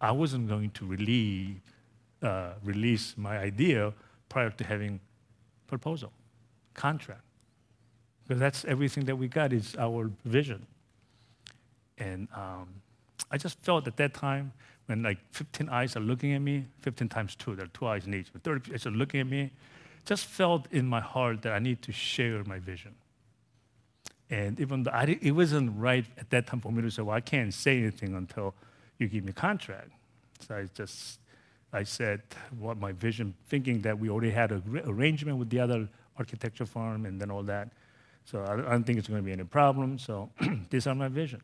I 0.00 0.12
wasn't 0.12 0.48
going 0.48 0.70
to 0.70 2.26
uh, 2.26 2.52
release 2.64 3.14
my 3.16 3.38
idea 3.38 3.92
prior 4.28 4.50
to 4.50 4.64
having 4.64 5.00
proposal, 5.66 6.12
contract. 6.74 7.22
Because 8.22 8.40
that's 8.40 8.64
everything 8.64 9.04
that 9.06 9.16
we 9.16 9.28
got 9.28 9.52
is 9.52 9.76
our 9.78 10.10
vision. 10.24 10.66
And 11.98 12.28
um, 12.34 12.68
I 13.30 13.36
just 13.36 13.58
felt 13.62 13.86
at 13.86 13.96
that 13.96 14.14
time 14.14 14.52
when 14.86 15.02
like 15.02 15.18
15 15.32 15.68
eyes 15.68 15.96
are 15.96 16.00
looking 16.00 16.32
at 16.32 16.40
me, 16.40 16.66
15 16.80 17.08
times 17.08 17.34
two, 17.34 17.54
there 17.54 17.66
are 17.66 17.68
two 17.68 17.86
eyes 17.86 18.06
in 18.06 18.14
each, 18.14 18.32
but 18.32 18.42
30 18.42 18.72
eyes 18.72 18.86
are 18.86 18.90
looking 18.90 19.20
at 19.20 19.26
me, 19.26 19.50
just 20.04 20.26
felt 20.26 20.66
in 20.72 20.86
my 20.86 21.00
heart 21.00 21.42
that 21.42 21.52
I 21.52 21.58
need 21.58 21.82
to 21.82 21.92
share 21.92 22.42
my 22.44 22.58
vision. 22.58 22.94
And 24.30 24.58
even 24.60 24.84
though 24.84 24.92
I, 24.92 25.18
it 25.20 25.32
wasn't 25.32 25.78
right 25.78 26.04
at 26.16 26.30
that 26.30 26.46
time 26.46 26.60
for 26.60 26.72
me 26.72 26.82
to 26.82 26.90
say, 26.90 27.02
well, 27.02 27.16
I 27.16 27.20
can't 27.20 27.52
say 27.52 27.78
anything 27.78 28.14
until 28.14 28.54
you 29.00 29.08
give 29.08 29.24
me 29.24 29.30
a 29.30 29.34
contract. 29.34 29.90
So 30.40 30.56
I 30.56 30.68
just, 30.74 31.20
I 31.72 31.82
said 31.82 32.22
what 32.58 32.78
my 32.78 32.92
vision, 32.92 33.34
thinking 33.48 33.80
that 33.82 33.98
we 33.98 34.10
already 34.10 34.30
had 34.30 34.52
an 34.52 34.82
arrangement 34.84 35.38
with 35.38 35.50
the 35.50 35.60
other 35.60 35.88
architecture 36.18 36.66
firm 36.66 37.06
and 37.06 37.20
then 37.20 37.30
all 37.30 37.42
that. 37.44 37.72
So 38.24 38.40
I, 38.40 38.54
I 38.54 38.72
don't 38.72 38.84
think 38.84 38.98
it's 38.98 39.08
going 39.08 39.22
to 39.22 39.24
be 39.24 39.32
any 39.32 39.44
problem. 39.44 39.98
So 39.98 40.30
these 40.70 40.86
are 40.86 40.94
my 40.94 41.08
vision. 41.08 41.40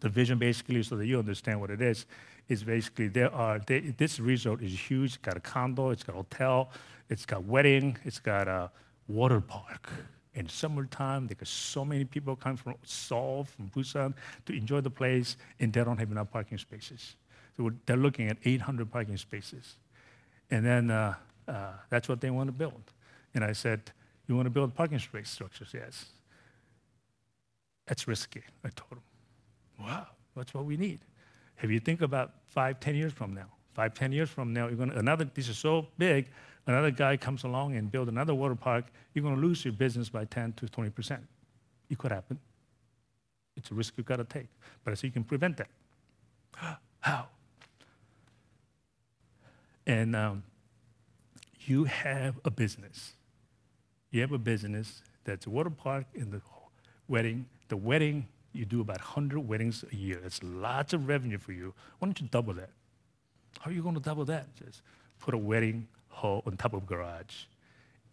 The 0.00 0.08
vision 0.08 0.38
basically, 0.38 0.82
so 0.82 0.96
that 0.96 1.06
you 1.06 1.18
understand 1.18 1.60
what 1.60 1.70
it 1.70 1.80
is, 1.80 2.06
is 2.48 2.64
basically 2.64 3.08
there 3.08 3.32
are, 3.32 3.60
they, 3.60 3.80
this 3.80 4.18
resort 4.18 4.62
is 4.62 4.78
huge. 4.78 5.10
It's 5.10 5.16
got 5.16 5.36
a 5.36 5.40
condo, 5.40 5.90
it's 5.90 6.02
got 6.02 6.14
a 6.14 6.16
hotel, 6.16 6.70
it's 7.08 7.24
got 7.24 7.44
wedding, 7.44 7.96
it's 8.04 8.18
got 8.18 8.48
a 8.48 8.70
water 9.06 9.40
park 9.40 9.90
in 10.34 10.48
summertime, 10.48 11.26
because 11.26 11.48
so 11.48 11.84
many 11.84 12.04
people 12.04 12.34
come 12.36 12.56
from 12.56 12.74
Seoul, 12.84 13.44
from 13.44 13.70
Busan 13.70 14.14
to 14.46 14.52
enjoy 14.52 14.80
the 14.80 14.90
place, 14.90 15.36
and 15.60 15.72
they 15.72 15.84
don't 15.84 15.98
have 15.98 16.10
enough 16.10 16.30
parking 16.30 16.58
spaces. 16.58 17.16
So 17.56 17.70
they're 17.86 17.96
looking 17.96 18.28
at 18.28 18.38
800 18.44 18.90
parking 18.90 19.16
spaces. 19.18 19.76
And 20.50 20.64
then 20.64 20.90
uh, 20.90 21.14
uh, 21.46 21.72
that's 21.90 22.08
what 22.08 22.20
they 22.20 22.30
want 22.30 22.48
to 22.48 22.52
build. 22.52 22.82
And 23.34 23.44
I 23.44 23.52
said, 23.52 23.92
You 24.26 24.36
want 24.36 24.46
to 24.46 24.50
build 24.50 24.74
parking 24.74 24.98
space 24.98 25.30
structures? 25.30 25.68
Yes. 25.74 26.06
That's 27.86 28.06
risky, 28.06 28.42
I 28.64 28.68
told 28.68 28.92
them. 28.92 29.02
Wow, 29.80 30.06
that's 30.36 30.54
what 30.54 30.64
we 30.64 30.76
need. 30.76 31.00
If 31.60 31.70
you 31.70 31.80
think 31.80 32.00
about 32.00 32.32
five, 32.48 32.80
ten 32.80 32.94
years 32.94 33.12
from 33.12 33.34
now, 33.34 33.46
five, 33.74 33.94
ten 33.94 34.12
years 34.12 34.30
from 34.30 34.52
now, 34.52 34.68
you're 34.68 34.76
going 34.76 34.90
to, 34.90 34.98
another, 34.98 35.24
this 35.24 35.48
is 35.48 35.58
so 35.58 35.88
big, 35.98 36.28
another 36.66 36.90
guy 36.90 37.16
comes 37.16 37.44
along 37.44 37.76
and 37.76 37.90
build 37.90 38.08
another 38.08 38.34
water 38.34 38.54
park, 38.54 38.86
you're 39.14 39.22
going 39.22 39.34
to 39.34 39.40
lose 39.40 39.64
your 39.64 39.72
business 39.72 40.08
by 40.08 40.24
10 40.24 40.54
to 40.54 40.66
20%. 40.66 41.18
It 41.90 41.98
could 41.98 42.12
happen. 42.12 42.38
It's 43.56 43.70
a 43.70 43.74
risk 43.74 43.94
you've 43.96 44.06
got 44.06 44.16
to 44.16 44.24
take. 44.24 44.48
But 44.84 44.92
I 44.92 44.94
say 44.94 45.08
you 45.08 45.12
can 45.12 45.24
prevent 45.24 45.58
that. 45.58 45.68
How? 47.00 47.26
And 49.86 50.14
um, 50.14 50.44
you 51.60 51.84
have 51.84 52.38
a 52.44 52.50
business. 52.50 53.14
You 54.10 54.20
have 54.20 54.32
a 54.32 54.38
business 54.38 55.02
that's 55.24 55.46
a 55.46 55.50
water 55.50 55.70
park 55.70 56.06
and 56.14 56.32
the 56.32 56.40
wedding. 57.08 57.46
The 57.68 57.76
wedding, 57.76 58.28
you 58.52 58.64
do 58.64 58.80
about 58.80 58.98
100 58.98 59.40
weddings 59.40 59.84
a 59.90 59.96
year. 59.96 60.20
That's 60.22 60.42
lots 60.42 60.92
of 60.92 61.08
revenue 61.08 61.38
for 61.38 61.52
you. 61.52 61.74
Why 61.98 62.06
don't 62.06 62.20
you 62.20 62.28
double 62.30 62.54
that? 62.54 62.70
How 63.60 63.70
are 63.70 63.74
you 63.74 63.82
going 63.82 63.94
to 63.94 64.00
double 64.00 64.24
that? 64.26 64.54
Just 64.56 64.82
put 65.18 65.34
a 65.34 65.38
wedding 65.38 65.88
hall 66.12 66.42
on 66.46 66.56
top 66.56 66.74
of 66.74 66.86
garage. 66.86 67.44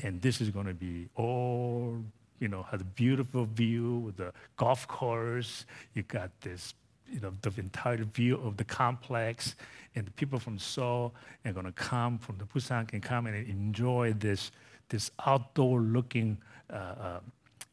And 0.02 0.22
this 0.22 0.42
is 0.42 0.50
going 0.50 0.66
to 0.66 0.74
be 0.74 1.10
all, 1.16 1.98
you 2.40 2.48
know, 2.48 2.64
has 2.64 2.82
a 2.82 2.86
beautiful 2.86 3.46
view 3.46 3.98
with 4.00 4.18
the 4.18 4.32
golf 4.58 4.88
course. 4.88 5.66
You 5.94 6.04
got 6.04 6.32
this, 6.42 6.74
you 7.12 7.20
know, 7.20 7.34
the 7.42 7.52
entire 7.58 8.04
view 8.04 8.38
of 8.38 8.58
the 8.58 8.64
complex. 8.64 9.56
And 9.96 10.08
the 10.08 10.12
people 10.12 10.40
from 10.40 10.58
Seoul 10.58 11.14
are 11.46 11.52
going 11.52 11.66
to 11.66 11.72
come 11.74 12.18
from 12.18 12.38
the 12.38 12.46
Busan 12.46 12.88
can 12.88 13.02
come 13.02 13.28
and 13.28 13.36
enjoy 13.48 14.14
this, 14.14 14.52
this 14.88 15.12
outdoor 15.26 15.82
looking 15.82 16.38
uh, 16.72 16.76
uh, 16.76 17.20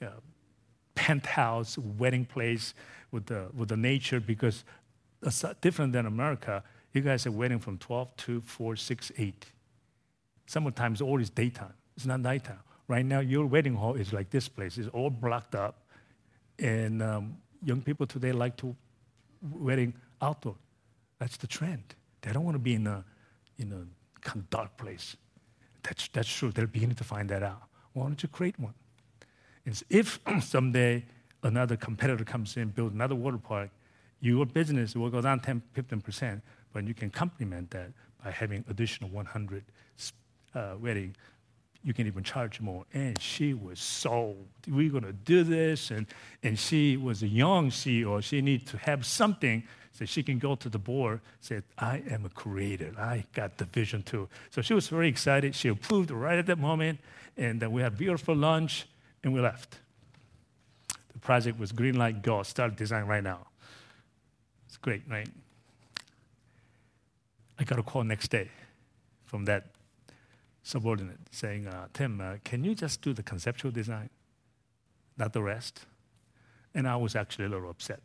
uh, 0.02 0.06
penthouse 0.94 1.78
wedding 1.78 2.24
place 2.24 2.74
with 3.12 3.26
the, 3.26 3.48
with 3.56 3.68
the 3.68 3.76
nature 3.76 4.18
because 4.18 4.64
it's 5.22 5.44
different 5.60 5.92
than 5.92 6.06
America. 6.06 6.64
You 6.92 7.02
guys 7.02 7.26
are 7.26 7.30
wedding 7.30 7.58
from 7.58 7.78
12 7.78 8.16
to 8.16 8.40
4, 8.40 8.76
6, 8.76 9.12
8. 9.18 9.46
Sometimes 10.46 11.00
all 11.00 11.20
is 11.20 11.30
daytime. 11.30 11.74
It's 11.96 12.06
not 12.06 12.20
nighttime. 12.20 12.60
Right 12.88 13.04
now, 13.04 13.20
your 13.20 13.46
wedding 13.46 13.74
hall 13.74 13.94
is 13.94 14.12
like 14.12 14.30
this 14.30 14.48
place. 14.48 14.78
It's 14.78 14.88
all 14.88 15.10
blocked 15.10 15.54
up. 15.54 15.82
And 16.58 17.02
um, 17.02 17.36
young 17.62 17.82
people 17.82 18.06
today 18.06 18.32
like 18.32 18.56
to 18.58 18.74
wedding 19.52 19.94
outdoor. 20.22 20.56
That's 21.18 21.36
the 21.36 21.46
trend. 21.46 21.94
They 22.22 22.32
don't 22.32 22.44
want 22.44 22.54
to 22.54 22.60
be 22.60 22.74
in 22.74 22.86
a, 22.86 23.04
in 23.58 23.72
a 23.72 24.20
kind 24.20 24.38
of 24.38 24.50
dark 24.50 24.76
place. 24.76 25.16
That's, 25.82 26.08
that's 26.08 26.32
true. 26.32 26.52
They're 26.52 26.66
beginning 26.66 26.96
to 26.96 27.04
find 27.04 27.28
that 27.30 27.42
out. 27.42 27.62
Why 27.92 28.04
don't 28.04 28.22
you 28.22 28.28
create 28.28 28.58
one? 28.58 28.74
If 29.90 30.20
someday 30.42 31.04
another 31.42 31.76
competitor 31.76 32.24
comes 32.24 32.56
in, 32.56 32.68
build 32.68 32.92
another 32.92 33.14
water 33.14 33.38
park, 33.38 33.70
your 34.20 34.46
business 34.46 34.94
will 34.94 35.10
go 35.10 35.20
down 35.20 35.40
10, 35.40 35.62
15%, 35.74 36.40
but 36.72 36.86
you 36.86 36.94
can 36.94 37.10
complement 37.10 37.70
that 37.70 37.90
by 38.22 38.30
having 38.30 38.64
additional 38.68 39.10
100 39.10 39.64
uh, 40.56 40.74
wedding, 40.80 41.14
you 41.84 41.94
can 41.94 42.06
even 42.06 42.24
charge 42.24 42.60
more. 42.60 42.84
And 42.94 43.20
she 43.20 43.54
was 43.54 43.78
sold. 43.78 44.48
We're 44.66 44.90
going 44.90 45.04
to 45.04 45.12
do 45.12 45.44
this. 45.44 45.90
And, 45.90 46.06
and 46.42 46.58
she 46.58 46.96
was 46.96 47.22
a 47.22 47.28
young 47.28 47.70
CEO. 47.70 48.20
She 48.22 48.40
needed 48.40 48.66
to 48.68 48.78
have 48.78 49.06
something 49.06 49.62
so 49.92 50.04
she 50.04 50.22
can 50.22 50.38
go 50.38 50.56
to 50.56 50.68
the 50.68 50.78
board, 50.78 51.20
said, 51.40 51.62
I 51.78 52.02
am 52.10 52.26
a 52.26 52.28
creator. 52.28 52.92
I 52.98 53.24
got 53.32 53.56
the 53.56 53.64
vision 53.64 54.02
too. 54.02 54.28
So 54.50 54.60
she 54.60 54.74
was 54.74 54.88
very 54.88 55.08
excited. 55.08 55.54
She 55.54 55.68
approved 55.68 56.10
right 56.10 56.38
at 56.38 56.46
that 56.46 56.58
moment. 56.58 56.98
And 57.36 57.60
then 57.60 57.72
we 57.72 57.82
had 57.82 57.96
beautiful 57.96 58.34
lunch 58.34 58.86
and 59.22 59.32
we 59.32 59.40
left. 59.40 59.78
The 61.12 61.18
project 61.20 61.58
was 61.58 61.72
green 61.72 61.96
light, 61.96 62.22
go, 62.22 62.42
start 62.42 62.76
design 62.76 63.06
right 63.06 63.22
now. 63.22 63.46
It's 64.66 64.76
great, 64.76 65.02
right? 65.08 65.28
I 67.58 67.64
got 67.64 67.78
a 67.78 67.82
call 67.82 68.04
next 68.04 68.28
day 68.28 68.50
from 69.24 69.46
that 69.46 69.75
subordinate 70.66 71.20
saying, 71.30 71.68
uh, 71.68 71.86
Tim, 71.92 72.20
uh, 72.20 72.34
can 72.42 72.64
you 72.64 72.74
just 72.74 73.00
do 73.00 73.12
the 73.12 73.22
conceptual 73.22 73.70
design, 73.70 74.10
not 75.16 75.32
the 75.32 75.40
rest? 75.40 75.86
And 76.74 76.88
I 76.88 76.96
was 76.96 77.14
actually 77.14 77.44
a 77.44 77.48
little 77.48 77.70
upset, 77.70 78.02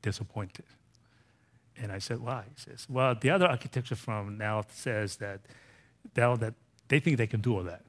disappointed. 0.00 0.64
And 1.76 1.92
I 1.92 1.98
said, 1.98 2.20
why? 2.20 2.44
He 2.48 2.70
says, 2.70 2.86
well, 2.88 3.14
the 3.14 3.28
other 3.28 3.46
architecture 3.46 3.94
firm 3.94 4.38
now 4.38 4.64
says 4.70 5.16
that, 5.16 5.40
now 6.16 6.34
that 6.36 6.54
they 6.88 6.98
think 6.98 7.18
they 7.18 7.26
can 7.26 7.42
do 7.42 7.56
all 7.56 7.64
that. 7.64 7.82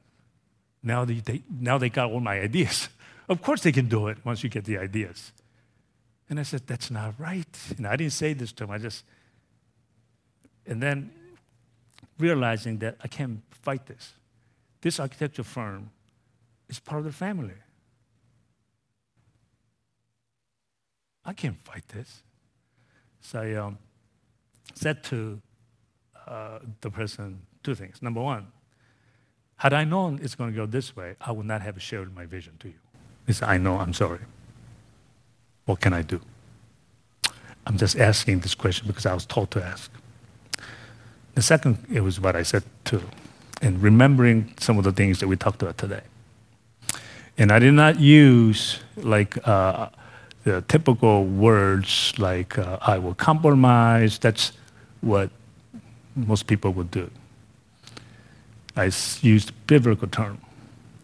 Now 0.83 1.05
they, 1.05 1.21
they, 1.21 1.43
now 1.49 1.77
they 1.77 1.89
got 1.89 2.11
all 2.11 2.19
my 2.19 2.41
ideas. 2.41 2.89
of 3.29 3.41
course 3.41 3.61
they 3.61 3.71
can 3.71 3.87
do 3.87 4.07
it 4.07 4.17
once 4.25 4.43
you 4.43 4.49
get 4.49 4.65
the 4.65 4.77
ideas. 4.77 5.31
And 6.29 6.41
I 6.41 6.43
said, 6.43 6.67
that's 6.67 6.91
not 6.91 7.13
right. 7.17 7.57
And 7.77 7.87
I 7.87 7.95
didn't 7.95 8.11
say 8.11 8.33
this 8.33 8.51
to 8.53 8.65
him. 8.65 8.71
I 8.71 8.79
just, 8.79 9.05
and 10.65 10.83
then 10.83 11.11
realizing 12.19 12.79
that 12.79 12.97
I 13.03 13.07
can't 13.07 13.41
fight 13.51 13.85
this. 13.85 14.13
This 14.81 14.99
architecture 14.99 15.43
firm 15.43 15.91
is 16.69 16.79
part 16.79 16.99
of 16.99 17.05
the 17.05 17.11
family. 17.11 17.53
I 21.25 21.33
can't 21.33 21.59
fight 21.63 21.87
this. 21.89 22.23
So 23.21 23.41
I 23.41 23.53
um, 23.55 23.77
said 24.73 25.03
to 25.05 25.41
uh, 26.27 26.59
the 26.81 26.89
person 26.89 27.41
two 27.63 27.75
things. 27.75 28.01
Number 28.01 28.21
one, 28.21 28.47
had 29.57 29.73
I 29.73 29.83
known 29.83 30.19
it's 30.21 30.35
going 30.35 30.51
to 30.51 30.55
go 30.55 30.65
this 30.65 30.95
way, 30.95 31.15
I 31.19 31.31
would 31.31 31.45
not 31.45 31.61
have 31.61 31.81
shared 31.81 32.15
my 32.15 32.25
vision 32.25 32.53
to 32.59 32.67
you. 32.69 32.79
He 33.25 33.33
said, 33.33 33.49
I 33.49 33.57
know, 33.57 33.77
I'm 33.77 33.93
sorry. 33.93 34.19
What 35.65 35.81
can 35.81 35.93
I 35.93 36.01
do? 36.01 36.21
I'm 37.65 37.77
just 37.77 37.97
asking 37.97 38.39
this 38.39 38.55
question 38.55 38.87
because 38.87 39.05
I 39.05 39.13
was 39.13 39.25
told 39.25 39.51
to 39.51 39.63
ask. 39.63 39.91
The 41.37 41.43
second, 41.43 41.85
it 41.93 42.01
was 42.01 42.19
what 42.19 42.35
I 42.35 42.41
said 42.41 42.63
too, 42.83 43.03
and 43.61 43.79
remembering 43.79 44.55
some 44.59 44.79
of 44.79 44.83
the 44.83 44.91
things 44.91 45.19
that 45.19 45.27
we 45.27 45.35
talked 45.35 45.61
about 45.61 45.77
today. 45.77 46.01
And 47.37 47.51
I 47.51 47.59
did 47.59 47.73
not 47.73 47.99
use 47.99 48.79
like 48.95 49.47
uh, 49.47 49.89
the 50.45 50.63
typical 50.63 51.25
words 51.25 52.15
like 52.17 52.57
uh, 52.57 52.79
I 52.81 52.97
will 52.97 53.13
compromise. 53.13 54.17
That's 54.17 54.51
what 55.01 55.29
most 56.15 56.47
people 56.47 56.73
would 56.73 56.89
do. 56.89 57.11
I 58.75 58.89
used 59.21 59.51
biblical 59.67 60.07
term, 60.07 60.41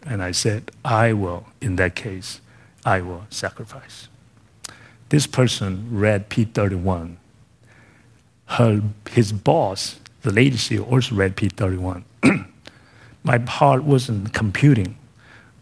and 0.03 0.23
I 0.23 0.31
said, 0.31 0.71
I 0.83 1.13
will, 1.13 1.45
in 1.61 1.75
that 1.75 1.93
case, 1.93 2.41
I 2.83 3.01
will 3.01 3.27
sacrifice. 3.29 4.07
This 5.09 5.27
person 5.27 5.89
read 5.91 6.31
P31. 6.31 7.17
Her, 8.47 8.81
his 9.11 9.31
boss, 9.31 9.99
the 10.23 10.31
lady 10.31 10.57
CEO, 10.57 10.89
also 10.91 11.15
read 11.15 11.35
P31. 11.35 12.03
My 13.23 13.37
heart 13.37 13.83
wasn't 13.83 14.33
computing, 14.33 14.97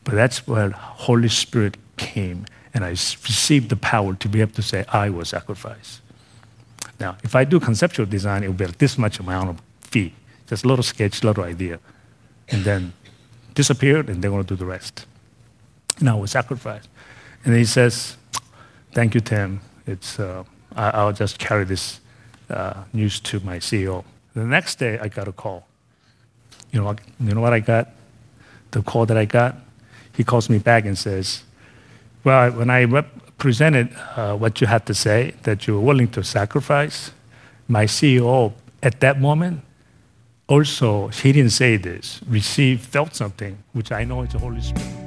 but 0.03 0.15
that's 0.15 0.47
where 0.47 0.69
Holy 0.71 1.29
Spirit 1.29 1.77
came, 1.97 2.45
and 2.73 2.83
I 2.83 2.89
received 2.89 3.69
the 3.69 3.75
power 3.75 4.15
to 4.15 4.29
be 4.29 4.41
able 4.41 4.53
to 4.53 4.61
say, 4.61 4.85
I 4.89 5.09
will 5.09 5.25
sacrifice. 5.25 6.01
Now, 6.99 7.17
if 7.23 7.35
I 7.35 7.43
do 7.43 7.59
conceptual 7.59 8.05
design, 8.05 8.43
it 8.43 8.47
will 8.47 8.53
be 8.53 8.65
like 8.65 8.77
this 8.77 8.97
much 8.97 9.19
amount 9.19 9.49
of 9.49 9.61
fee, 9.81 10.13
just 10.47 10.63
a 10.63 10.67
little 10.67 10.83
sketch, 10.83 11.23
a 11.23 11.27
little 11.27 11.43
idea, 11.43 11.79
and 12.49 12.63
then 12.63 12.93
disappeared, 13.53 14.09
and 14.09 14.23
they're 14.23 14.31
going 14.31 14.43
to 14.43 14.47
do 14.47 14.55
the 14.55 14.65
rest. 14.65 15.05
Now 15.99 16.17
we 16.19 16.27
sacrifice. 16.27 16.87
And 17.43 17.55
he 17.55 17.65
says, 17.65 18.17
Thank 18.93 19.15
you, 19.15 19.21
Tim. 19.21 19.61
It's, 19.87 20.19
uh, 20.19 20.43
I, 20.75 21.05
will 21.05 21.13
just 21.13 21.39
carry 21.39 21.63
this 21.63 22.01
uh, 22.49 22.83
news 22.93 23.19
to 23.21 23.39
my 23.39 23.57
CEO. 23.57 24.03
The 24.33 24.45
next 24.45 24.79
day, 24.79 24.97
I 24.99 25.07
got 25.07 25.27
a 25.27 25.31
call. 25.31 25.67
You 26.71 26.81
know, 26.81 26.95
you 27.19 27.33
know 27.33 27.41
what 27.41 27.53
I 27.53 27.59
got? 27.59 27.89
The 28.71 28.81
call 28.81 29.05
that 29.05 29.17
I 29.17 29.25
got? 29.25 29.55
He 30.13 30.23
calls 30.23 30.49
me 30.49 30.57
back 30.57 30.85
and 30.85 30.97
says, 30.97 31.43
Well, 32.23 32.51
when 32.51 32.69
I 32.69 32.85
rep- 32.85 33.37
presented 33.37 33.93
uh, 34.15 34.35
what 34.35 34.61
you 34.61 34.67
had 34.67 34.85
to 34.85 34.93
say, 34.93 35.33
that 35.43 35.67
you 35.67 35.73
were 35.73 35.81
willing 35.81 36.07
to 36.09 36.23
sacrifice, 36.23 37.11
my 37.67 37.85
CEO 37.85 38.53
at 38.81 38.99
that 39.01 39.19
moment 39.19 39.63
also, 40.47 41.07
he 41.07 41.31
didn't 41.31 41.51
say 41.51 41.77
this, 41.77 42.19
received, 42.27 42.81
felt 42.81 43.15
something, 43.15 43.57
which 43.71 43.91
I 43.91 44.03
know 44.03 44.23
is 44.23 44.33
the 44.33 44.39
Holy 44.39 44.61
Spirit. 44.61 45.00